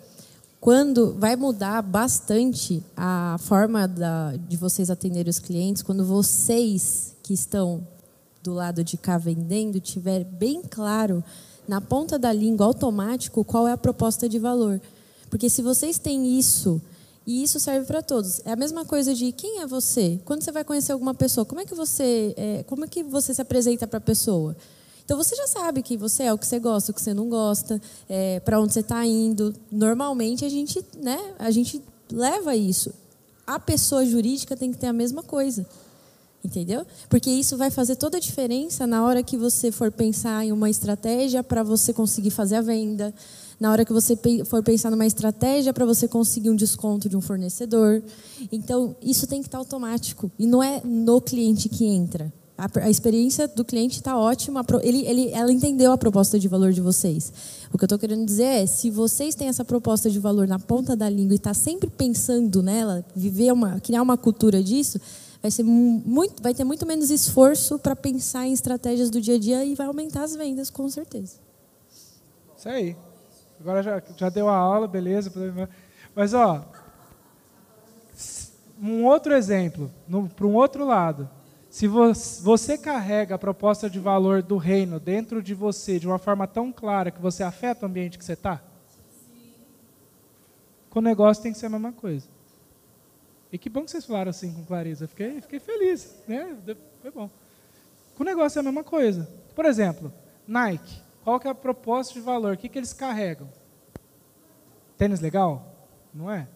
quando 0.60 1.14
vai 1.14 1.36
mudar 1.36 1.84
bastante 1.84 2.84
a 2.95 3.38
forma 3.39 3.88
da, 3.88 4.36
de 4.36 4.58
vocês 4.58 4.89
atenderem 4.89 5.30
os 5.30 5.38
clientes 5.38 5.84
quando 5.84 6.03
vocês 6.03 7.16
que 7.22 7.34
estão 7.34 7.88
do 8.41 8.53
lado 8.53 8.84
de 8.84 8.97
cá 8.97 9.20
vendendo 9.20 9.80
tiver 9.80 10.24
bem 10.24 10.64
claro 10.64 11.24
na 11.68 11.80
ponta 11.80 12.18
da 12.18 12.34
língua 12.34 12.66
automático 12.66 13.43
qual 13.43 13.68
é 13.68 13.72
a 13.72 13.78
proposta 13.78 14.28
de 14.28 14.39
valor 14.39 14.82
porque 15.30 15.50
se 15.50 15.62
vocês 15.62 15.98
têm 15.98 16.38
isso 16.38 16.82
e 17.26 17.44
isso 17.44 17.60
serve 17.60 17.86
para 17.86 18.02
todos 18.02 18.42
é 18.46 18.52
a 18.52 18.56
mesma 18.56 18.86
coisa 18.86 19.14
de 19.14 19.32
quem 19.32 19.62
é 19.62 19.68
você 19.68 20.20
quando 20.26 20.42
você 20.42 20.52
vai 20.52 20.64
conhecer 20.64 20.92
alguma 20.92 21.14
pessoa 21.14 21.46
como 21.46 21.62
é 21.62 21.66
que 21.66 21.76
você 21.76 22.34
é, 22.38 22.64
como 22.64 22.86
é 22.86 22.88
que 22.88 23.04
você 23.04 23.34
se 23.34 23.42
apresenta 23.42 23.86
para 23.86 23.98
a 23.98 24.02
pessoa 24.02 24.56
então 25.08 25.16
você 25.16 25.38
já 25.38 25.48
sabe 25.48 25.82
que 25.82 25.96
você 25.96 26.24
é 26.24 26.34
o 26.34 26.38
que 26.38 26.46
você 26.46 26.60
gosta, 26.60 26.92
o 26.92 26.94
que 26.94 27.02
você 27.02 27.14
não 27.14 27.30
gosta, 27.30 27.82
é, 28.10 28.42
para 28.42 28.60
onde 28.60 28.74
você 28.74 28.82
está 28.82 29.06
indo. 29.06 29.56
Normalmente 29.72 30.44
a 30.44 30.50
gente, 30.50 30.84
né, 30.98 31.18
a 31.40 31.50
gente 31.50 31.82
leva 32.12 32.54
isso. 32.58 32.94
A 33.46 33.58
pessoa 33.58 34.06
jurídica 34.06 34.58
tem 34.58 34.70
que 34.70 34.78
ter 34.78 34.88
a 34.88 34.92
mesma 34.92 35.24
coisa. 35.24 35.66
Entendeu? 36.44 36.86
Porque 37.08 37.30
isso 37.30 37.56
vai 37.56 37.72
fazer 37.72 37.96
toda 37.96 38.18
a 38.18 38.20
diferença 38.20 38.86
na 38.86 39.02
hora 39.02 39.24
que 39.24 39.38
você 39.38 39.72
for 39.72 39.90
pensar 39.90 40.46
em 40.46 40.52
uma 40.52 40.70
estratégia 40.70 41.42
para 41.42 41.64
você 41.64 41.94
conseguir 41.94 42.32
fazer 42.32 42.58
a 42.58 42.62
venda, 42.62 43.14
na 43.60 43.72
hora 43.72 43.84
que 43.84 43.93
você 43.93 44.18
for 44.45 44.62
pensar 44.62 44.91
numa 44.91 45.05
estratégia 45.05 45.74
para 45.74 45.86
você 45.86 46.08
conseguir 46.08 46.49
um 46.49 46.55
desconto 46.55 47.10
de 47.10 47.18
um 47.18 47.22
fornecedor. 47.22 48.03
Então, 48.51 48.95
isso 49.01 49.26
tem 49.26 49.41
que 49.41 49.47
estar 49.47 49.58
tá 49.58 49.62
automático. 49.62 50.32
E 50.38 50.45
não 50.45 50.62
é 50.62 50.82
no 50.84 51.20
cliente 51.20 51.68
que 51.68 51.86
entra. 51.86 52.32
A, 52.58 52.89
experiência 52.89 53.47
do 53.47 53.64
cliente 53.64 53.97
está 53.97 54.18
ótima. 54.18 54.66
Ele, 54.82 55.05
ele, 55.05 55.30
ela 55.32 55.51
entendeu 55.51 55.91
a 55.91 55.97
proposta 55.97 56.39
de 56.39 56.47
valor 56.47 56.72
de 56.72 56.82
vocês. 56.82 57.32
O 57.72 57.78
que 57.78 57.84
eu 57.84 57.88
estou 57.88 57.99
querendo 57.99 58.26
dizer 58.26 58.45
é, 58.45 58.66
se 58.66 58.89
vocês 58.89 59.36
têm 59.36 59.47
essa 59.47 59.64
proposta 59.64 60.10
de 60.10 60.18
valor 60.18 60.47
na 60.47 60.58
ponta 60.58 60.95
da 60.95 61.08
língua 61.08 61.34
e 61.34 61.38
está 61.38 61.53
sempre 61.53 61.88
pensando 61.88 62.64
nela, 62.64 63.05
viver 63.16 63.51
uma, 63.51 63.80
criar 63.80 64.01
uma 64.01 64.18
cultura 64.18 64.64
disso, 64.64 64.99
vai 65.39 65.51
ser 65.51 65.64
muito, 65.64 66.41
vai 66.41 66.53
ter 66.53 66.64
muito 66.64 66.84
menos 66.86 67.12
esforço 67.12 67.78
para 67.78 67.95
pensar 67.95 68.47
em 68.47 68.53
estratégias 68.53 69.12
do 69.12 69.22
dia 69.22 69.36
a 69.36 69.39
dia 69.39 69.64
e 69.64 69.76
vai 69.76 69.86
aumentar 69.86 70.24
as 70.24 70.36
vendas, 70.36 70.72
com 70.72 70.89
certeza. 70.89 71.36
Isso 72.58 72.70
aí. 72.70 72.95
Agora 73.60 73.84
já, 73.84 74.01
já 74.16 74.30
deu 74.30 74.47
a 74.49 74.55
aula, 74.55 74.88
beleza. 74.88 75.32
Mas 76.16 76.34
ó, 76.34 76.66
um 78.82 79.05
outro 79.05 79.34
exemplo, 79.34 79.91
para 80.36 80.47
um 80.47 80.55
outro 80.55 80.86
lado. 80.86 81.30
Se 81.70 81.88
você 81.88 82.78
carrega 82.78 83.36
a 83.36 83.39
proposta 83.39 83.89
de 83.89 83.99
valor 83.99 84.41
do 84.41 84.58
reino 84.58 84.99
dentro 84.99 85.43
de 85.43 85.53
você 85.53 85.99
de 85.99 86.08
uma 86.08 86.18
forma 86.18 86.47
tão 86.47 86.72
clara 86.72 87.12
que 87.12 87.22
você 87.22 87.43
afeta 87.43 87.86
o 87.86 87.89
ambiente 87.89 88.18
que 88.18 88.26
você 88.26 88.34
está? 88.34 88.62
com 90.97 90.99
o 90.99 91.03
negócio 91.03 91.43
tem 91.43 91.51
que 91.51 91.60
ser 91.60 91.68
a 91.68 91.70
mesma 91.70 91.91
coisa. 91.91 92.28
E 93.51 93.58
que 93.60 93.70
bom 93.70 93.86
que 93.86 93.91
vocês 93.91 94.03
falaram 94.03 94.32
assim 94.32 94.51
com 94.51 94.66
clareza. 94.66 95.08
Fiquei, 95.08 95.39
fiquei 95.41 95.60
feliz, 95.60 96.16
né? 96.28 96.58
Foi 97.03 97.12
bom. 97.12 97.30
Com 98.16 98.24
o 98.24 98.26
negócio 98.26 98.58
é 98.58 98.62
a 98.62 98.64
mesma 98.64 98.84
coisa. 98.84 99.30
Por 99.53 99.66
exemplo, 99.66 100.12
Nike. 100.47 100.99
Qual 101.28 101.42
que 101.42 101.48
é 101.50 101.52
a 101.52 101.54
proposta 101.54 102.14
de 102.14 102.22
valor? 102.22 102.54
O 102.54 102.58
que, 102.58 102.70
que 102.70 102.80
eles 102.80 102.94
carregam? 102.94 103.50
Tênis 104.98 105.20
legal? 105.20 105.76
Não 106.14 106.32
é? 106.32 106.48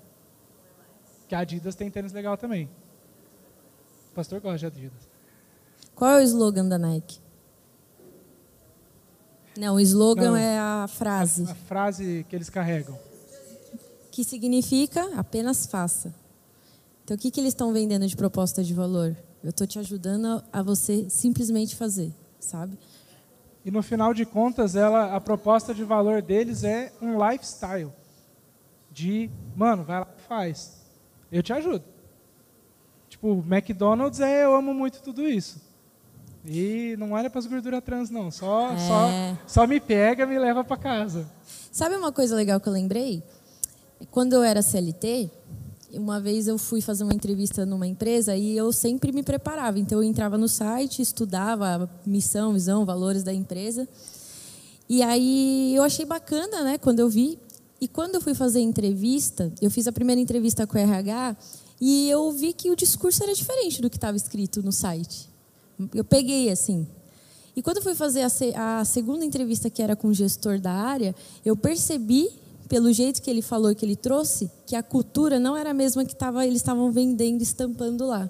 Que 1.28 1.36
a 1.36 1.40
Adidas 1.40 1.76
tem 1.76 1.92
tênis 1.92 2.14
legal 2.14 2.38
também. 2.38 2.70
O 4.10 4.16
pastor 4.16 4.40
gosta 4.40 4.60
de 4.60 4.66
Adidas. 4.68 5.10
Qual 5.94 6.12
é 6.12 6.22
o 6.22 6.24
slogan 6.24 6.70
da 6.70 6.78
Nike? 6.78 7.20
Não, 9.58 9.76
o 9.76 9.80
slogan 9.82 10.32
Não. 10.32 10.38
é 10.38 10.58
a 10.58 10.88
frase. 10.88 11.44
A 11.52 11.56
frase 11.56 12.26
que 12.30 12.34
eles 12.34 12.50
carregam. 12.50 12.98
Que 14.10 14.24
significa 14.24 15.20
apenas 15.20 15.66
faça. 15.66 16.16
Então, 17.04 17.18
o 17.18 17.20
que, 17.20 17.30
que 17.30 17.42
eles 17.42 17.52
estão 17.52 17.74
vendendo 17.74 18.08
de 18.08 18.16
proposta 18.16 18.64
de 18.64 18.74
valor? 18.74 19.18
Eu 19.44 19.50
estou 19.50 19.68
te 19.68 19.78
ajudando 19.80 20.42
a 20.50 20.64
você 20.64 21.10
simplesmente 21.10 21.76
fazer, 21.76 22.16
sabe? 22.40 22.80
E 23.64 23.70
no 23.72 23.84
final 23.84 24.14
de 24.14 24.26
contas, 24.26 24.76
ela, 24.76 25.16
a 25.16 25.22
proposta 25.22 25.74
de 25.74 25.84
valor 25.84 26.22
deles 26.22 26.64
é 26.64 26.92
um 27.02 27.18
lifestyle. 27.30 27.92
De, 28.92 29.30
mano, 29.56 29.84
vai 29.84 30.00
lá 30.00 30.08
e 30.18 30.22
faz. 30.24 30.82
Eu 31.32 31.42
te 31.44 31.54
ajudo. 31.54 31.84
Tipo, 33.08 33.44
McDonald's 33.48 34.20
é 34.20 34.44
eu 34.46 34.56
amo 34.56 34.74
muito 34.74 35.02
tudo 35.02 35.28
isso. 35.28 35.62
E 36.44 36.96
não 36.98 37.12
olha 37.12 37.30
para 37.30 37.38
as 37.40 37.46
gorduras 37.46 37.84
trans, 37.84 38.10
não. 38.10 38.32
Só, 38.32 38.72
É. 38.72 38.78
só, 38.78 39.38
só 39.46 39.68
me 39.68 39.80
pega 39.80 40.26
me 40.26 40.40
leva 40.40 40.64
para 40.64 40.76
casa. 40.78 41.30
Sabe 41.72 41.96
uma 41.96 42.12
coisa 42.12 42.36
legal 42.36 42.60
que 42.60 42.68
eu 42.68 42.74
lembrei? 42.74 43.22
Quando 44.10 44.34
eu 44.34 44.42
era 44.44 44.62
CLT, 44.64 45.30
uma 45.94 46.20
vez 46.20 46.48
eu 46.48 46.58
fui 46.58 46.82
fazer 46.82 47.04
uma 47.04 47.14
entrevista 47.14 47.66
numa 47.66 47.88
empresa 47.88 48.36
e 48.36 48.56
eu 48.56 48.72
sempre 48.72 49.12
me 49.12 49.24
preparava. 49.24 49.80
Então 49.80 50.00
eu 50.00 50.04
entrava 50.04 50.38
no 50.38 50.48
site, 50.48 51.02
estudava 51.02 51.90
missão, 52.06 52.54
visão, 52.54 52.86
valores 52.86 53.24
da 53.24 53.34
empresa. 53.34 53.88
E 54.90 55.02
aí 55.02 55.74
eu 55.76 55.84
achei 55.84 56.06
bacana, 56.06 56.64
né, 56.64 56.78
quando 56.78 57.00
eu 57.00 57.10
vi. 57.10 57.40
E 57.80 57.88
quando 57.88 58.16
eu 58.16 58.22
fui 58.22 58.36
fazer 58.36 58.60
a 58.60 58.62
entrevista, 58.62 59.52
eu 59.62 59.72
fiz 59.72 59.88
a 59.88 59.92
primeira 59.92 60.22
entrevista 60.22 60.68
com 60.68 60.78
o 60.78 60.80
RH 60.80 61.36
e 61.80 62.10
eu 62.10 62.32
vi 62.32 62.54
que 62.54 62.70
o 62.70 62.76
discurso 62.76 63.24
era 63.24 63.34
diferente 63.34 63.82
do 63.82 63.90
que 63.90 63.98
estava 63.98 64.16
escrito 64.16 64.62
no 64.62 64.72
site. 64.72 65.28
Eu 65.94 66.04
peguei 66.04 66.50
assim. 66.52 66.88
E 67.56 67.62
quando 67.62 67.78
eu 67.78 67.84
fui 67.84 67.96
fazer 67.96 68.26
a 68.56 68.86
segunda 68.86 69.26
entrevista, 69.26 69.70
que 69.70 69.82
era 69.82 69.96
com 69.96 70.10
o 70.10 70.14
gestor 70.14 70.60
da 70.60 70.72
área, 70.72 71.16
eu 71.44 71.58
percebi, 71.58 72.30
pelo 72.72 72.90
jeito 72.94 73.22
que 73.22 73.30
ele 73.30 73.42
falou 73.42 73.70
e 73.70 73.76
que 73.76 73.84
ele 73.84 73.98
trouxe, 73.98 74.50
que 74.66 74.78
a 74.78 74.82
cultura 74.82 75.38
não 75.38 75.58
era 75.58 75.72
a 75.72 75.74
mesma 75.74 76.06
que 76.06 76.16
tava, 76.16 76.46
eles 76.48 76.62
estavam 76.62 76.90
vendendo, 76.90 77.42
estampando 77.42 78.08
lá. 78.08 78.30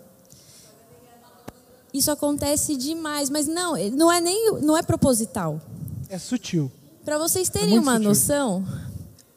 Isso 1.93 2.09
acontece 2.09 2.75
demais, 2.75 3.29
mas 3.29 3.45
não, 3.45 3.75
não 3.91 4.11
é 4.11 4.19
nem 4.19 4.59
não 4.61 4.75
é 4.75 4.81
proposital. 4.81 5.61
É 6.09 6.17
sutil. 6.17 6.71
Para 7.05 7.19
vocês 7.19 7.49
É 7.49 7.51
terem 7.51 7.75
muito 7.75 7.83
uma 7.83 7.93
sutil. 7.97 8.09
noção, 8.09 8.65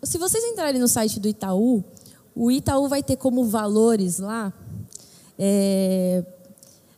se 0.03 0.17
vocês 0.17 0.43
entrarem 0.43 0.81
no 0.81 0.89
site 0.89 1.21
do 1.21 1.29
Itaú, 1.29 1.85
o 2.35 2.51
Itaú 2.51 2.89
vai 2.89 3.03
ter 3.03 3.17
como 3.17 3.45
valores 3.45 4.19
lá 4.21 4.55
é, 5.39 6.25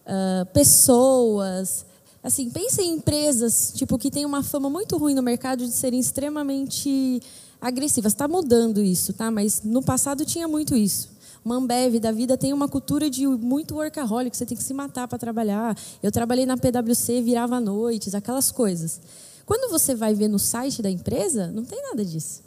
ah, 0.07 0.47
pessoas. 0.53 1.85
Assim, 2.23 2.51
pensem 2.51 2.89
em 2.91 2.95
empresas 2.99 3.73
tipo 3.75 3.99
que 3.99 4.13
têm 4.13 4.25
uma 4.25 4.45
fama 4.45 4.71
muito 4.71 4.97
ruim 4.97 5.13
no 5.13 5.23
mercado 5.25 5.67
de 5.67 5.73
serem 5.73 5.99
extremamente 5.99 7.21
agressivas. 7.61 8.13
Está 8.13 8.27
mudando 8.29 8.83
isso, 8.83 9.13
tá? 9.13 9.31
Mas 9.31 9.63
no 9.63 9.83
passado 9.83 10.25
tinha 10.25 10.47
muito 10.47 10.75
isso. 10.75 11.17
Uma 11.45 11.57
Ambev 11.57 12.01
da 12.01 12.11
vida 12.11 12.37
tem 12.37 12.53
uma 12.53 12.67
cultura 12.67 13.09
de 13.09 13.27
muito 13.27 13.77
workaholic, 13.77 14.37
você 14.37 14.45
tem 14.45 14.57
que 14.57 14.65
se 14.65 14.75
matar 14.75 15.07
para 15.07 15.17
trabalhar. 15.17 15.79
Eu 16.03 16.11
trabalhei 16.11 16.45
na 16.45 16.57
PwC, 16.57 17.23
virava 17.23 17.61
noites, 17.61 18.15
aquelas 18.15 18.51
coisas. 18.51 19.01
Quando 19.45 19.71
você 19.71 19.95
vai 19.95 20.13
ver 20.13 20.27
no 20.27 20.41
site 20.41 20.83
da 20.83 20.91
empresa, 20.91 21.53
não 21.53 21.65
tem 21.65 21.81
nada 21.81 22.05
disso. 22.05 22.43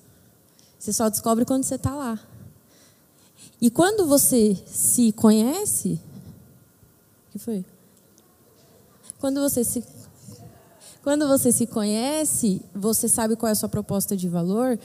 Você 0.78 0.91
só 0.91 1.10
descobre 1.10 1.45
quando 1.45 1.64
você 1.64 1.76
está 1.76 1.95
lá. 1.95 2.20
E 3.62 3.70
quando 3.70 4.05
você 4.05 4.57
se 4.66 5.14
conhece. 5.14 5.99
O 7.28 7.32
que 7.32 7.39
foi? 7.39 7.66
Quando 9.20 9.41
você 9.41 9.64
se. 9.64 9.84
Quando 11.10 11.28
você 11.28 11.51
se 11.51 11.66
conhece, 11.66 12.62
você 12.72 13.10
sabe 13.10 13.36
qual 13.36 13.49
é 13.49 13.53
a 13.53 13.55
sua 13.55 13.68
proposta 13.68 14.16
de 14.16 14.30
valor 14.30 14.78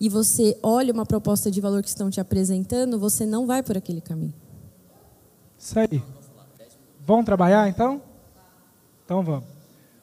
e 0.00 0.08
você 0.08 0.58
olha 0.62 0.90
uma 0.90 1.04
proposta 1.04 1.50
de 1.50 1.60
valor 1.60 1.82
que 1.82 1.88
estão 1.90 2.08
te 2.08 2.18
apresentando, 2.18 2.98
você 2.98 3.26
não 3.26 3.46
vai 3.46 3.62
por 3.62 3.76
aquele 3.76 4.00
caminho. 4.00 4.32
Isso 5.58 5.78
aí. 5.78 6.02
Vamos 7.00 7.26
trabalhar 7.26 7.68
então? 7.68 8.00
Então 9.04 9.22
vamos. 9.22 9.44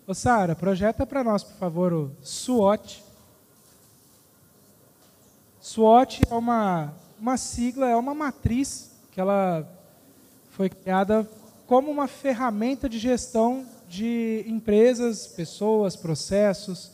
Ô 0.06 0.14
Sara, 0.14 0.56
projeta 0.56 1.08
para 1.08 1.24
nós, 1.24 1.44
por 1.44 1.56
favor, 1.56 1.92
o 1.92 2.12
SWOT. 2.22 3.04
SWOT 5.60 6.22
é 6.30 6.36
uma, 6.36 6.94
uma 7.20 7.36
sigla, 7.36 7.90
é 7.90 7.96
uma 7.96 8.14
matriz 8.14 8.92
que 9.12 9.20
ela 9.20 9.68
foi 10.52 10.70
criada 10.70 11.28
como 11.66 11.90
uma 11.90 12.08
ferramenta 12.08 12.88
de 12.88 13.00
gestão 13.00 13.66
de 13.94 14.44
empresas, 14.48 15.28
pessoas, 15.28 15.96
processos. 15.96 16.92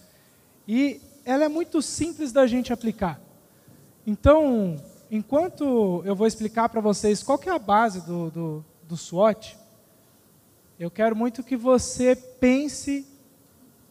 E 0.68 1.00
ela 1.24 1.46
é 1.46 1.48
muito 1.48 1.82
simples 1.82 2.34
da 2.34 2.46
gente 2.46 2.74
aplicar. 2.74 3.22
Então, 4.06 4.76
enquanto 5.10 6.04
eu 6.06 6.14
vou 6.14 6.28
explicar 6.28 6.68
para 6.68 6.82
vocês 6.82 7.24
qual 7.24 7.40
é 7.46 7.50
a 7.50 7.58
base 7.58 8.02
do, 8.02 8.30
do, 8.30 8.66
do 8.84 8.98
SWOT, 8.98 9.58
eu 10.78 10.92
quero 10.92 11.16
muito 11.16 11.42
que 11.42 11.56
você 11.56 12.16
pense 12.16 13.08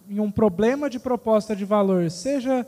em 0.09 0.21
um 0.21 0.31
problema 0.31 0.91
de 0.91 0.99
proposta 0.99 1.57
de 1.57 1.65
valor, 1.65 2.11
seja 2.11 2.67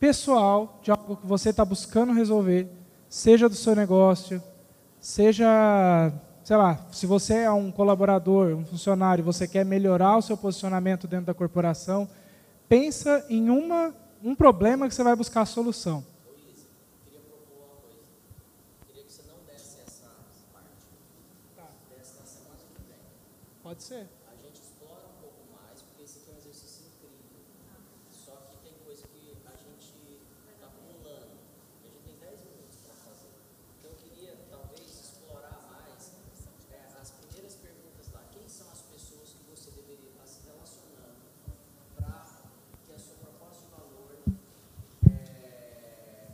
pessoal, 0.00 0.80
de 0.82 0.90
algo 0.90 1.16
que 1.16 1.26
você 1.26 1.50
está 1.50 1.64
buscando 1.64 2.12
resolver, 2.12 2.68
seja 3.08 3.48
do 3.48 3.54
seu 3.54 3.74
negócio, 3.74 4.42
seja, 5.00 6.12
sei 6.48 6.56
lá, 6.56 6.80
se 6.90 7.04
você 7.04 7.34
é 7.34 7.50
um 7.50 7.70
colaborador, 7.70 8.56
um 8.56 8.64
funcionário, 8.64 9.22
você 9.22 9.46
quer 9.46 9.66
melhorar 9.66 10.16
o 10.16 10.22
seu 10.22 10.34
posicionamento 10.34 11.06
dentro 11.06 11.26
da 11.26 11.34
corporação, 11.34 12.08
pensa 12.66 13.22
em 13.28 13.50
uma, 13.50 13.94
um 14.24 14.34
problema 14.34 14.88
que 14.88 14.94
você 14.94 15.02
vai 15.02 15.14
buscar 15.14 15.42
a 15.42 15.44
solução. 15.44 16.02
Pode 23.62 23.82
ser. 23.82 24.08
A 24.32 24.34
gente 24.40 24.62
explora 24.62 25.04
um 25.04 25.20
pouco 25.20 25.44
mais, 25.52 25.82
porque 25.82 26.02
esse 26.02 26.20
aqui 26.20 26.30
é 26.30 26.32
um 26.32 26.38
exercício 26.38 26.86
incrível. 26.88 27.44
Só 28.10 28.32
que 28.48 28.56
tem 28.64 28.72
coisa 28.82 29.02
que 29.02 29.36
a 29.44 29.56
gente 29.60 29.92
está 30.56 30.68
pulando. 30.68 31.36
A 31.76 31.84
gente 31.84 32.00
tem 32.06 32.16
10 32.16 32.40
minutos 32.48 32.78
para 32.80 32.96
fazer. 32.96 33.36
Então 33.78 33.92
eu 33.92 33.98
queria 34.00 34.32
talvez 34.50 34.88
explorar 34.88 35.60
mais 35.68 36.16
é, 36.72 36.80
as 37.00 37.10
primeiras 37.10 37.54
perguntas 37.56 38.08
lá. 38.12 38.24
Quem 38.32 38.48
são 38.48 38.66
as 38.72 38.80
pessoas 38.88 39.36
que 39.36 39.44
você 39.50 39.70
deveria 39.70 40.10
estar 40.16 40.26
se 40.26 40.40
relacionando 40.48 41.20
para 41.94 42.24
que 42.86 42.92
a 42.92 42.98
sua 42.98 43.16
proposta 43.20 43.62
de 43.62 43.70
valor. 43.70 44.16
é, 45.12 46.32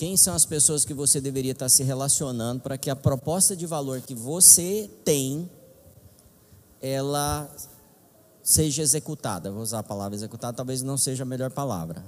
Quem 0.00 0.16
são 0.16 0.32
as 0.34 0.46
pessoas 0.46 0.82
que 0.82 0.94
você 0.94 1.20
deveria 1.20 1.52
estar 1.52 1.68
se 1.68 1.82
relacionando 1.82 2.62
para 2.62 2.78
que 2.78 2.88
a 2.88 2.96
proposta 2.96 3.54
de 3.54 3.66
valor 3.66 4.00
que 4.00 4.14
você 4.14 4.88
tem 5.04 5.46
ela 6.80 7.46
seja 8.42 8.80
executada? 8.80 9.50
Vou 9.50 9.60
usar 9.60 9.80
a 9.80 9.82
palavra 9.82 10.16
executada, 10.16 10.56
talvez 10.56 10.80
não 10.80 10.96
seja 10.96 11.22
a 11.22 11.26
melhor 11.26 11.50
palavra. 11.50 12.02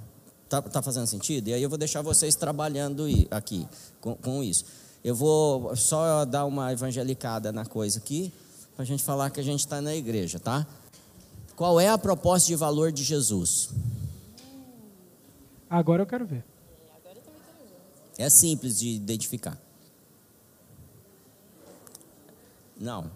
Tá, 0.48 0.62
tá 0.62 0.80
fazendo 0.80 1.06
sentido? 1.06 1.48
E 1.48 1.52
aí 1.52 1.62
eu 1.62 1.68
vou 1.68 1.76
deixar 1.76 2.00
vocês 2.00 2.34
trabalhando 2.34 3.04
aqui 3.30 3.68
com, 4.00 4.14
com 4.14 4.42
isso. 4.42 4.64
Eu 5.04 5.14
vou 5.14 5.76
só 5.76 6.24
dar 6.24 6.46
uma 6.46 6.72
evangelicada 6.72 7.52
na 7.52 7.66
coisa 7.66 7.98
aqui, 7.98 8.32
para 8.74 8.84
a 8.84 8.86
gente 8.86 9.02
falar 9.02 9.28
que 9.28 9.38
a 9.38 9.44
gente 9.44 9.60
está 9.60 9.82
na 9.82 9.94
igreja, 9.94 10.40
tá? 10.40 10.66
Qual 11.54 11.78
é 11.78 11.90
a 11.90 11.98
proposta 11.98 12.48
de 12.48 12.56
valor 12.56 12.90
de 12.90 13.04
Jesus? 13.04 13.68
Agora 15.68 16.00
eu 16.00 16.06
quero 16.06 16.24
ver. 16.24 16.51
É 18.18 18.28
simples 18.28 18.78
de 18.78 18.88
identificar. 18.90 19.58
Não. 22.76 23.10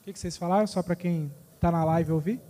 O 0.00 0.04
que 0.04 0.12
que 0.12 0.18
vocês 0.18 0.36
falaram, 0.36 0.66
só 0.66 0.82
para 0.82 0.96
quem 0.96 1.30
está 1.54 1.70
na 1.70 1.84
live 1.84 2.12
ouvir? 2.12 2.40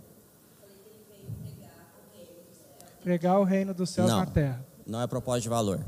Pregar 3.03 3.39
o 3.39 3.43
reino 3.43 3.73
dos 3.73 3.89
céus 3.89 4.09
Não. 4.09 4.19
na 4.19 4.25
terra. 4.25 4.65
Não 4.87 5.01
é 5.01 5.07
propósito 5.07 5.43
de 5.43 5.49
valor. 5.49 5.85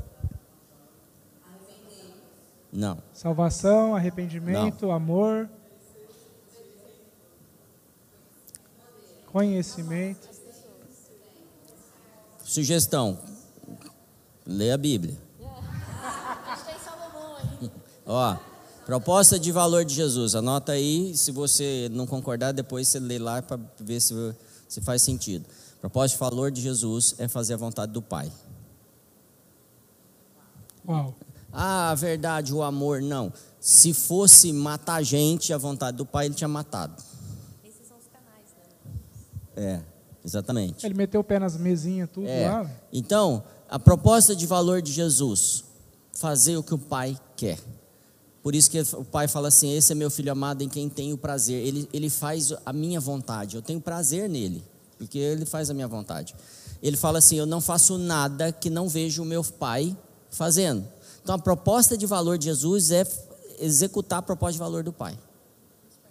Não. 2.72 2.98
Salvação, 3.12 3.96
arrependimento, 3.96 4.90
amor, 4.90 5.48
conhecimento. 9.32 10.35
Sugestão: 12.46 13.18
lê 14.46 14.70
a 14.70 14.78
Bíblia. 14.78 15.18
Ó, 18.06 18.36
proposta 18.86 19.36
de 19.36 19.50
valor 19.50 19.84
de 19.84 19.92
Jesus. 19.92 20.36
Anota 20.36 20.72
aí. 20.72 21.16
Se 21.16 21.32
você 21.32 21.88
não 21.90 22.06
concordar, 22.06 22.52
depois 22.52 22.86
você 22.86 23.00
lê 23.00 23.18
lá 23.18 23.42
para 23.42 23.58
ver 23.80 24.00
se, 24.00 24.14
se 24.68 24.80
faz 24.80 25.02
sentido. 25.02 25.44
Proposta 25.80 26.14
de 26.14 26.20
valor 26.20 26.52
de 26.52 26.62
Jesus 26.62 27.16
é 27.18 27.26
fazer 27.26 27.54
a 27.54 27.56
vontade 27.56 27.92
do 27.92 28.00
Pai. 28.00 28.30
Uau. 30.88 31.16
Ah, 31.52 31.90
a 31.90 31.94
verdade, 31.94 32.54
o 32.54 32.62
amor, 32.62 33.02
não. 33.02 33.32
Se 33.58 33.92
fosse 33.92 34.52
matar 34.52 35.02
gente, 35.02 35.52
a 35.52 35.58
vontade 35.58 35.96
do 35.96 36.06
Pai, 36.06 36.26
ele 36.26 36.34
tinha 36.34 36.46
matado. 36.46 37.02
Esses 37.64 37.88
são 37.88 37.98
os 37.98 38.06
canais, 38.06 38.54
né? 39.56 39.56
É, 39.56 39.95
exatamente. 40.26 40.84
Ele 40.84 40.94
meteu 40.94 41.20
o 41.20 41.24
pé 41.24 41.38
nas 41.38 41.56
mesinhas, 41.56 42.10
tudo 42.12 42.26
É. 42.26 42.50
lá. 42.50 42.70
Então, 42.92 43.42
a 43.70 43.78
proposta 43.78 44.34
de 44.34 44.46
valor 44.46 44.82
de 44.82 44.92
Jesus, 44.92 45.64
fazer 46.12 46.56
o 46.56 46.62
que 46.62 46.74
o 46.74 46.78
Pai 46.78 47.16
quer. 47.36 47.58
Por 48.42 48.54
isso 48.54 48.70
que 48.70 48.80
o 48.80 49.04
Pai 49.04 49.28
fala 49.28 49.48
assim: 49.48 49.72
Esse 49.76 49.92
é 49.92 49.94
meu 49.94 50.10
filho 50.10 50.30
amado 50.32 50.62
em 50.62 50.68
quem 50.68 50.88
tenho 50.88 51.16
prazer. 51.16 51.64
Ele, 51.64 51.88
ele 51.92 52.10
faz 52.10 52.52
a 52.64 52.72
minha 52.72 53.00
vontade, 53.00 53.56
eu 53.56 53.62
tenho 53.62 53.80
prazer 53.80 54.28
nele, 54.28 54.62
porque 54.98 55.18
ele 55.18 55.46
faz 55.46 55.70
a 55.70 55.74
minha 55.74 55.88
vontade. 55.88 56.34
Ele 56.82 56.96
fala 56.96 57.18
assim: 57.18 57.36
Eu 57.36 57.46
não 57.46 57.60
faço 57.60 57.96
nada 57.96 58.52
que 58.52 58.68
não 58.68 58.88
vejo 58.88 59.22
o 59.22 59.26
meu 59.26 59.42
Pai 59.44 59.96
fazendo. 60.30 60.86
Então, 61.22 61.34
a 61.34 61.38
proposta 61.38 61.96
de 61.96 62.06
valor 62.06 62.38
de 62.38 62.46
Jesus 62.46 62.90
é 62.90 63.04
executar 63.58 64.18
a 64.20 64.22
proposta 64.22 64.52
de 64.52 64.58
valor 64.58 64.82
do 64.84 64.92
Pai. 64.92 65.18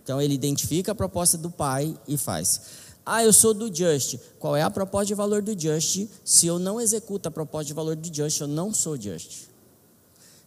Então 0.05 0.21
ele 0.21 0.35
identifica 0.35 0.91
a 0.91 0.95
proposta 0.95 1.35
do 1.35 1.49
pai 1.49 1.97
e 2.07 2.15
faz. 2.15 2.61
Ah, 3.05 3.23
eu 3.23 3.31
sou 3.31 3.53
do 3.53 3.73
Just. 3.73 4.17
Qual 4.39 4.55
é 4.55 4.63
a 4.63 4.69
proposta 4.69 5.05
de 5.05 5.13
valor 5.13 5.41
do 5.41 5.57
Just? 5.57 6.07
Se 6.23 6.47
eu 6.47 6.57
não 6.57 6.81
executo 6.81 7.27
a 7.29 7.31
proposta 7.31 7.65
de 7.65 7.73
valor 7.73 7.95
do 7.95 8.13
Just, 8.13 8.41
eu 8.41 8.47
não 8.47 8.73
sou 8.73 8.99
Just. 8.99 9.43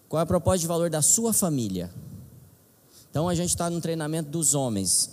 Qual 0.08 0.18
é 0.18 0.22
a 0.22 0.26
proposta 0.26 0.58
de 0.58 0.66
valor 0.66 0.90
da 0.90 1.00
sua 1.00 1.32
família? 1.32 1.90
Então 3.10 3.28
a 3.28 3.34
gente 3.34 3.50
está 3.50 3.70
no 3.70 3.80
treinamento 3.80 4.30
dos 4.30 4.54
homens. 4.54 5.10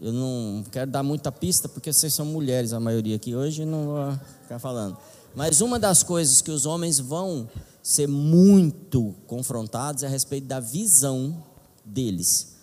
Eu 0.00 0.12
não 0.12 0.64
quero 0.70 0.90
dar 0.90 1.02
muita 1.02 1.32
pista, 1.32 1.68
porque 1.68 1.92
vocês 1.92 2.12
são 2.12 2.26
mulheres, 2.26 2.72
a 2.72 2.78
maioria 2.78 3.16
aqui 3.16 3.34
hoje, 3.34 3.64
não 3.64 3.86
vou 3.86 4.18
ficar 4.42 4.58
falando. 4.58 4.96
Mas 5.34 5.60
uma 5.60 5.78
das 5.78 6.02
coisas 6.02 6.40
que 6.40 6.50
os 6.50 6.66
homens 6.66 6.98
vão 7.00 7.48
ser 7.82 8.06
muito 8.06 9.14
confrontados 9.26 10.02
é 10.02 10.06
a 10.06 10.10
respeito 10.10 10.46
da 10.46 10.60
visão 10.60 11.42
deles. 11.84 12.56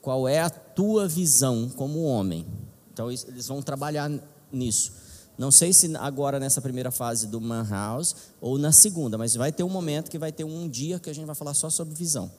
Qual 0.00 0.26
é 0.26 0.40
a 0.40 0.50
tua 0.50 1.06
visão 1.06 1.68
como 1.68 2.02
homem? 2.02 2.46
Então 2.92 3.10
eles 3.10 3.46
vão 3.46 3.62
trabalhar 3.62 4.10
nisso. 4.52 4.92
Não 5.38 5.50
sei 5.50 5.72
se 5.72 5.96
agora 5.96 6.38
nessa 6.38 6.60
primeira 6.60 6.90
fase 6.90 7.26
do 7.26 7.40
Man 7.40 7.66
House 7.68 8.14
ou 8.40 8.58
na 8.58 8.70
segunda, 8.70 9.16
mas 9.16 9.34
vai 9.34 9.50
ter 9.50 9.62
um 9.62 9.68
momento 9.68 10.10
que 10.10 10.18
vai 10.18 10.30
ter 10.30 10.44
um 10.44 10.68
dia 10.68 10.98
que 10.98 11.08
a 11.08 11.12
gente 11.12 11.24
vai 11.24 11.34
falar 11.34 11.54
só 11.54 11.70
sobre 11.70 11.94
visão. 11.94 12.30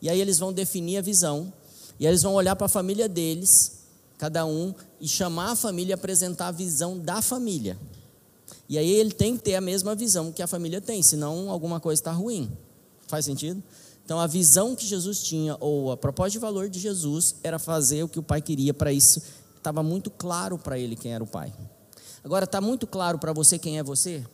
E 0.00 0.08
aí 0.08 0.20
eles 0.20 0.38
vão 0.38 0.52
definir 0.52 0.98
a 0.98 1.00
visão, 1.00 1.52
e 1.98 2.06
aí 2.06 2.10
eles 2.10 2.22
vão 2.22 2.34
olhar 2.34 2.56
para 2.56 2.66
a 2.66 2.68
família 2.68 3.08
deles, 3.08 3.82
cada 4.18 4.44
um, 4.44 4.74
e 5.00 5.06
chamar 5.06 5.52
a 5.52 5.56
família 5.56 5.92
e 5.92 5.94
apresentar 5.94 6.48
a 6.48 6.52
visão 6.52 6.98
da 6.98 7.22
família. 7.22 7.78
E 8.68 8.76
aí 8.76 8.90
ele 8.90 9.12
tem 9.12 9.36
que 9.36 9.44
ter 9.44 9.54
a 9.54 9.60
mesma 9.60 9.94
visão 9.94 10.32
que 10.32 10.42
a 10.42 10.46
família 10.46 10.80
tem, 10.80 11.02
senão 11.02 11.48
alguma 11.48 11.78
coisa 11.78 12.00
está 12.00 12.10
ruim. 12.10 12.50
Faz 13.06 13.24
sentido? 13.24 13.62
Então 14.04 14.18
a 14.18 14.26
visão 14.26 14.74
que 14.74 14.84
Jesus 14.84 15.22
tinha, 15.22 15.56
ou 15.60 15.92
a 15.92 15.96
proposta 15.96 16.32
de 16.32 16.38
valor 16.38 16.68
de 16.68 16.80
Jesus, 16.80 17.36
era 17.42 17.58
fazer 17.58 18.02
o 18.02 18.08
que 18.08 18.18
o 18.18 18.22
pai 18.22 18.42
queria 18.42 18.74
para 18.74 18.92
isso. 18.92 19.22
Estava 19.62 19.80
muito 19.80 20.10
claro 20.10 20.58
para 20.58 20.76
ele 20.76 20.96
quem 20.96 21.14
era 21.14 21.22
o 21.22 21.26
pai. 21.26 21.52
Agora, 22.24 22.46
está 22.46 22.60
muito 22.60 22.84
claro 22.84 23.16
para 23.16 23.32
você 23.32 23.60
quem 23.60 23.78
é 23.78 23.82
você? 23.82 24.26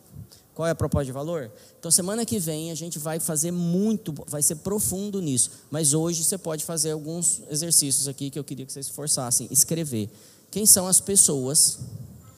Qual 0.55 0.66
é 0.66 0.70
a 0.70 0.74
proposta 0.74 1.05
de 1.05 1.12
valor? 1.12 1.53
Então, 1.79 1.91
semana 1.91 2.24
que 2.24 2.39
vem 2.39 2.70
a 2.70 2.74
gente 2.74 2.99
vai 2.99 3.20
fazer 3.20 3.51
muito, 3.51 4.14
vai 4.26 4.43
ser 4.43 4.57
profundo 4.57 5.20
nisso. 5.20 5.51
Mas 5.70 5.93
hoje 5.93 6.24
você 6.24 6.39
pode 6.39 6.64
fazer 6.64 6.93
alguns 6.93 7.43
exercícios 7.51 8.09
aqui 8.09 8.31
que 8.31 8.39
eu 8.39 8.43
queria 8.43 8.64
que 8.64 8.72
vocês 8.72 8.89
forçassem. 8.89 9.47
Escrever. 9.51 10.09
Quem 10.51 10.64
são 10.64 10.87
as 10.87 10.99
pessoas? 10.99 11.79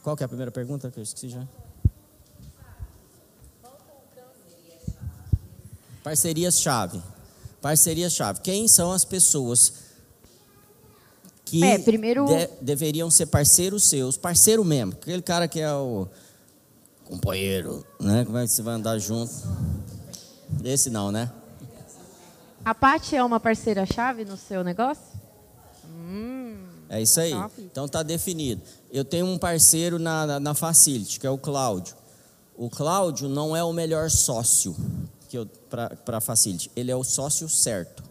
Qual 0.02 0.16
é 0.18 0.24
a 0.24 0.28
primeira 0.28 0.50
pergunta 0.50 0.90
que 0.90 0.98
eu 0.98 1.04
esqueci 1.04 1.28
já? 1.28 1.46
Parcerias-chave. 6.02 7.00
Parcerias-chave. 7.62 8.40
Quem 8.40 8.66
são 8.66 8.90
as 8.90 9.04
pessoas 9.04 9.74
que 11.50 11.64
É, 11.64 11.78
primeiro- 11.78 12.26
de- 12.26 12.48
deveriam 12.60 13.10
ser 13.10 13.26
parceiros 13.26 13.84
seus, 13.84 14.16
parceiro 14.16 14.64
mesmo, 14.64 14.92
aquele 14.92 15.22
cara 15.22 15.48
que 15.48 15.60
é 15.60 15.72
o 15.74 16.06
companheiro, 17.04 17.84
né? 17.98 18.24
Como 18.24 18.38
é 18.38 18.46
que 18.46 18.52
você 18.52 18.62
vai 18.62 18.74
andar 18.74 18.98
junto? 18.98 19.32
Esse 20.64 20.90
não, 20.90 21.10
né? 21.10 21.30
A 22.64 22.74
Paty 22.74 23.16
é 23.16 23.24
uma 23.24 23.40
parceira-chave 23.40 24.24
no 24.24 24.36
seu 24.36 24.62
negócio? 24.62 25.02
É 26.88 27.00
isso 27.00 27.20
aí. 27.20 27.30
Top. 27.30 27.52
Então 27.62 27.88
tá 27.88 28.02
definido. 28.02 28.60
Eu 28.92 29.04
tenho 29.04 29.24
um 29.26 29.38
parceiro 29.38 29.98
na, 29.98 30.26
na, 30.26 30.40
na 30.40 30.54
Facility, 30.54 31.20
que 31.20 31.26
é 31.26 31.30
o 31.30 31.38
Cláudio. 31.38 31.94
O 32.56 32.68
Cláudio 32.68 33.28
não 33.28 33.56
é 33.56 33.62
o 33.62 33.72
melhor 33.72 34.10
sócio 34.10 34.74
para 36.04 36.18
a 36.18 36.20
Facility. 36.20 36.70
Ele 36.74 36.90
é 36.90 36.96
o 36.96 37.04
sócio 37.04 37.48
certo. 37.48 38.02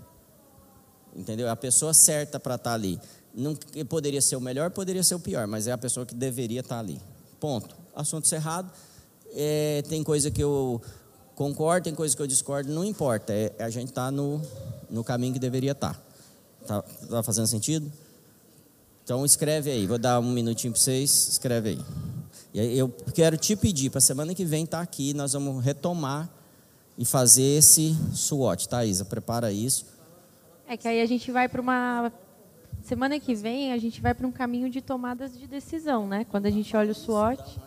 Entendeu? 1.13 1.47
É 1.47 1.49
a 1.49 1.55
pessoa 1.57 1.93
certa 1.93 2.39
para 2.39 2.55
estar 2.55 2.73
ali. 2.73 2.99
Não, 3.33 3.55
poderia 3.87 4.21
ser 4.21 4.35
o 4.35 4.41
melhor, 4.41 4.71
poderia 4.71 5.03
ser 5.03 5.15
o 5.15 5.19
pior, 5.19 5.47
mas 5.47 5.67
é 5.67 5.71
a 5.71 5.77
pessoa 5.77 6.05
que 6.05 6.15
deveria 6.15 6.61
estar 6.61 6.79
ali. 6.79 6.99
Ponto. 7.39 7.75
Assunto 7.95 8.27
cerrado. 8.27 8.71
É, 9.33 9.83
tem 9.87 10.03
coisa 10.03 10.31
que 10.31 10.43
eu 10.43 10.81
concordo, 11.35 11.85
tem 11.85 11.95
coisa 11.95 12.15
que 12.15 12.21
eu 12.21 12.27
discordo, 12.27 12.71
não 12.73 12.83
importa. 12.83 13.31
É, 13.31 13.53
a 13.59 13.69
gente 13.69 13.89
está 13.89 14.11
no, 14.11 14.41
no 14.89 15.03
caminho 15.03 15.33
que 15.33 15.39
deveria 15.39 15.71
estar. 15.71 15.99
Tá, 16.65 16.81
tá 16.81 17.23
fazendo 17.23 17.47
sentido? 17.47 17.91
Então 19.03 19.25
escreve 19.25 19.71
aí, 19.71 19.87
vou 19.87 19.97
dar 19.97 20.19
um 20.19 20.31
minutinho 20.31 20.71
para 20.71 20.81
vocês, 20.81 21.29
escreve 21.29 21.69
aí. 21.69 21.79
E 22.53 22.77
eu 22.77 22.89
quero 23.13 23.37
te 23.37 23.55
pedir 23.55 23.89
para 23.89 24.01
semana 24.01 24.35
que 24.35 24.45
vem 24.45 24.63
estar 24.63 24.81
aqui, 24.81 25.13
nós 25.13 25.33
vamos 25.33 25.63
retomar 25.63 26.29
e 26.97 27.05
fazer 27.05 27.57
esse 27.57 27.95
SWOT, 28.13 28.67
tá, 28.67 28.85
Isa? 28.85 29.05
Prepara 29.05 29.51
isso. 29.51 29.85
É 30.67 30.75
que 30.75 30.87
aí 30.87 31.01
a 31.01 31.05
gente 31.05 31.31
vai 31.31 31.47
para 31.47 31.61
uma. 31.61 32.11
Semana 32.83 33.19
que 33.19 33.35
vem 33.35 33.71
a 33.71 33.77
gente 33.77 34.01
vai 34.01 34.13
para 34.13 34.25
um 34.25 34.31
caminho 34.31 34.69
de 34.69 34.81
tomadas 34.81 35.37
de 35.37 35.45
decisão, 35.45 36.07
né? 36.07 36.25
Quando 36.25 36.47
a 36.47 36.49
gente 36.49 36.75
olha 36.75 36.91
o 36.91 36.95
SWOT. 36.95 37.59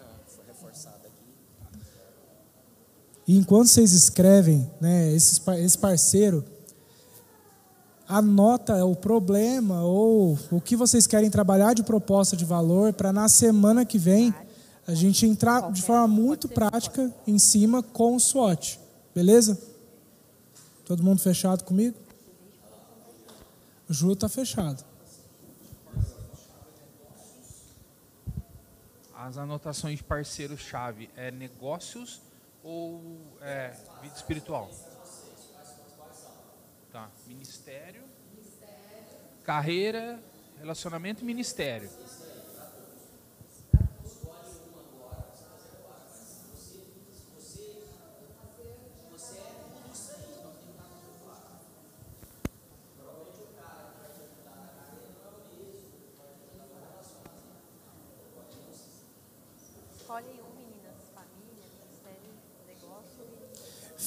E 3.26 3.38
enquanto 3.38 3.68
vocês 3.68 3.92
escrevem, 3.92 4.68
né, 4.80 5.12
esses 5.12 5.40
esse 5.58 5.78
parceiro, 5.78 6.44
anota 8.08 8.84
o 8.84 8.96
problema 8.96 9.82
ou 9.84 10.36
o 10.50 10.60
que 10.60 10.74
vocês 10.74 11.06
querem 11.06 11.30
trabalhar 11.30 11.72
de 11.72 11.82
proposta 11.82 12.36
de 12.36 12.44
valor 12.44 12.92
para 12.92 13.12
na 13.12 13.28
semana 13.28 13.84
que 13.84 13.98
vem 13.98 14.34
a 14.86 14.94
gente 14.94 15.24
entrar 15.24 15.70
de 15.70 15.80
forma 15.82 16.08
muito 16.08 16.48
prática 16.48 17.14
em 17.26 17.38
cima 17.38 17.82
com 17.82 18.16
o 18.16 18.20
SWOT. 18.20 18.80
Beleza? 19.14 19.58
Todo 20.84 21.02
mundo 21.02 21.20
fechado 21.20 21.64
comigo? 21.64 21.96
O 23.88 23.92
Ju 23.92 24.12
está 24.12 24.28
fechado. 24.28 24.91
As 29.24 29.38
anotações 29.38 29.98
de 29.98 30.02
parceiro-chave 30.02 31.08
é 31.16 31.30
negócios 31.30 32.20
ou 32.60 33.38
é 33.40 33.68
vida 34.02 34.16
espiritual? 34.16 34.68
Tá. 36.90 37.08
Ministério, 37.28 38.02
carreira, 39.44 40.20
relacionamento 40.58 41.22
e 41.22 41.24
ministério. 41.24 41.88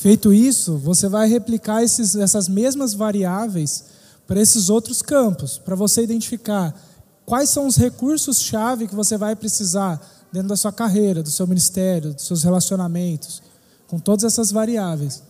Feito 0.05 0.31
isso, 0.31 0.77
você 0.77 1.09
vai 1.09 1.27
replicar 1.27 1.81
esses, 1.81 2.15
essas 2.15 2.47
mesmas 2.47 2.93
variáveis 2.93 3.85
para 4.27 4.39
esses 4.39 4.69
outros 4.69 5.01
campos, 5.01 5.57
para 5.57 5.73
você 5.73 6.03
identificar 6.03 6.79
quais 7.25 7.49
são 7.49 7.65
os 7.65 7.75
recursos-chave 7.75 8.87
que 8.87 8.93
você 8.93 9.17
vai 9.17 9.35
precisar 9.35 9.99
dentro 10.31 10.49
da 10.49 10.55
sua 10.55 10.71
carreira, 10.71 11.23
do 11.23 11.31
seu 11.31 11.47
ministério, 11.47 12.13
dos 12.13 12.27
seus 12.27 12.43
relacionamentos, 12.43 13.41
com 13.87 13.97
todas 13.97 14.25
essas 14.25 14.51
variáveis. 14.51 15.23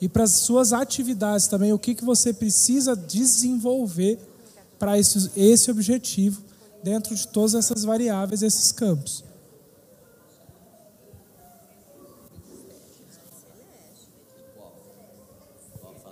E 0.00 0.08
para 0.08 0.24
as 0.24 0.30
suas 0.30 0.72
atividades 0.72 1.46
também, 1.46 1.74
o 1.74 1.78
que, 1.78 1.94
que 1.94 2.02
você 2.02 2.32
precisa 2.32 2.96
desenvolver 2.96 4.18
para 4.78 4.98
esse, 4.98 5.30
esse 5.36 5.70
objetivo 5.70 6.40
dentro 6.82 7.14
de 7.14 7.28
todas 7.28 7.54
essas 7.54 7.84
variáveis, 7.84 8.42
esses 8.42 8.72
campos. 8.72 9.25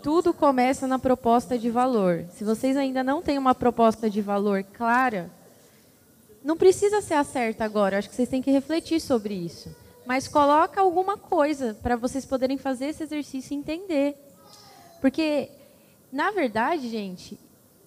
Tudo 0.05 0.35
começa 0.35 0.87
na 0.87 0.99
proposta 0.99 1.59
de 1.59 1.71
valor. 1.71 2.27
Se 2.35 2.45
vocês 2.45 2.77
ainda 2.77 3.03
não 3.03 3.23
têm 3.23 3.39
uma 3.39 3.55
proposta 3.55 4.11
de 4.11 4.21
valor 4.21 4.63
clara, 4.63 5.31
não 6.45 6.59
precisa 6.59 7.01
ser 7.01 7.15
a 7.15 7.25
certa 7.25 7.65
agora. 7.65 7.97
Acho 7.97 8.11
que 8.11 8.15
vocês 8.15 8.29
têm 8.29 8.43
que 8.43 8.51
refletir 8.51 9.01
sobre 9.01 9.33
isso. 9.33 9.75
Mas 10.05 10.29
coloca 10.29 10.79
alguma 10.79 11.17
coisa 11.17 11.73
para 11.83 11.97
vocês 11.97 12.27
poderem 12.27 12.59
fazer 12.59 12.89
esse 12.89 13.03
exercício 13.03 13.55
e 13.55 13.57
entender. 13.57 14.15
Porque, 15.01 15.49
na 16.13 16.31
verdade, 16.31 16.87
gente, 16.91 17.41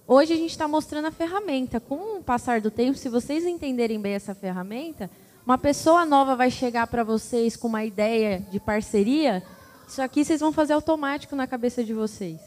hoje 0.07 0.33
a 0.33 0.37
gente 0.37 0.49
está 0.49 0.67
mostrando 0.67 1.05
a 1.05 1.11
ferramenta. 1.11 1.79
Com 1.79 2.17
o 2.17 2.23
passar 2.23 2.61
do 2.61 2.71
tempo, 2.71 2.97
se 2.97 3.09
vocês 3.09 3.45
entenderem 3.45 4.01
bem 4.01 4.13
essa 4.13 4.33
ferramenta, 4.33 5.07
uma 5.45 5.59
pessoa 5.59 6.03
nova 6.03 6.35
vai 6.35 6.49
chegar 6.49 6.87
para 6.87 7.03
vocês 7.03 7.55
com 7.55 7.67
uma 7.67 7.85
ideia 7.85 8.39
de 8.49 8.59
parceria. 8.59 9.43
Isso 9.87 10.01
aqui 10.01 10.25
vocês 10.25 10.41
vão 10.41 10.51
fazer 10.51 10.73
automático 10.73 11.35
na 11.35 11.47
cabeça 11.47 11.83
de 11.83 11.93
vocês. 11.93 12.39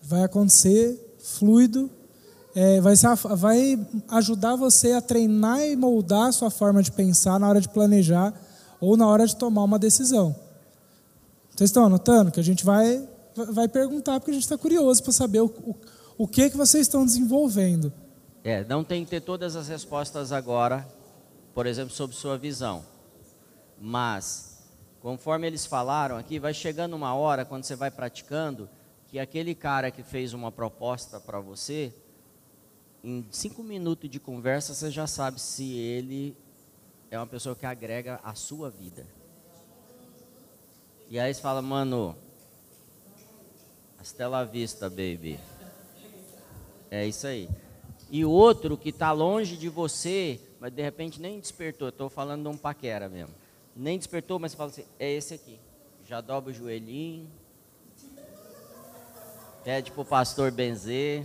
Vai 0.00 0.22
acontecer 0.22 1.16
fluido, 1.18 1.90
é, 2.54 2.80
vai, 2.80 2.94
ser, 2.94 3.08
vai 3.16 3.78
ajudar 4.08 4.56
você 4.56 4.92
a 4.92 5.00
treinar 5.00 5.60
e 5.62 5.74
moldar 5.74 6.28
a 6.28 6.32
sua 6.32 6.50
forma 6.50 6.82
de 6.82 6.92
pensar 6.92 7.40
na 7.40 7.48
hora 7.48 7.60
de 7.60 7.68
planejar 7.68 8.32
ou 8.80 8.96
na 8.96 9.06
hora 9.08 9.26
de 9.26 9.34
tomar 9.34 9.64
uma 9.64 9.78
decisão. 9.78 10.36
Vocês 11.50 11.70
estão 11.70 11.84
anotando 11.84 12.30
que 12.30 12.40
a 12.40 12.44
gente 12.44 12.64
vai, 12.64 13.06
vai 13.52 13.68
perguntar 13.68 14.20
porque 14.20 14.30
a 14.30 14.34
gente 14.34 14.44
está 14.44 14.56
curioso 14.56 15.02
para 15.02 15.12
saber 15.12 15.40
o, 15.40 15.46
o, 15.46 15.74
o 16.18 16.28
que, 16.28 16.48
que 16.48 16.56
vocês 16.56 16.86
estão 16.86 17.04
desenvolvendo. 17.04 17.92
É, 18.44 18.64
não 18.64 18.84
tem 18.84 19.04
que 19.04 19.10
ter 19.10 19.20
todas 19.20 19.56
as 19.56 19.68
respostas 19.68 20.32
agora, 20.32 20.86
por 21.54 21.66
exemplo, 21.66 21.92
sobre 21.92 22.16
sua 22.16 22.36
visão. 22.36 22.84
Mas, 23.84 24.62
conforme 25.00 25.44
eles 25.48 25.66
falaram 25.66 26.16
aqui, 26.16 26.38
vai 26.38 26.54
chegando 26.54 26.94
uma 26.94 27.16
hora, 27.16 27.44
quando 27.44 27.64
você 27.64 27.74
vai 27.74 27.90
praticando, 27.90 28.70
que 29.08 29.18
aquele 29.18 29.56
cara 29.56 29.90
que 29.90 30.04
fez 30.04 30.32
uma 30.32 30.52
proposta 30.52 31.18
para 31.18 31.40
você, 31.40 31.92
em 33.02 33.26
cinco 33.32 33.60
minutos 33.64 34.08
de 34.08 34.20
conversa, 34.20 34.72
você 34.72 34.88
já 34.88 35.08
sabe 35.08 35.40
se 35.40 35.74
ele 35.74 36.36
é 37.10 37.18
uma 37.18 37.26
pessoa 37.26 37.56
que 37.56 37.66
agrega 37.66 38.20
a 38.22 38.36
sua 38.36 38.70
vida. 38.70 39.04
E 41.10 41.18
aí 41.18 41.34
você 41.34 41.42
fala, 41.42 41.60
mano, 41.60 42.16
hasta 43.98 44.28
la 44.28 44.44
vista, 44.44 44.88
baby. 44.88 45.40
É 46.88 47.04
isso 47.04 47.26
aí. 47.26 47.48
E 48.08 48.24
outro 48.24 48.78
que 48.78 48.90
está 48.90 49.10
longe 49.10 49.56
de 49.56 49.68
você, 49.68 50.40
mas 50.60 50.72
de 50.72 50.80
repente 50.80 51.20
nem 51.20 51.40
despertou, 51.40 51.88
estou 51.88 52.08
falando 52.08 52.42
de 52.44 52.48
um 52.48 52.56
paquera 52.56 53.08
mesmo. 53.08 53.41
Nem 53.74 53.98
despertou, 53.98 54.38
mas 54.38 54.52
você 54.52 54.56
fala 54.56 54.70
assim, 54.70 54.84
é 54.98 55.12
esse 55.12 55.34
aqui. 55.34 55.58
Já 56.08 56.20
dobra 56.20 56.50
o 56.50 56.54
joelhinho. 56.54 57.28
Pede 59.64 59.90
pro 59.92 60.04
pastor 60.04 60.50
benzer. 60.50 61.24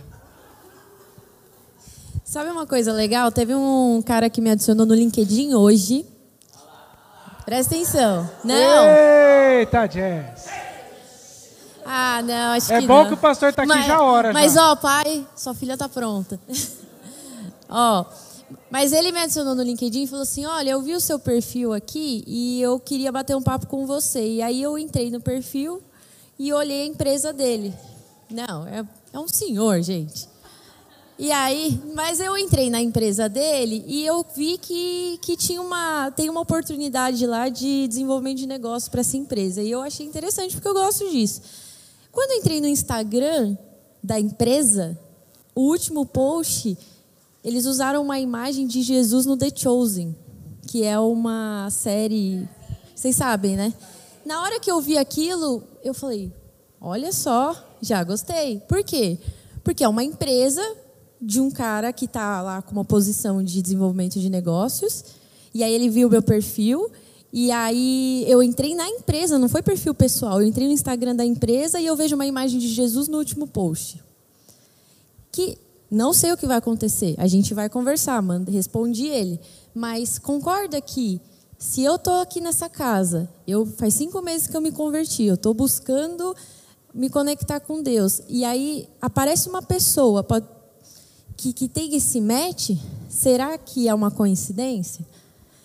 Sabe 2.24 2.50
uma 2.50 2.66
coisa 2.66 2.92
legal? 2.92 3.32
Teve 3.32 3.54
um 3.54 4.02
cara 4.04 4.30
que 4.30 4.40
me 4.40 4.50
adicionou 4.50 4.86
no 4.86 4.94
LinkedIn 4.94 5.54
hoje. 5.54 6.06
Presta 7.44 7.74
atenção. 7.74 8.30
Não. 8.44 8.84
Eita, 9.58 9.90
Jess. 9.90 10.48
Ah, 11.84 12.20
não, 12.22 12.52
acho 12.52 12.70
é 12.70 12.80
que 12.80 12.86
bom 12.86 12.98
não. 12.98 13.06
que 13.08 13.14
o 13.14 13.16
pastor 13.16 13.48
está 13.48 13.62
aqui 13.62 13.72
mas, 13.72 13.86
já 13.86 13.96
a 13.96 14.02
hora. 14.02 14.32
Mas, 14.34 14.52
já. 14.52 14.72
ó, 14.72 14.76
pai, 14.76 15.26
sua 15.34 15.54
filha 15.54 15.74
tá 15.74 15.88
pronta. 15.88 16.38
ó, 17.66 18.04
mas 18.70 18.92
ele 18.92 19.12
me 19.12 19.20
adicionou 19.20 19.54
no 19.54 19.62
LinkedIn 19.62 20.02
e 20.02 20.06
falou 20.06 20.22
assim: 20.22 20.44
Olha, 20.46 20.70
eu 20.70 20.82
vi 20.82 20.94
o 20.94 21.00
seu 21.00 21.18
perfil 21.18 21.72
aqui 21.72 22.24
e 22.26 22.60
eu 22.60 22.78
queria 22.78 23.12
bater 23.12 23.36
um 23.36 23.42
papo 23.42 23.66
com 23.66 23.86
você. 23.86 24.26
E 24.26 24.42
aí 24.42 24.62
eu 24.62 24.78
entrei 24.78 25.10
no 25.10 25.20
perfil 25.20 25.82
e 26.38 26.52
olhei 26.52 26.82
a 26.82 26.86
empresa 26.86 27.32
dele. 27.32 27.74
Não, 28.30 28.66
é, 28.66 28.84
é 29.12 29.18
um 29.18 29.28
senhor, 29.28 29.82
gente. 29.82 30.28
E 31.18 31.32
aí, 31.32 31.82
mas 31.94 32.20
eu 32.20 32.38
entrei 32.38 32.70
na 32.70 32.80
empresa 32.80 33.28
dele 33.28 33.84
e 33.88 34.06
eu 34.06 34.24
vi 34.36 34.56
que, 34.56 35.18
que 35.20 35.36
tinha 35.36 35.60
uma, 35.60 36.12
tem 36.12 36.30
uma 36.30 36.40
oportunidade 36.40 37.26
lá 37.26 37.48
de 37.48 37.88
desenvolvimento 37.88 38.38
de 38.38 38.46
negócio 38.46 38.88
para 38.88 39.00
essa 39.00 39.16
empresa. 39.16 39.60
E 39.60 39.70
eu 39.70 39.80
achei 39.80 40.06
interessante 40.06 40.54
porque 40.54 40.68
eu 40.68 40.74
gosto 40.74 41.10
disso. 41.10 41.42
Quando 42.12 42.38
entrei 42.38 42.60
no 42.60 42.68
Instagram 42.68 43.56
da 44.00 44.20
empresa, 44.20 44.96
o 45.56 45.62
último 45.62 46.06
post, 46.06 46.78
eles 47.48 47.64
usaram 47.64 48.02
uma 48.02 48.20
imagem 48.20 48.66
de 48.66 48.82
Jesus 48.82 49.24
no 49.24 49.34
The 49.34 49.48
Chosen, 49.54 50.14
que 50.66 50.84
é 50.84 50.98
uma 50.98 51.68
série, 51.70 52.46
vocês 52.94 53.16
sabem, 53.16 53.56
né? 53.56 53.72
Na 54.22 54.42
hora 54.42 54.60
que 54.60 54.70
eu 54.70 54.78
vi 54.82 54.98
aquilo, 54.98 55.62
eu 55.82 55.94
falei: 55.94 56.30
olha 56.78 57.10
só, 57.10 57.56
já 57.80 58.04
gostei. 58.04 58.60
Por 58.68 58.84
quê? 58.84 59.18
Porque 59.64 59.82
é 59.82 59.88
uma 59.88 60.04
empresa 60.04 60.62
de 61.18 61.40
um 61.40 61.50
cara 61.50 61.90
que 61.90 62.04
está 62.04 62.42
lá 62.42 62.60
com 62.60 62.72
uma 62.72 62.84
posição 62.84 63.42
de 63.42 63.62
desenvolvimento 63.62 64.20
de 64.20 64.28
negócios. 64.28 65.02
E 65.54 65.64
aí 65.64 65.72
ele 65.72 65.88
viu 65.88 66.08
o 66.08 66.10
meu 66.10 66.22
perfil. 66.22 66.90
E 67.32 67.50
aí 67.50 68.26
eu 68.28 68.42
entrei 68.42 68.74
na 68.74 68.86
empresa, 68.86 69.38
não 69.38 69.48
foi 69.48 69.62
perfil 69.62 69.94
pessoal. 69.94 70.42
Eu 70.42 70.46
entrei 70.46 70.66
no 70.66 70.74
Instagram 70.74 71.16
da 71.16 71.24
empresa 71.24 71.80
e 71.80 71.86
eu 71.86 71.96
vejo 71.96 72.14
uma 72.14 72.26
imagem 72.26 72.58
de 72.58 72.68
Jesus 72.68 73.08
no 73.08 73.16
último 73.16 73.46
post. 73.46 74.02
Que 75.32 75.56
não 75.90 76.12
sei 76.12 76.32
o 76.32 76.36
que 76.36 76.46
vai 76.46 76.58
acontecer. 76.58 77.14
A 77.18 77.26
gente 77.26 77.54
vai 77.54 77.68
conversar, 77.68 78.20
manda, 78.22 78.50
respondi 78.50 79.06
ele. 79.06 79.40
Mas 79.74 80.18
concorda 80.18 80.80
que 80.80 81.20
se 81.58 81.82
eu 81.82 81.96
estou 81.96 82.20
aqui 82.20 82.40
nessa 82.40 82.68
casa, 82.68 83.28
eu 83.46 83.66
faz 83.66 83.94
cinco 83.94 84.22
meses 84.22 84.46
que 84.46 84.56
eu 84.56 84.60
me 84.60 84.70
converti, 84.70 85.24
eu 85.24 85.34
estou 85.34 85.52
buscando 85.54 86.34
me 86.94 87.08
conectar 87.10 87.60
com 87.60 87.82
Deus. 87.82 88.20
E 88.28 88.44
aí 88.44 88.88
aparece 89.00 89.48
uma 89.48 89.62
pessoa, 89.62 90.24
que, 91.36 91.52
que 91.52 91.68
tem 91.68 91.94
esse 91.94 92.20
match, 92.20 92.70
será 93.08 93.56
que 93.56 93.88
é 93.88 93.94
uma 93.94 94.10
coincidência? 94.10 95.06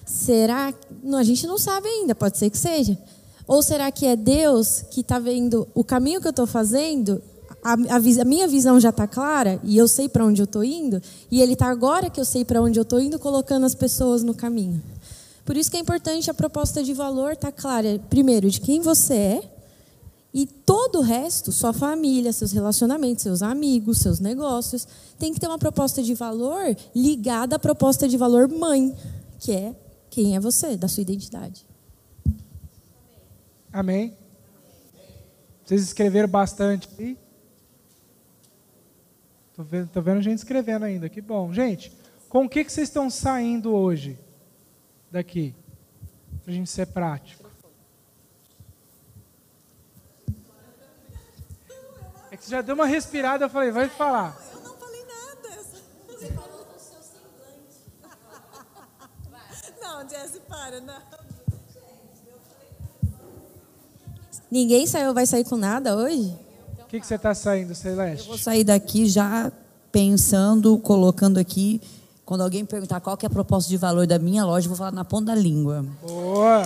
Será? 0.06 0.74
Não, 1.04 1.18
a 1.18 1.24
gente 1.24 1.48
não 1.48 1.58
sabe 1.58 1.88
ainda, 1.88 2.14
pode 2.14 2.38
ser 2.38 2.50
que 2.50 2.58
seja. 2.58 2.98
Ou 3.48 3.62
será 3.62 3.92
que 3.92 4.06
é 4.06 4.16
Deus 4.16 4.84
que 4.90 5.02
está 5.02 5.20
vendo 5.20 5.68
o 5.74 5.84
caminho 5.84 6.22
que 6.22 6.28
eu 6.28 6.32
estou 6.32 6.48
fazendo? 6.48 7.22
A, 7.64 7.74
a, 7.74 8.22
a, 8.22 8.26
minha 8.26 8.48
visão 8.48 8.80
já 8.80 8.90
está 8.90 9.08
clara 9.08 9.60
e 9.64 9.78
eu 9.78 9.88
sei 9.88 10.10
para 10.10 10.26
onde 10.26 10.42
eu 10.42 10.46
estou 10.46 10.64
indo, 10.64 11.02
e 11.32 11.42
Ele 11.42 11.54
está 11.54 11.68
agora 11.68 12.10
que 12.10 12.20
eu 12.20 12.26
sei 12.26 12.44
para 12.44 12.62
onde 12.62 12.80
eu 12.80 12.84
estou 12.84 13.00
indo, 13.00 13.18
colocando 13.18 13.66
as 13.66 13.74
pessoas 13.74 14.24
no 14.24 14.34
caminho. 14.34 14.82
Por 15.46 15.58
isso 15.58 15.70
que 15.70 15.78
é 15.78 15.80
importante 15.80 16.30
a 16.30 16.34
proposta 16.34 16.84
de 16.84 16.94
valor 16.94 17.34
estar 17.34 17.52
tá 17.52 17.62
clara, 17.62 18.00
primeiro, 18.10 18.50
de 18.50 18.62
quem 18.62 18.82
você 18.82 19.14
é, 19.14 19.54
e 20.34 20.48
todo 20.48 21.00
o 21.00 21.02
resto, 21.02 21.52
sua 21.52 21.72
família, 21.72 22.34
seus 22.34 22.52
relacionamentos, 22.52 23.22
seus 23.22 23.44
amigos, 23.44 24.00
seus 24.00 24.20
negócios, 24.20 24.88
tem 25.20 25.32
que 25.32 25.40
ter 25.40 25.48
uma 25.48 25.60
proposta 25.60 26.02
de 26.02 26.16
valor 26.16 26.76
ligada 26.96 27.58
à 27.58 27.60
proposta 27.60 28.08
de 28.08 28.18
valor 28.18 28.50
mãe, 28.50 28.96
que 29.38 29.52
é 29.52 29.76
quem 30.10 30.36
é 30.36 30.40
você, 30.40 30.76
da 30.76 30.88
sua 30.88 31.02
identidade. 31.02 31.66
Amém. 33.72 34.16
Vocês 35.64 35.84
escreveram 35.84 36.28
bastante 36.28 36.90
aí? 36.98 37.18
Estou 39.54 39.64
vendo, 39.64 39.88
tô 39.88 40.02
vendo 40.02 40.20
gente 40.20 40.40
escrevendo 40.40 40.84
ainda, 40.84 41.08
que 41.08 41.22
bom. 41.22 41.54
Gente, 41.54 41.96
com 42.28 42.46
o 42.46 42.50
que, 42.50 42.66
que 42.66 42.72
vocês 42.72 42.90
estão 42.90 43.08
saindo 43.08 43.72
hoje 43.72 44.18
daqui? 45.12 45.54
Para 46.44 46.52
a 46.52 46.56
gente 46.56 46.72
ser 46.72 46.88
prático. 46.88 47.48
É 52.32 52.36
que 52.36 52.44
você 52.44 52.50
já 52.50 52.64
deu 52.64 52.74
uma 52.74 52.88
respirada, 52.88 53.46
eu 53.46 53.50
falei, 53.50 53.70
vai 53.70 53.88
falar. 53.88 54.36
Eu 54.56 54.62
não 54.62 54.76
falei 54.76 55.06
nada. 55.06 55.50
Você 56.08 56.32
falou 56.32 56.66
do 56.66 56.80
seu 56.80 57.04
semblante. 57.04 57.78
Não, 59.80 60.10
Jesse, 60.10 60.40
para, 60.40 60.82
não. 60.82 61.00
Ninguém 64.50 64.88
saiu, 64.88 65.14
vai 65.14 65.28
sair 65.28 65.44
com 65.44 65.58
nada 65.58 65.96
hoje? 65.96 66.43
O 66.94 66.96
que, 66.96 67.00
que 67.00 67.08
você 67.08 67.16
está 67.16 67.34
saindo, 67.34 67.74
Celeste? 67.74 68.22
Eu 68.22 68.28
vou 68.28 68.38
sair 68.38 68.64
daqui 68.64 69.10
já 69.10 69.52
pensando, 69.92 70.78
colocando 70.78 71.40
aqui. 71.40 71.82
Quando 72.24 72.42
alguém 72.42 72.64
perguntar 72.64 73.02
qual 73.02 73.18
que 73.18 73.26
é 73.26 73.28
a 73.28 73.32
proposta 73.32 73.68
de 73.68 73.78
valor 73.78 74.06
da 74.06 74.20
minha 74.20 74.46
loja, 74.46 74.68
eu 74.68 74.70
vou 74.70 74.78
falar 74.78 74.92
na 74.92 75.04
ponta 75.04 75.34
da 75.34 75.36
língua. 75.36 75.84
Boa! 76.04 76.62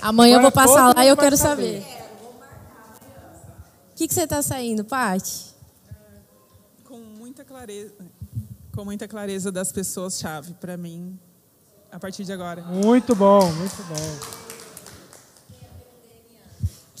Amanhã 0.00 0.36
eu 0.36 0.40
vou 0.40 0.48
Agora 0.48 0.66
passar 0.66 0.96
lá 0.96 1.04
e 1.04 1.08
eu 1.08 1.16
quero 1.18 1.36
saber. 1.36 1.82
saber. 1.82 2.00
O 3.92 3.96
que, 3.96 4.08
que 4.08 4.14
você 4.14 4.22
está 4.22 4.40
saindo, 4.40 4.82
Paty? 4.82 5.50
com 6.84 6.96
muita 6.96 7.44
clareza, 7.44 7.92
com 8.74 8.82
muita 8.82 9.06
clareza 9.06 9.52
das 9.52 9.70
pessoas 9.70 10.18
chave 10.18 10.54
para 10.54 10.74
mim 10.78 11.18
a 11.92 11.98
partir 11.98 12.24
de 12.24 12.32
agora. 12.32 12.62
Muito 12.62 13.14
bom, 13.14 13.52
muito 13.52 13.82
bom. 13.84 14.39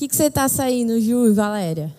O 0.00 0.02
que, 0.02 0.08
que 0.08 0.16
você 0.16 0.28
está 0.28 0.48
saindo, 0.48 0.98
Ju 0.98 1.26
e 1.26 1.34
Valéria? 1.34 1.94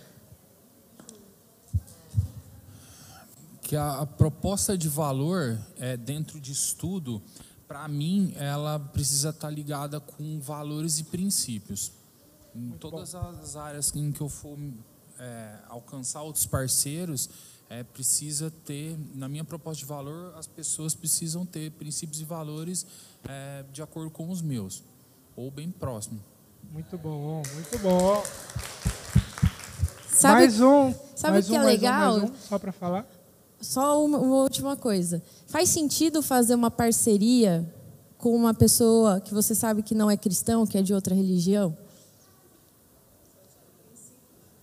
que 3.62 3.76
a, 3.76 4.00
a 4.00 4.06
proposta 4.08 4.76
de 4.76 4.90
valor 4.90 5.60
é 5.78 5.96
dentro 5.96 6.42
de 6.42 6.52
estudo 6.52 7.22
para 7.68 7.88
mim, 7.88 8.34
ela 8.38 8.80
precisa 8.80 9.30
estar 9.30 9.52
ligada 9.52 10.00
com 10.00 10.40
valores 10.40 10.98
e 10.98 11.04
princípios. 11.04 11.92
Em 12.56 12.72
todas 12.72 13.14
as 13.14 13.56
áreas 13.56 13.96
em 13.96 14.12
que 14.12 14.22
eu 14.22 14.30
for 14.30 14.58
é, 15.20 15.60
alcançar 15.68 16.24
outros 16.24 16.48
parceiros, 16.48 17.30
é, 17.70 17.84
precisa 17.84 18.50
ter, 18.66 18.98
na 19.14 19.30
minha 19.30 19.44
proposta 19.44 19.78
de 19.78 19.86
valor, 19.86 20.34
as 20.36 20.48
pessoas 20.48 20.96
precisam 20.96 21.46
ter 21.46 21.70
princípios 21.74 22.20
e 22.20 22.26
valores 22.26 22.84
é, 23.30 23.64
de 23.72 23.84
acordo 23.84 24.10
com 24.10 24.28
os 24.32 24.42
meus, 24.42 24.84
ou 25.36 25.52
bem 25.52 25.70
próximo. 25.70 26.31
Muito 26.70 26.98
bom, 26.98 27.42
muito 27.54 27.80
bom. 27.80 28.24
Sabe, 30.08 30.34
mais 30.42 30.62
um. 30.62 30.94
Sabe 31.16 31.40
o 31.40 31.44
que 31.44 31.52
um, 31.52 31.56
é 31.56 31.60
um, 31.60 31.66
legal? 31.66 32.18
mais 32.20 32.30
um, 32.30 32.34
só 32.48 32.60
para 32.60 32.72
falar. 32.72 33.06
Só 33.60 34.04
uma, 34.04 34.18
uma 34.18 34.36
última 34.38 34.76
coisa. 34.76 35.22
Faz 35.48 35.70
sentido 35.70 36.22
fazer 36.22 36.56
uma 36.56 36.70
parceria 36.70 37.68
com 38.18 38.36
uma 38.36 38.54
pessoa 38.54 39.20
que 39.20 39.34
você 39.34 39.56
sabe 39.56 39.82
que 39.82 39.96
não 39.96 40.10
é 40.10 40.16
cristão, 40.16 40.66
que 40.66 40.78
é 40.78 40.82
de 40.82 40.94
outra 40.94 41.16
religião? 41.16 41.76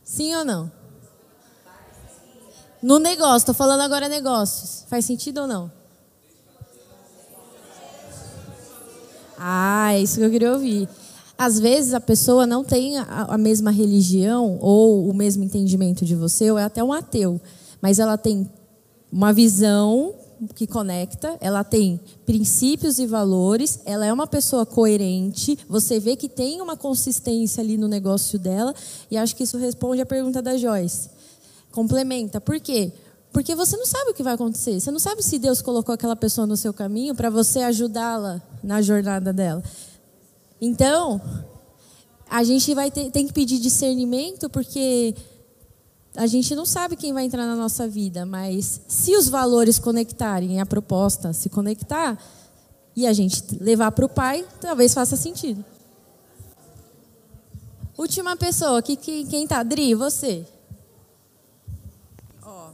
Sim 0.05 0.35
ou 0.37 0.45
não? 0.45 0.73
No 2.81 2.99
negócio, 2.99 3.39
estou 3.39 3.55
falando 3.55 3.81
agora 3.81 4.09
negócios. 4.09 4.85
Faz 4.89 5.05
sentido 5.05 5.43
ou 5.43 5.47
não? 5.47 5.73
Ah, 9.37 9.93
é 9.93 10.01
isso 10.01 10.17
que 10.19 10.25
eu 10.25 10.31
queria 10.31 10.53
ouvir. 10.53 10.89
Às 11.39 11.61
vezes 11.61 11.95
a 11.95 12.01
pessoa 12.01 12.49
não 12.49 12.65
tem 12.65 12.99
a, 12.99 13.39
mesma 13.39 13.71
religião 13.71 14.59
ou 14.61 15.09
o 15.09 15.15
mesmo 15.15 15.45
entendimento 15.45 16.05
de 16.05 16.17
você, 16.17 16.51
ou 16.51 16.59
é 16.59 16.65
até 16.65 16.83
um 16.83 16.93
ateu, 16.93 17.41
mas 17.81 18.01
ela 18.01 18.19
tem 18.19 18.51
uma 19.11 19.33
visão 19.33 20.15
que 20.57 20.67
conecta, 20.67 21.37
ela 21.41 21.63
tem 21.63 22.01
princípios 22.27 22.99
e 22.99 23.07
valores, 23.07 23.79
ela 23.85 24.05
é 24.05 24.13
uma 24.13 24.27
pessoa 24.27 24.67
coerente, 24.67 25.57
você 25.69 26.01
vê 26.01 26.17
que 26.17 26.29
tem 26.29 26.61
uma 26.61 26.77
consistência 26.77 27.63
ali 27.63 27.77
no 27.77 27.87
negócio 27.87 28.37
dela, 28.37 28.75
e 29.09 29.17
acho 29.17 29.37
que 29.37 29.45
isso 29.45 29.59
responde 29.59 30.03
à 30.03 30.07
pergunta 30.07 30.43
da 30.43 30.57
Joyce. 30.57 31.09
Complementa. 31.71 32.41
Por 32.41 32.59
quê? 32.59 32.93
Porque 33.33 33.55
você 33.55 33.77
não 33.77 33.87
sabe 33.87 34.11
o 34.11 34.15
que 34.15 34.23
vai 34.23 34.35
acontecer. 34.35 34.81
Você 34.81 34.91
não 34.91 34.99
sabe 34.99 35.23
se 35.23 35.39
Deus 35.39 35.63
colocou 35.63 35.95
aquela 35.95 36.17
pessoa 36.17 36.47
no 36.47 36.57
seu 36.57 36.73
caminho 36.73 37.15
para 37.15 37.31
você 37.31 37.61
ajudá-la 37.61 38.43
na 38.63 38.81
jornada 38.83 39.33
dela. 39.33 39.63
Então, 40.61 41.21
a 42.29 42.43
gente 42.45 42.75
vai 42.75 42.91
ter, 42.91 43.11
tem 43.11 43.27
que 43.27 43.33
pedir 43.33 43.59
discernimento, 43.59 44.51
porque 44.51 45.15
a 46.17 46.27
gente 46.27 46.55
não 46.55 46.67
sabe 46.67 46.97
quem 46.97 47.13
vai 47.13 47.25
entrar 47.25 47.47
na 47.47 47.55
nossa 47.55 47.87
vida, 47.87 48.27
mas 48.27 48.81
se 48.89 49.17
os 49.17 49.29
valores 49.29 49.79
conectarem, 49.79 50.61
a 50.61 50.67
proposta 50.67 51.33
se 51.33 51.49
conectar, 51.49 52.19
e 52.99 53.07
a 53.07 53.13
gente 53.13 53.57
levar 53.61 53.93
para 53.93 54.05
o 54.05 54.09
pai, 54.09 54.45
talvez 54.61 54.93
faça 54.93 55.17
sentido. 55.17 55.65
Última 57.97 58.37
pessoa, 58.37 58.83
que, 58.83 58.97
que, 58.97 59.25
quem 59.27 59.47
tá? 59.47 59.63
Dri, 59.63 59.95
você. 59.95 60.45
Ó, 62.43 62.71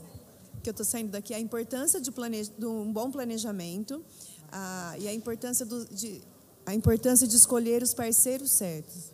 que 0.63 0.69
eu 0.69 0.71
estou 0.71 0.83
saindo 0.83 1.11
daqui, 1.11 1.31
a 1.31 1.39
importância 1.39 2.01
de, 2.01 2.11
plane... 2.11 2.43
de 2.57 2.65
um 2.65 2.91
bom 2.91 3.11
planejamento 3.11 4.03
a... 4.51 4.95
e 4.97 5.07
a 5.07 5.13
importância, 5.13 5.63
do... 5.63 5.85
de... 5.85 6.23
a 6.65 6.73
importância 6.73 7.27
de 7.27 7.35
escolher 7.35 7.83
os 7.83 7.93
parceiros 7.93 8.51
certos. 8.51 9.13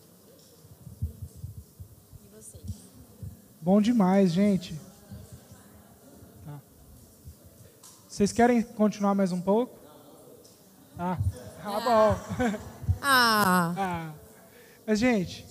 Bom 3.64 3.80
demais, 3.80 4.32
gente. 4.32 4.74
Tá. 6.44 6.60
Vocês 8.10 8.32
querem 8.32 8.64
continuar 8.64 9.14
mais 9.14 9.32
um 9.32 9.40
pouco? 9.40 9.78
Ah, 10.98 11.18
ah 11.64 11.80
bom. 11.80 12.58
Ah. 13.00 13.74
ah. 13.78 14.12
Mas, 14.86 14.98
gente, 14.98 15.46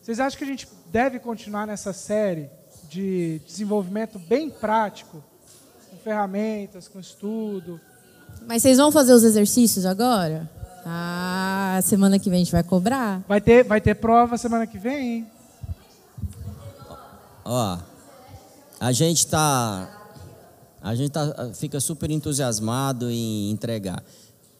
vocês 0.00 0.20
acham 0.20 0.38
que 0.38 0.44
a 0.44 0.46
gente 0.46 0.68
deve 0.92 1.18
continuar 1.18 1.66
nessa 1.66 1.92
série 1.92 2.48
de 2.88 3.40
desenvolvimento 3.44 4.16
bem 4.16 4.48
prático, 4.48 5.20
com 5.90 5.96
ferramentas, 5.96 6.86
com 6.86 7.00
estudo? 7.00 7.80
Mas 8.46 8.62
vocês 8.62 8.78
vão 8.78 8.92
fazer 8.92 9.12
os 9.12 9.24
exercícios 9.24 9.84
agora? 9.84 10.48
Ah, 10.88 11.80
semana 11.82 12.16
que 12.16 12.30
vem 12.30 12.36
a 12.36 12.44
gente 12.44 12.52
vai 12.52 12.62
cobrar? 12.62 13.20
Vai 13.26 13.40
ter, 13.40 13.64
vai 13.64 13.80
ter 13.80 13.96
prova 13.96 14.38
semana 14.38 14.68
que 14.68 14.78
vem, 14.78 15.16
hein? 15.16 15.26
Ó, 17.44 17.78
a 18.78 18.92
gente 18.92 19.26
tá, 19.26 20.08
a 20.80 20.94
gente 20.94 21.10
tá, 21.10 21.50
fica 21.54 21.80
super 21.80 22.08
entusiasmado 22.08 23.10
em 23.10 23.50
entregar. 23.50 24.00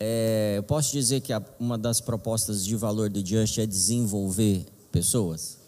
É, 0.00 0.54
eu 0.56 0.64
posso 0.64 0.90
dizer 0.90 1.20
que 1.20 1.32
a, 1.32 1.40
uma 1.60 1.78
das 1.78 2.00
propostas 2.00 2.64
de 2.64 2.74
valor 2.74 3.08
do 3.08 3.24
Just 3.24 3.58
é 3.58 3.66
desenvolver 3.66 4.66
pessoas. 4.90 5.58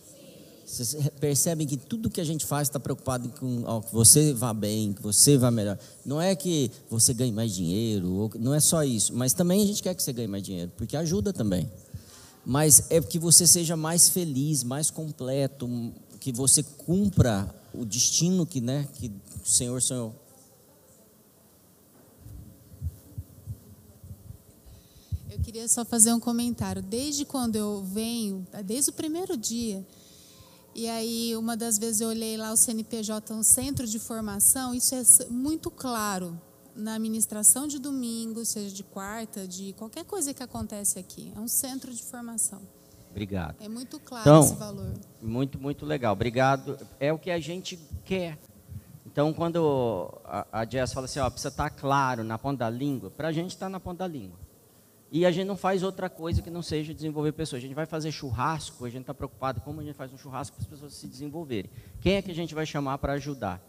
Vocês 0.68 1.08
percebem 1.18 1.66
que 1.66 1.78
tudo 1.78 2.10
que 2.10 2.20
a 2.20 2.24
gente 2.24 2.44
faz 2.44 2.68
está 2.68 2.78
preocupado 2.78 3.30
com 3.30 3.62
ó, 3.64 3.80
que 3.80 3.90
você 3.90 4.34
vá 4.34 4.52
bem, 4.52 4.92
que 4.92 5.00
você 5.00 5.38
vá 5.38 5.50
melhor. 5.50 5.78
Não 6.04 6.20
é 6.20 6.36
que 6.36 6.70
você 6.90 7.14
ganhe 7.14 7.32
mais 7.32 7.54
dinheiro, 7.54 8.12
ou, 8.12 8.30
não 8.38 8.52
é 8.52 8.60
só 8.60 8.84
isso. 8.84 9.14
Mas 9.14 9.32
também 9.32 9.62
a 9.62 9.66
gente 9.66 9.82
quer 9.82 9.94
que 9.94 10.02
você 10.02 10.12
ganhe 10.12 10.28
mais 10.28 10.42
dinheiro, 10.42 10.70
porque 10.76 10.94
ajuda 10.94 11.32
também. 11.32 11.66
Mas 12.44 12.90
é 12.90 13.00
que 13.00 13.18
você 13.18 13.46
seja 13.46 13.78
mais 13.78 14.10
feliz, 14.10 14.62
mais 14.62 14.90
completo, 14.90 15.66
que 16.20 16.30
você 16.32 16.62
cumpra 16.62 17.48
o 17.72 17.86
destino 17.86 18.44
que, 18.44 18.60
né, 18.60 18.86
que 18.92 19.10
o 19.42 19.48
Senhor 19.48 19.80
sonhou. 19.80 20.14
Eu 25.30 25.38
queria 25.40 25.66
só 25.66 25.82
fazer 25.82 26.12
um 26.12 26.20
comentário. 26.20 26.82
Desde 26.82 27.24
quando 27.24 27.56
eu 27.56 27.82
venho, 27.82 28.46
desde 28.66 28.90
o 28.90 28.92
primeiro 28.92 29.34
dia, 29.34 29.82
e 30.78 30.88
aí 30.88 31.36
uma 31.36 31.56
das 31.56 31.76
vezes 31.76 32.00
eu 32.00 32.08
olhei 32.08 32.36
lá 32.36 32.52
o 32.52 32.56
CNPJ, 32.56 33.34
um 33.34 33.42
centro 33.42 33.84
de 33.84 33.98
formação, 33.98 34.72
isso 34.72 34.94
é 34.94 35.02
muito 35.28 35.72
claro 35.72 36.40
na 36.72 36.94
administração 36.94 37.66
de 37.66 37.80
domingo, 37.80 38.44
seja 38.44 38.72
de 38.72 38.84
quarta, 38.84 39.44
de 39.44 39.72
qualquer 39.72 40.04
coisa 40.04 40.32
que 40.32 40.40
acontece 40.40 40.96
aqui. 40.96 41.32
É 41.36 41.40
um 41.40 41.48
centro 41.48 41.92
de 41.92 42.00
formação. 42.00 42.62
Obrigado. 43.10 43.56
É 43.60 43.68
muito 43.68 43.98
claro 43.98 44.22
então, 44.22 44.40
esse 44.40 44.54
valor. 44.54 44.94
Muito, 45.20 45.58
muito 45.58 45.84
legal. 45.84 46.12
Obrigado. 46.12 46.78
É 47.00 47.12
o 47.12 47.18
que 47.18 47.32
a 47.32 47.40
gente 47.40 47.76
quer. 48.04 48.38
Então, 49.04 49.32
quando 49.32 50.08
a, 50.24 50.60
a 50.60 50.64
Jess 50.64 50.92
fala 50.92 51.06
assim, 51.06 51.18
ó, 51.18 51.28
precisa 51.28 51.48
estar 51.48 51.70
claro 51.70 52.22
na 52.22 52.38
ponta 52.38 52.58
da 52.58 52.70
língua, 52.70 53.10
para 53.10 53.26
a 53.26 53.32
gente 53.32 53.50
está 53.50 53.68
na 53.68 53.80
ponta 53.80 53.98
da 53.98 54.06
língua. 54.06 54.38
E 55.10 55.24
a 55.24 55.30
gente 55.30 55.46
não 55.46 55.56
faz 55.56 55.82
outra 55.82 56.10
coisa 56.10 56.42
que 56.42 56.50
não 56.50 56.62
seja 56.62 56.92
desenvolver 56.92 57.32
pessoas. 57.32 57.60
A 57.60 57.66
gente 57.66 57.74
vai 57.74 57.86
fazer 57.86 58.12
churrasco, 58.12 58.84
a 58.84 58.90
gente 58.90 59.02
está 59.02 59.14
preocupado 59.14 59.60
como 59.62 59.80
a 59.80 59.84
gente 59.84 59.94
faz 59.94 60.12
um 60.12 60.18
churrasco 60.18 60.56
para 60.56 60.62
as 60.64 60.68
pessoas 60.68 60.92
se 60.92 61.06
desenvolverem. 61.06 61.70
Quem 62.00 62.16
é 62.16 62.22
que 62.22 62.30
a 62.30 62.34
gente 62.34 62.54
vai 62.54 62.66
chamar 62.66 62.98
para 62.98 63.14
ajudar? 63.14 63.62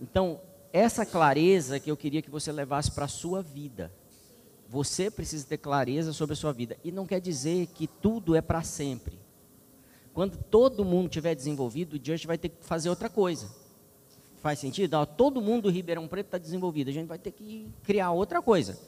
Então, 0.00 0.40
essa 0.72 1.06
clareza 1.06 1.80
que 1.80 1.90
eu 1.90 1.96
queria 1.96 2.20
que 2.20 2.30
você 2.30 2.52
levasse 2.52 2.90
para 2.90 3.06
a 3.06 3.08
sua 3.08 3.42
vida. 3.42 3.90
Você 4.68 5.10
precisa 5.10 5.46
ter 5.46 5.56
clareza 5.56 6.12
sobre 6.12 6.34
a 6.34 6.36
sua 6.36 6.52
vida. 6.52 6.76
E 6.84 6.92
não 6.92 7.06
quer 7.06 7.20
dizer 7.20 7.68
que 7.68 7.86
tudo 7.86 8.36
é 8.36 8.42
para 8.42 8.62
sempre. 8.62 9.18
Quando 10.12 10.36
todo 10.36 10.84
mundo 10.84 11.08
tiver 11.08 11.34
desenvolvido, 11.34 11.94
o 11.94 12.04
Just 12.04 12.26
vai 12.26 12.36
ter 12.36 12.50
que 12.50 12.56
fazer 12.60 12.90
outra 12.90 13.08
coisa. 13.08 13.48
Faz 14.42 14.58
sentido? 14.58 15.06
Todo 15.06 15.40
mundo 15.40 15.62
do 15.62 15.70
Ribeirão 15.70 16.06
Preto 16.06 16.26
está 16.26 16.38
desenvolvido. 16.38 16.90
A 16.90 16.92
gente 16.92 17.06
vai 17.06 17.18
ter 17.18 17.30
que 17.30 17.66
criar 17.82 18.10
outra 18.10 18.42
coisa. 18.42 18.78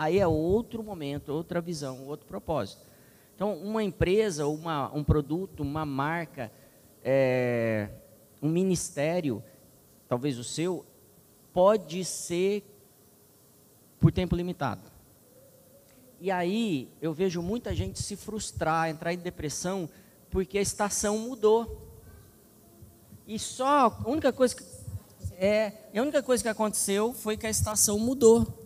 Aí 0.00 0.18
é 0.18 0.26
outro 0.26 0.82
momento, 0.82 1.30
outra 1.30 1.60
visão, 1.60 2.06
outro 2.06 2.26
propósito. 2.26 2.86
Então, 3.34 3.52
uma 3.52 3.84
empresa, 3.84 4.46
uma, 4.46 4.90
um 4.94 5.04
produto, 5.04 5.60
uma 5.62 5.84
marca, 5.84 6.50
é, 7.04 7.90
um 8.40 8.48
ministério, 8.48 9.44
talvez 10.08 10.38
o 10.38 10.42
seu, 10.42 10.86
pode 11.52 12.02
ser 12.06 12.64
por 13.98 14.10
tempo 14.10 14.34
limitado. 14.34 14.90
E 16.18 16.30
aí 16.30 16.88
eu 17.02 17.12
vejo 17.12 17.42
muita 17.42 17.74
gente 17.74 18.02
se 18.02 18.16
frustrar, 18.16 18.88
entrar 18.88 19.12
em 19.12 19.18
depressão, 19.18 19.86
porque 20.30 20.56
a 20.56 20.62
estação 20.62 21.18
mudou. 21.18 21.94
E 23.26 23.38
só 23.38 23.88
a 24.02 24.08
única 24.08 24.32
coisa 24.32 24.56
que, 24.56 24.64
é, 25.36 25.90
a 25.94 26.00
única 26.00 26.22
coisa 26.22 26.42
que 26.42 26.48
aconteceu 26.48 27.12
foi 27.12 27.36
que 27.36 27.46
a 27.46 27.50
estação 27.50 27.98
mudou. 27.98 28.59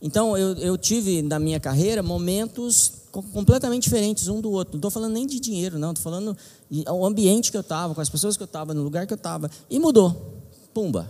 Então 0.00 0.36
eu, 0.36 0.54
eu 0.58 0.76
tive 0.76 1.22
na 1.22 1.38
minha 1.38 1.58
carreira 1.58 2.02
momentos 2.02 2.92
completamente 3.10 3.84
diferentes 3.84 4.28
um 4.28 4.40
do 4.40 4.50
outro. 4.50 4.74
Não 4.74 4.78
estou 4.78 4.90
falando 4.90 5.12
nem 5.12 5.26
de 5.26 5.40
dinheiro, 5.40 5.78
não. 5.78 5.92
Estou 5.92 6.04
falando 6.04 6.36
o 6.70 7.06
ambiente 7.06 7.50
que 7.50 7.56
eu 7.56 7.62
estava, 7.62 7.94
com 7.94 8.00
as 8.00 8.10
pessoas 8.10 8.36
que 8.36 8.42
eu 8.42 8.46
estava, 8.46 8.74
no 8.74 8.82
lugar 8.82 9.06
que 9.06 9.12
eu 9.12 9.16
estava. 9.16 9.50
E 9.70 9.78
mudou. 9.78 10.42
Pumba. 10.74 11.08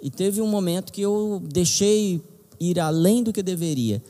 E 0.00 0.10
teve 0.10 0.40
um 0.40 0.48
momento 0.48 0.92
que 0.92 1.00
eu 1.00 1.40
deixei 1.44 2.20
ir 2.58 2.80
além 2.80 3.22
do 3.22 3.32
que 3.32 3.42
deveria. 3.42 4.02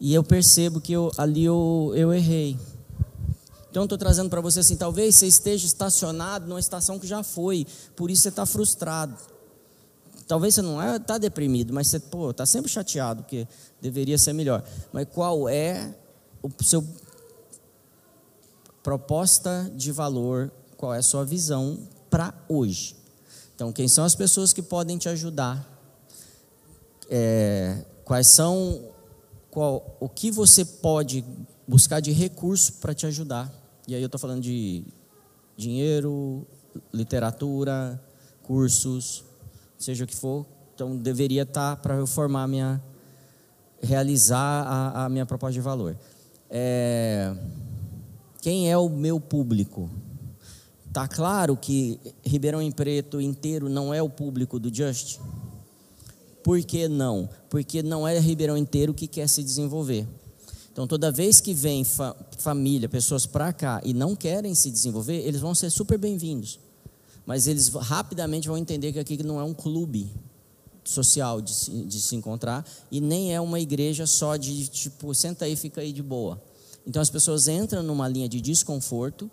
E 0.00 0.14
eu 0.14 0.24
percebo 0.24 0.80
que 0.80 0.92
eu, 0.92 1.12
ali 1.16 1.44
eu, 1.44 1.92
eu 1.94 2.12
errei. 2.12 2.56
Então, 3.70 3.84
estou 3.84 3.98
trazendo 3.98 4.28
para 4.28 4.40
você 4.40 4.60
assim: 4.60 4.76
talvez 4.76 5.14
você 5.14 5.26
esteja 5.26 5.66
estacionado 5.66 6.46
numa 6.48 6.58
estação 6.58 6.98
que 6.98 7.06
já 7.06 7.22
foi, 7.22 7.66
por 7.94 8.10
isso 8.10 8.22
você 8.22 8.30
está 8.30 8.44
frustrado. 8.44 9.14
Talvez 10.30 10.54
você 10.54 10.62
não 10.62 10.80
está 10.94 11.18
deprimido, 11.18 11.74
mas 11.74 11.88
você 11.88 11.96
está 11.96 12.46
sempre 12.46 12.70
chateado, 12.70 13.24
porque 13.24 13.48
deveria 13.80 14.16
ser 14.16 14.32
melhor. 14.32 14.62
Mas 14.92 15.08
qual 15.12 15.48
é 15.48 15.92
o 16.40 16.48
seu 16.62 16.86
proposta 18.80 19.68
de 19.74 19.90
valor, 19.90 20.52
qual 20.76 20.94
é 20.94 20.98
a 20.98 21.02
sua 21.02 21.24
visão 21.24 21.80
para 22.08 22.32
hoje? 22.48 22.94
Então, 23.56 23.72
quem 23.72 23.88
são 23.88 24.04
as 24.04 24.14
pessoas 24.14 24.52
que 24.52 24.62
podem 24.62 24.98
te 24.98 25.08
ajudar? 25.08 25.68
É, 27.10 27.84
quais 28.04 28.28
são 28.28 28.84
qual, 29.50 29.96
o 29.98 30.08
que 30.08 30.30
você 30.30 30.64
pode 30.64 31.24
buscar 31.66 31.98
de 31.98 32.12
recurso 32.12 32.74
para 32.74 32.94
te 32.94 33.04
ajudar? 33.04 33.52
E 33.88 33.96
aí 33.96 34.00
eu 34.00 34.06
estou 34.06 34.20
falando 34.20 34.42
de 34.42 34.84
dinheiro, 35.56 36.46
literatura, 36.94 38.00
cursos, 38.44 39.24
seja 39.80 40.04
o 40.04 40.06
que 40.06 40.14
for. 40.14 40.46
Então 40.74 40.96
deveria 40.96 41.42
estar 41.42 41.74
tá 41.74 41.82
para 41.82 41.96
eu 41.96 42.06
formar 42.06 42.46
minha, 42.46 42.80
realizar 43.82 44.62
a, 44.66 45.06
a 45.06 45.08
minha 45.08 45.26
proposta 45.26 45.54
de 45.54 45.60
valor. 45.60 45.96
É, 46.48 47.34
quem 48.40 48.70
é 48.70 48.78
o 48.78 48.88
meu 48.88 49.18
público? 49.18 49.90
Tá 50.92 51.08
claro 51.08 51.56
que 51.56 51.98
Ribeirão 52.24 52.60
em 52.60 52.70
Preto 52.70 53.20
inteiro 53.20 53.68
não 53.68 53.92
é 53.92 54.02
o 54.02 54.08
público 54.08 54.58
do 54.58 54.74
Just? 54.74 55.18
Por 56.42 56.60
que 56.62 56.88
não? 56.88 57.28
Porque 57.48 57.82
não 57.82 58.06
é 58.06 58.18
Ribeirão 58.18 58.56
inteiro 58.56 58.94
que 58.94 59.06
quer 59.06 59.28
se 59.28 59.42
desenvolver. 59.42 60.06
Então, 60.72 60.86
toda 60.86 61.12
vez 61.12 61.40
que 61.40 61.52
vem 61.52 61.84
fa 61.84 62.16
família, 62.38 62.88
pessoas 62.88 63.26
para 63.26 63.52
cá 63.52 63.80
e 63.84 63.92
não 63.92 64.16
querem 64.16 64.54
se 64.54 64.70
desenvolver, 64.70 65.18
eles 65.26 65.40
vão 65.40 65.54
ser 65.54 65.68
super 65.68 65.98
bem-vindos. 65.98 66.58
Mas 67.30 67.46
eles 67.46 67.68
rapidamente 67.68 68.48
vão 68.48 68.58
entender 68.58 68.92
que 68.92 68.98
aqui 68.98 69.22
não 69.22 69.38
é 69.38 69.44
um 69.44 69.54
clube 69.54 70.10
social 70.82 71.40
de 71.40 71.54
se, 71.54 71.70
de 71.84 72.00
se 72.00 72.16
encontrar 72.16 72.66
e 72.90 73.00
nem 73.00 73.32
é 73.32 73.40
uma 73.40 73.60
igreja 73.60 74.04
só 74.04 74.34
de 74.34 74.66
tipo, 74.66 75.14
senta 75.14 75.44
aí, 75.44 75.54
fica 75.54 75.80
aí 75.80 75.92
de 75.92 76.02
boa. 76.02 76.42
Então, 76.84 77.00
as 77.00 77.08
pessoas 77.08 77.46
entram 77.46 77.84
numa 77.84 78.08
linha 78.08 78.28
de 78.28 78.40
desconforto 78.40 79.30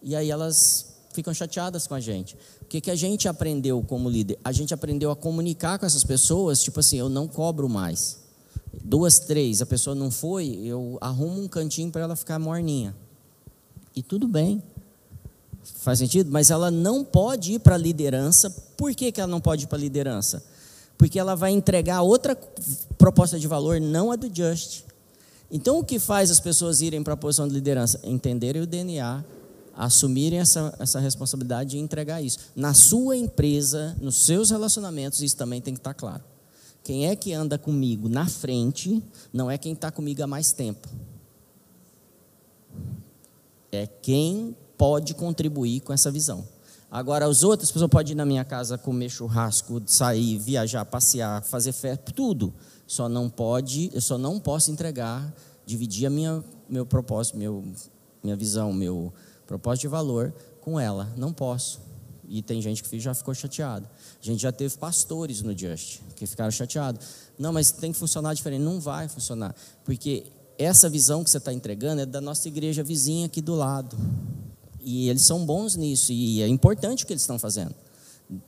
e 0.00 0.14
aí 0.14 0.30
elas 0.30 0.94
ficam 1.12 1.34
chateadas 1.34 1.84
com 1.88 1.94
a 1.94 2.00
gente. 2.00 2.36
O 2.60 2.66
que, 2.66 2.80
que 2.80 2.92
a 2.92 2.94
gente 2.94 3.26
aprendeu 3.26 3.82
como 3.82 4.08
líder? 4.08 4.38
A 4.44 4.52
gente 4.52 4.72
aprendeu 4.72 5.10
a 5.10 5.16
comunicar 5.16 5.80
com 5.80 5.84
essas 5.84 6.04
pessoas, 6.04 6.62
tipo 6.62 6.78
assim, 6.78 6.96
eu 6.96 7.08
não 7.08 7.26
cobro 7.26 7.68
mais. 7.68 8.20
Duas, 8.84 9.18
três, 9.18 9.60
a 9.60 9.66
pessoa 9.66 9.96
não 9.96 10.12
foi, 10.12 10.60
eu 10.62 10.96
arrumo 11.00 11.42
um 11.42 11.48
cantinho 11.48 11.90
para 11.90 12.02
ela 12.02 12.14
ficar 12.14 12.38
morninha. 12.38 12.94
E 13.96 14.00
tudo 14.00 14.28
bem. 14.28 14.62
Faz 15.62 15.98
sentido? 15.98 16.30
Mas 16.30 16.50
ela 16.50 16.70
não 16.70 17.04
pode 17.04 17.54
ir 17.54 17.58
para 17.58 17.74
a 17.74 17.78
liderança. 17.78 18.50
Por 18.76 18.94
que, 18.94 19.12
que 19.12 19.20
ela 19.20 19.30
não 19.30 19.40
pode 19.40 19.64
ir 19.64 19.66
para 19.66 19.78
a 19.78 19.80
liderança? 19.80 20.42
Porque 20.96 21.18
ela 21.18 21.34
vai 21.34 21.52
entregar 21.52 22.02
outra 22.02 22.36
proposta 22.96 23.38
de 23.38 23.46
valor, 23.48 23.80
não 23.80 24.12
a 24.12 24.16
do 24.16 24.30
Just. 24.32 24.84
Então, 25.50 25.78
o 25.78 25.84
que 25.84 25.98
faz 25.98 26.30
as 26.30 26.40
pessoas 26.40 26.80
irem 26.80 27.02
para 27.02 27.14
a 27.14 27.16
posição 27.16 27.46
de 27.46 27.54
liderança? 27.54 28.00
Entenderem 28.04 28.62
o 28.62 28.66
DNA, 28.66 29.24
assumirem 29.76 30.38
essa, 30.38 30.74
essa 30.78 30.98
responsabilidade 30.98 31.76
e 31.76 31.80
entregar 31.80 32.22
isso. 32.22 32.38
Na 32.54 32.72
sua 32.72 33.16
empresa, 33.16 33.96
nos 34.00 34.16
seus 34.16 34.50
relacionamentos, 34.50 35.20
isso 35.20 35.36
também 35.36 35.60
tem 35.60 35.74
que 35.74 35.80
estar 35.80 35.94
claro. 35.94 36.22
Quem 36.84 37.06
é 37.06 37.14
que 37.14 37.32
anda 37.32 37.58
comigo 37.58 38.08
na 38.08 38.26
frente 38.26 39.02
não 39.32 39.50
é 39.50 39.56
quem 39.56 39.72
está 39.72 39.90
comigo 39.90 40.22
há 40.22 40.26
mais 40.26 40.52
tempo. 40.52 40.88
É 43.70 43.86
quem 43.86 44.56
pode 44.82 45.14
contribuir 45.14 45.78
com 45.78 45.92
essa 45.92 46.10
visão. 46.10 46.44
Agora, 46.90 47.26
as 47.26 47.44
outras 47.44 47.70
pessoas 47.70 47.88
podem 47.88 48.14
ir 48.14 48.16
na 48.16 48.24
minha 48.24 48.44
casa 48.44 48.76
comer 48.76 49.10
churrasco, 49.10 49.80
sair, 49.86 50.36
viajar, 50.38 50.84
passear, 50.84 51.40
fazer 51.44 51.70
festa, 51.70 52.10
tudo. 52.12 52.52
Só 52.84 53.08
não 53.08 53.30
pode, 53.30 53.92
eu 53.94 54.00
só 54.00 54.18
não 54.18 54.40
posso 54.40 54.72
entregar, 54.72 55.32
dividir 55.64 56.06
a 56.06 56.10
minha 56.10 56.42
meu 56.68 56.84
propósito, 56.84 57.38
meu 57.38 57.62
minha 58.24 58.34
visão, 58.34 58.72
meu 58.72 59.12
propósito 59.46 59.82
de 59.82 59.88
valor 59.88 60.34
com 60.60 60.80
ela. 60.80 61.08
Não 61.16 61.32
posso. 61.32 61.80
E 62.28 62.42
tem 62.42 62.60
gente 62.60 62.82
que 62.82 62.98
já 62.98 63.14
ficou 63.14 63.34
chateado. 63.34 63.88
A 64.20 64.26
gente 64.26 64.42
já 64.42 64.50
teve 64.50 64.76
pastores 64.76 65.42
no 65.42 65.56
Just 65.56 66.00
que 66.16 66.26
ficaram 66.26 66.50
chateados. 66.50 67.06
Não, 67.38 67.52
mas 67.52 67.70
tem 67.70 67.92
que 67.92 67.98
funcionar 68.00 68.34
diferente. 68.34 68.62
Não 68.62 68.80
vai 68.80 69.06
funcionar. 69.06 69.54
Porque 69.84 70.24
essa 70.58 70.90
visão 70.90 71.22
que 71.22 71.30
você 71.30 71.38
está 71.38 71.52
entregando 71.52 72.02
é 72.02 72.06
da 72.06 72.20
nossa 72.20 72.48
igreja 72.48 72.82
vizinha 72.82 73.26
aqui 73.26 73.40
do 73.40 73.54
lado. 73.54 73.96
E 74.82 75.08
eles 75.08 75.22
são 75.22 75.44
bons 75.46 75.76
nisso. 75.76 76.12
E 76.12 76.42
é 76.42 76.48
importante 76.48 77.04
o 77.04 77.06
que 77.06 77.12
eles 77.12 77.22
estão 77.22 77.38
fazendo. 77.38 77.74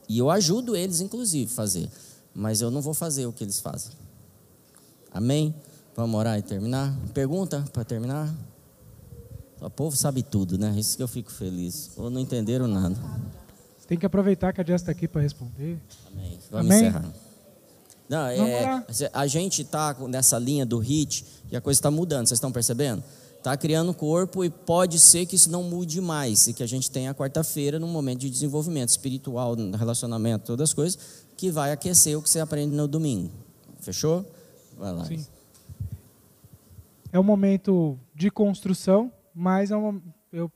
E 0.07 0.17
eu 0.17 0.29
ajudo 0.29 0.75
eles, 0.75 1.01
inclusive, 1.01 1.51
a 1.51 1.55
fazer. 1.55 1.89
Mas 2.33 2.61
eu 2.61 2.69
não 2.69 2.81
vou 2.81 2.93
fazer 2.93 3.25
o 3.25 3.33
que 3.33 3.43
eles 3.43 3.59
fazem. 3.59 3.91
Amém? 5.11 5.55
Vamos 5.95 6.19
orar 6.19 6.37
e 6.37 6.41
terminar? 6.41 6.93
Pergunta 7.13 7.63
para 7.71 7.85
terminar? 7.85 8.33
O 9.61 9.69
povo 9.69 9.95
sabe 9.95 10.21
tudo, 10.21 10.57
né? 10.57 10.75
Isso 10.77 10.97
que 10.97 11.03
eu 11.03 11.07
fico 11.07 11.31
feliz. 11.31 11.91
Ou 11.95 12.09
não 12.09 12.19
entenderam 12.19 12.67
nada. 12.67 12.95
Você 13.77 13.87
tem 13.87 13.97
que 13.97 14.05
aproveitar 14.05 14.51
que 14.51 14.59
a 14.59 14.63
Jess 14.63 14.81
está 14.81 14.91
aqui 14.91 15.07
para 15.07 15.21
responder. 15.21 15.79
Amém. 16.11 16.39
Vamos 16.51 16.71
Amém? 16.71 16.87
encerrar. 16.87 17.13
Não, 18.07 18.27
é, 18.27 18.85
a 19.13 19.25
gente 19.25 19.63
está 19.63 19.95
nessa 20.07 20.37
linha 20.37 20.65
do 20.65 20.77
HIT 20.77 21.25
e 21.51 21.55
a 21.55 21.61
coisa 21.61 21.79
está 21.79 21.89
mudando, 21.89 22.27
vocês 22.27 22.37
estão 22.37 22.51
percebendo? 22.51 23.03
Está 23.45 23.55
criando 23.55 23.93
corpo 23.93 24.43
e 24.43 24.49
pode 24.49 24.99
ser 24.99 25.27
que 25.27 25.35
isso 25.35 25.51
não 25.51 25.61
mude 25.61 26.01
mais 26.01 26.47
e 26.47 26.53
que 26.53 26.63
a 26.63 26.65
gente 26.65 26.89
tenha 26.89 27.11
a 27.11 27.13
quarta-feira 27.13 27.77
num 27.77 27.87
momento 27.87 28.21
de 28.21 28.29
desenvolvimento 28.31 28.89
espiritual, 28.89 29.53
relacionamento, 29.77 30.47
todas 30.47 30.71
as 30.71 30.73
coisas, 30.73 31.27
que 31.37 31.51
vai 31.51 31.71
aquecer 31.71 32.17
o 32.17 32.23
que 32.23 32.29
você 32.29 32.39
aprende 32.39 32.75
no 32.75 32.87
domingo. 32.87 33.31
Fechou? 33.81 34.25
Vai 34.75 34.91
lá. 34.91 35.05
Sim. 35.05 35.23
É 37.13 37.19
um 37.19 37.23
momento 37.23 37.99
de 38.15 38.31
construção 38.31 39.13
mas 39.31 39.69
é 39.69 39.75
eu 40.31 40.51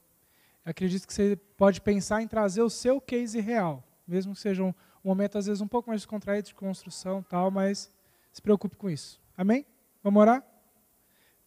acredito 0.66 1.06
que 1.06 1.14
você 1.14 1.36
pode 1.56 1.82
pensar 1.82 2.24
em 2.24 2.28
trazer 2.28 2.64
o 2.64 2.72
seu 2.72 3.00
case 3.00 3.40
real, 3.40 3.84
mesmo 4.08 4.34
que 4.34 4.40
seja 4.42 4.64
um 4.64 4.74
momento 5.04 5.38
às 5.38 5.46
vezes 5.46 5.62
um 5.62 5.68
pouco 5.68 5.90
mais 5.90 6.02
descontraído 6.02 6.48
de 6.48 6.56
construção, 6.56 7.22
tal, 7.22 7.52
mas 7.52 7.92
se 8.34 8.42
preocupe 8.42 8.76
com 8.78 8.90
isso. 8.90 9.22
Amém? 9.38 9.64
Vamos 10.02 10.20
orar? 10.20 10.49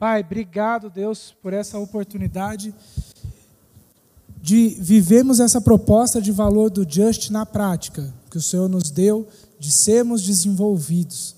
Pai, 0.02 0.20
obrigado, 0.20 0.90
Deus, 0.90 1.32
por 1.40 1.52
essa 1.52 1.78
oportunidade 1.78 2.74
de 4.42 4.76
vivermos 4.80 5.38
essa 5.38 5.60
proposta 5.60 6.20
de 6.20 6.32
valor 6.32 6.70
do 6.70 6.84
Just 6.84 7.30
na 7.30 7.46
prática, 7.46 8.12
que 8.28 8.36
o 8.36 8.42
Senhor 8.42 8.68
nos 8.68 8.90
deu 8.90 9.28
de 9.60 9.70
sermos 9.70 10.20
desenvolvidos. 10.24 11.36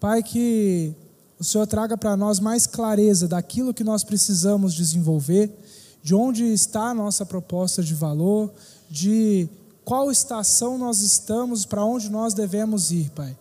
Pai, 0.00 0.22
que 0.22 0.94
o 1.38 1.44
Senhor 1.44 1.66
traga 1.66 1.98
para 1.98 2.16
nós 2.16 2.40
mais 2.40 2.66
clareza 2.66 3.28
daquilo 3.28 3.74
que 3.74 3.84
nós 3.84 4.02
precisamos 4.02 4.72
desenvolver, 4.72 5.54
de 6.02 6.14
onde 6.14 6.44
está 6.44 6.84
a 6.84 6.94
nossa 6.94 7.26
proposta 7.26 7.82
de 7.82 7.92
valor, 7.92 8.50
de 8.88 9.46
qual 9.84 10.10
estação 10.10 10.78
nós 10.78 11.00
estamos, 11.00 11.66
para 11.66 11.84
onde 11.84 12.08
nós 12.08 12.32
devemos 12.32 12.90
ir, 12.90 13.10
Pai. 13.10 13.36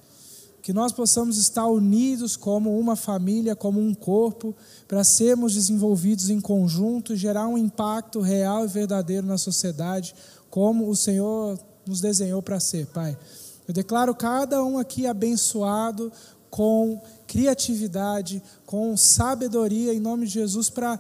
Que 0.68 0.74
nós 0.74 0.92
possamos 0.92 1.38
estar 1.38 1.66
unidos 1.66 2.36
como 2.36 2.78
uma 2.78 2.98
família, 2.98 3.56
como 3.56 3.80
um 3.80 3.94
corpo, 3.94 4.54
para 4.86 5.02
sermos 5.02 5.54
desenvolvidos 5.54 6.30
em 6.30 6.42
conjunto 6.42 7.14
e 7.14 7.16
gerar 7.16 7.48
um 7.48 7.58
impacto 7.58 8.20
real 8.20 8.66
e 8.66 8.68
verdadeiro 8.68 9.26
na 9.26 9.38
sociedade, 9.38 10.14
como 10.50 10.90
o 10.90 10.94
Senhor 10.94 11.58
nos 11.86 12.02
desenhou 12.02 12.42
para 12.42 12.60
ser, 12.60 12.86
Pai. 12.88 13.18
Eu 13.66 13.74
declaro 13.74 14.14
cada 14.14 14.62
um 14.62 14.78
aqui 14.78 15.08
abençoado 15.08 16.12
com 16.50 17.02
criatividade, 17.26 18.44
com 18.66 18.98
sabedoria 18.98 19.94
em 19.94 20.02
nome 20.02 20.26
de 20.26 20.34
Jesus 20.34 20.70
para 20.70 21.00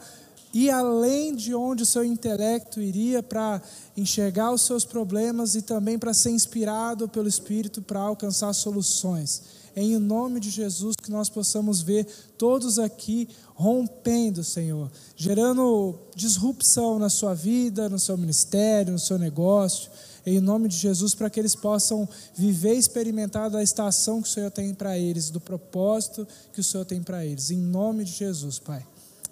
ir 0.53 0.69
além 0.69 1.35
de 1.35 1.53
onde 1.53 1.83
o 1.83 1.85
seu 1.85 2.05
intelecto 2.05 2.79
iria 2.79 3.21
para 3.21 3.61
enxergar 3.97 4.53
os 4.53 4.61
seus 4.61 4.85
problemas 4.85 5.55
e 5.55 5.61
também 5.61 5.99
para 5.99 6.13
ser 6.13 6.29
inspirado 6.29 7.09
pelo 7.09 7.27
Espírito 7.27 7.81
para 7.81 7.99
alcançar 7.99 8.53
soluções. 8.53 9.56
É 9.77 9.81
em 9.83 9.99
nome 9.99 10.39
de 10.39 10.49
Jesus 10.49 10.95
que 10.95 11.11
nós 11.11 11.29
possamos 11.29 11.83
ver 11.83 12.07
todos 12.35 12.79
aqui 12.79 13.29
rompendo, 13.53 14.43
Senhor, 14.43 14.91
gerando 15.15 15.93
disrupção 16.15 16.97
na 16.97 17.09
sua 17.09 17.35
vida, 17.35 17.87
no 17.87 17.99
seu 17.99 18.17
ministério, 18.17 18.91
no 18.91 18.97
seu 18.97 19.19
negócio 19.19 19.91
em 20.25 20.41
nome 20.41 20.67
de 20.67 20.75
Jesus, 20.75 21.13
para 21.13 21.29
que 21.29 21.39
eles 21.39 21.55
possam 21.55 22.09
viver 22.35 22.73
e 22.73 22.79
experimentar 22.79 23.49
da 23.49 23.61
estação 23.63 24.19
que 24.21 24.27
o 24.27 24.31
Senhor 24.31 24.51
tem 24.51 24.73
para 24.73 24.97
eles, 24.97 25.29
do 25.29 25.39
propósito 25.39 26.27
que 26.51 26.59
o 26.59 26.63
Senhor 26.63 26.83
tem 26.83 27.01
para 27.01 27.23
eles. 27.23 27.49
Em 27.49 27.57
nome 27.57 28.03
de 28.03 28.11
Jesus, 28.11 28.59
Pai. 28.59 28.85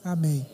Amém. 0.04 0.46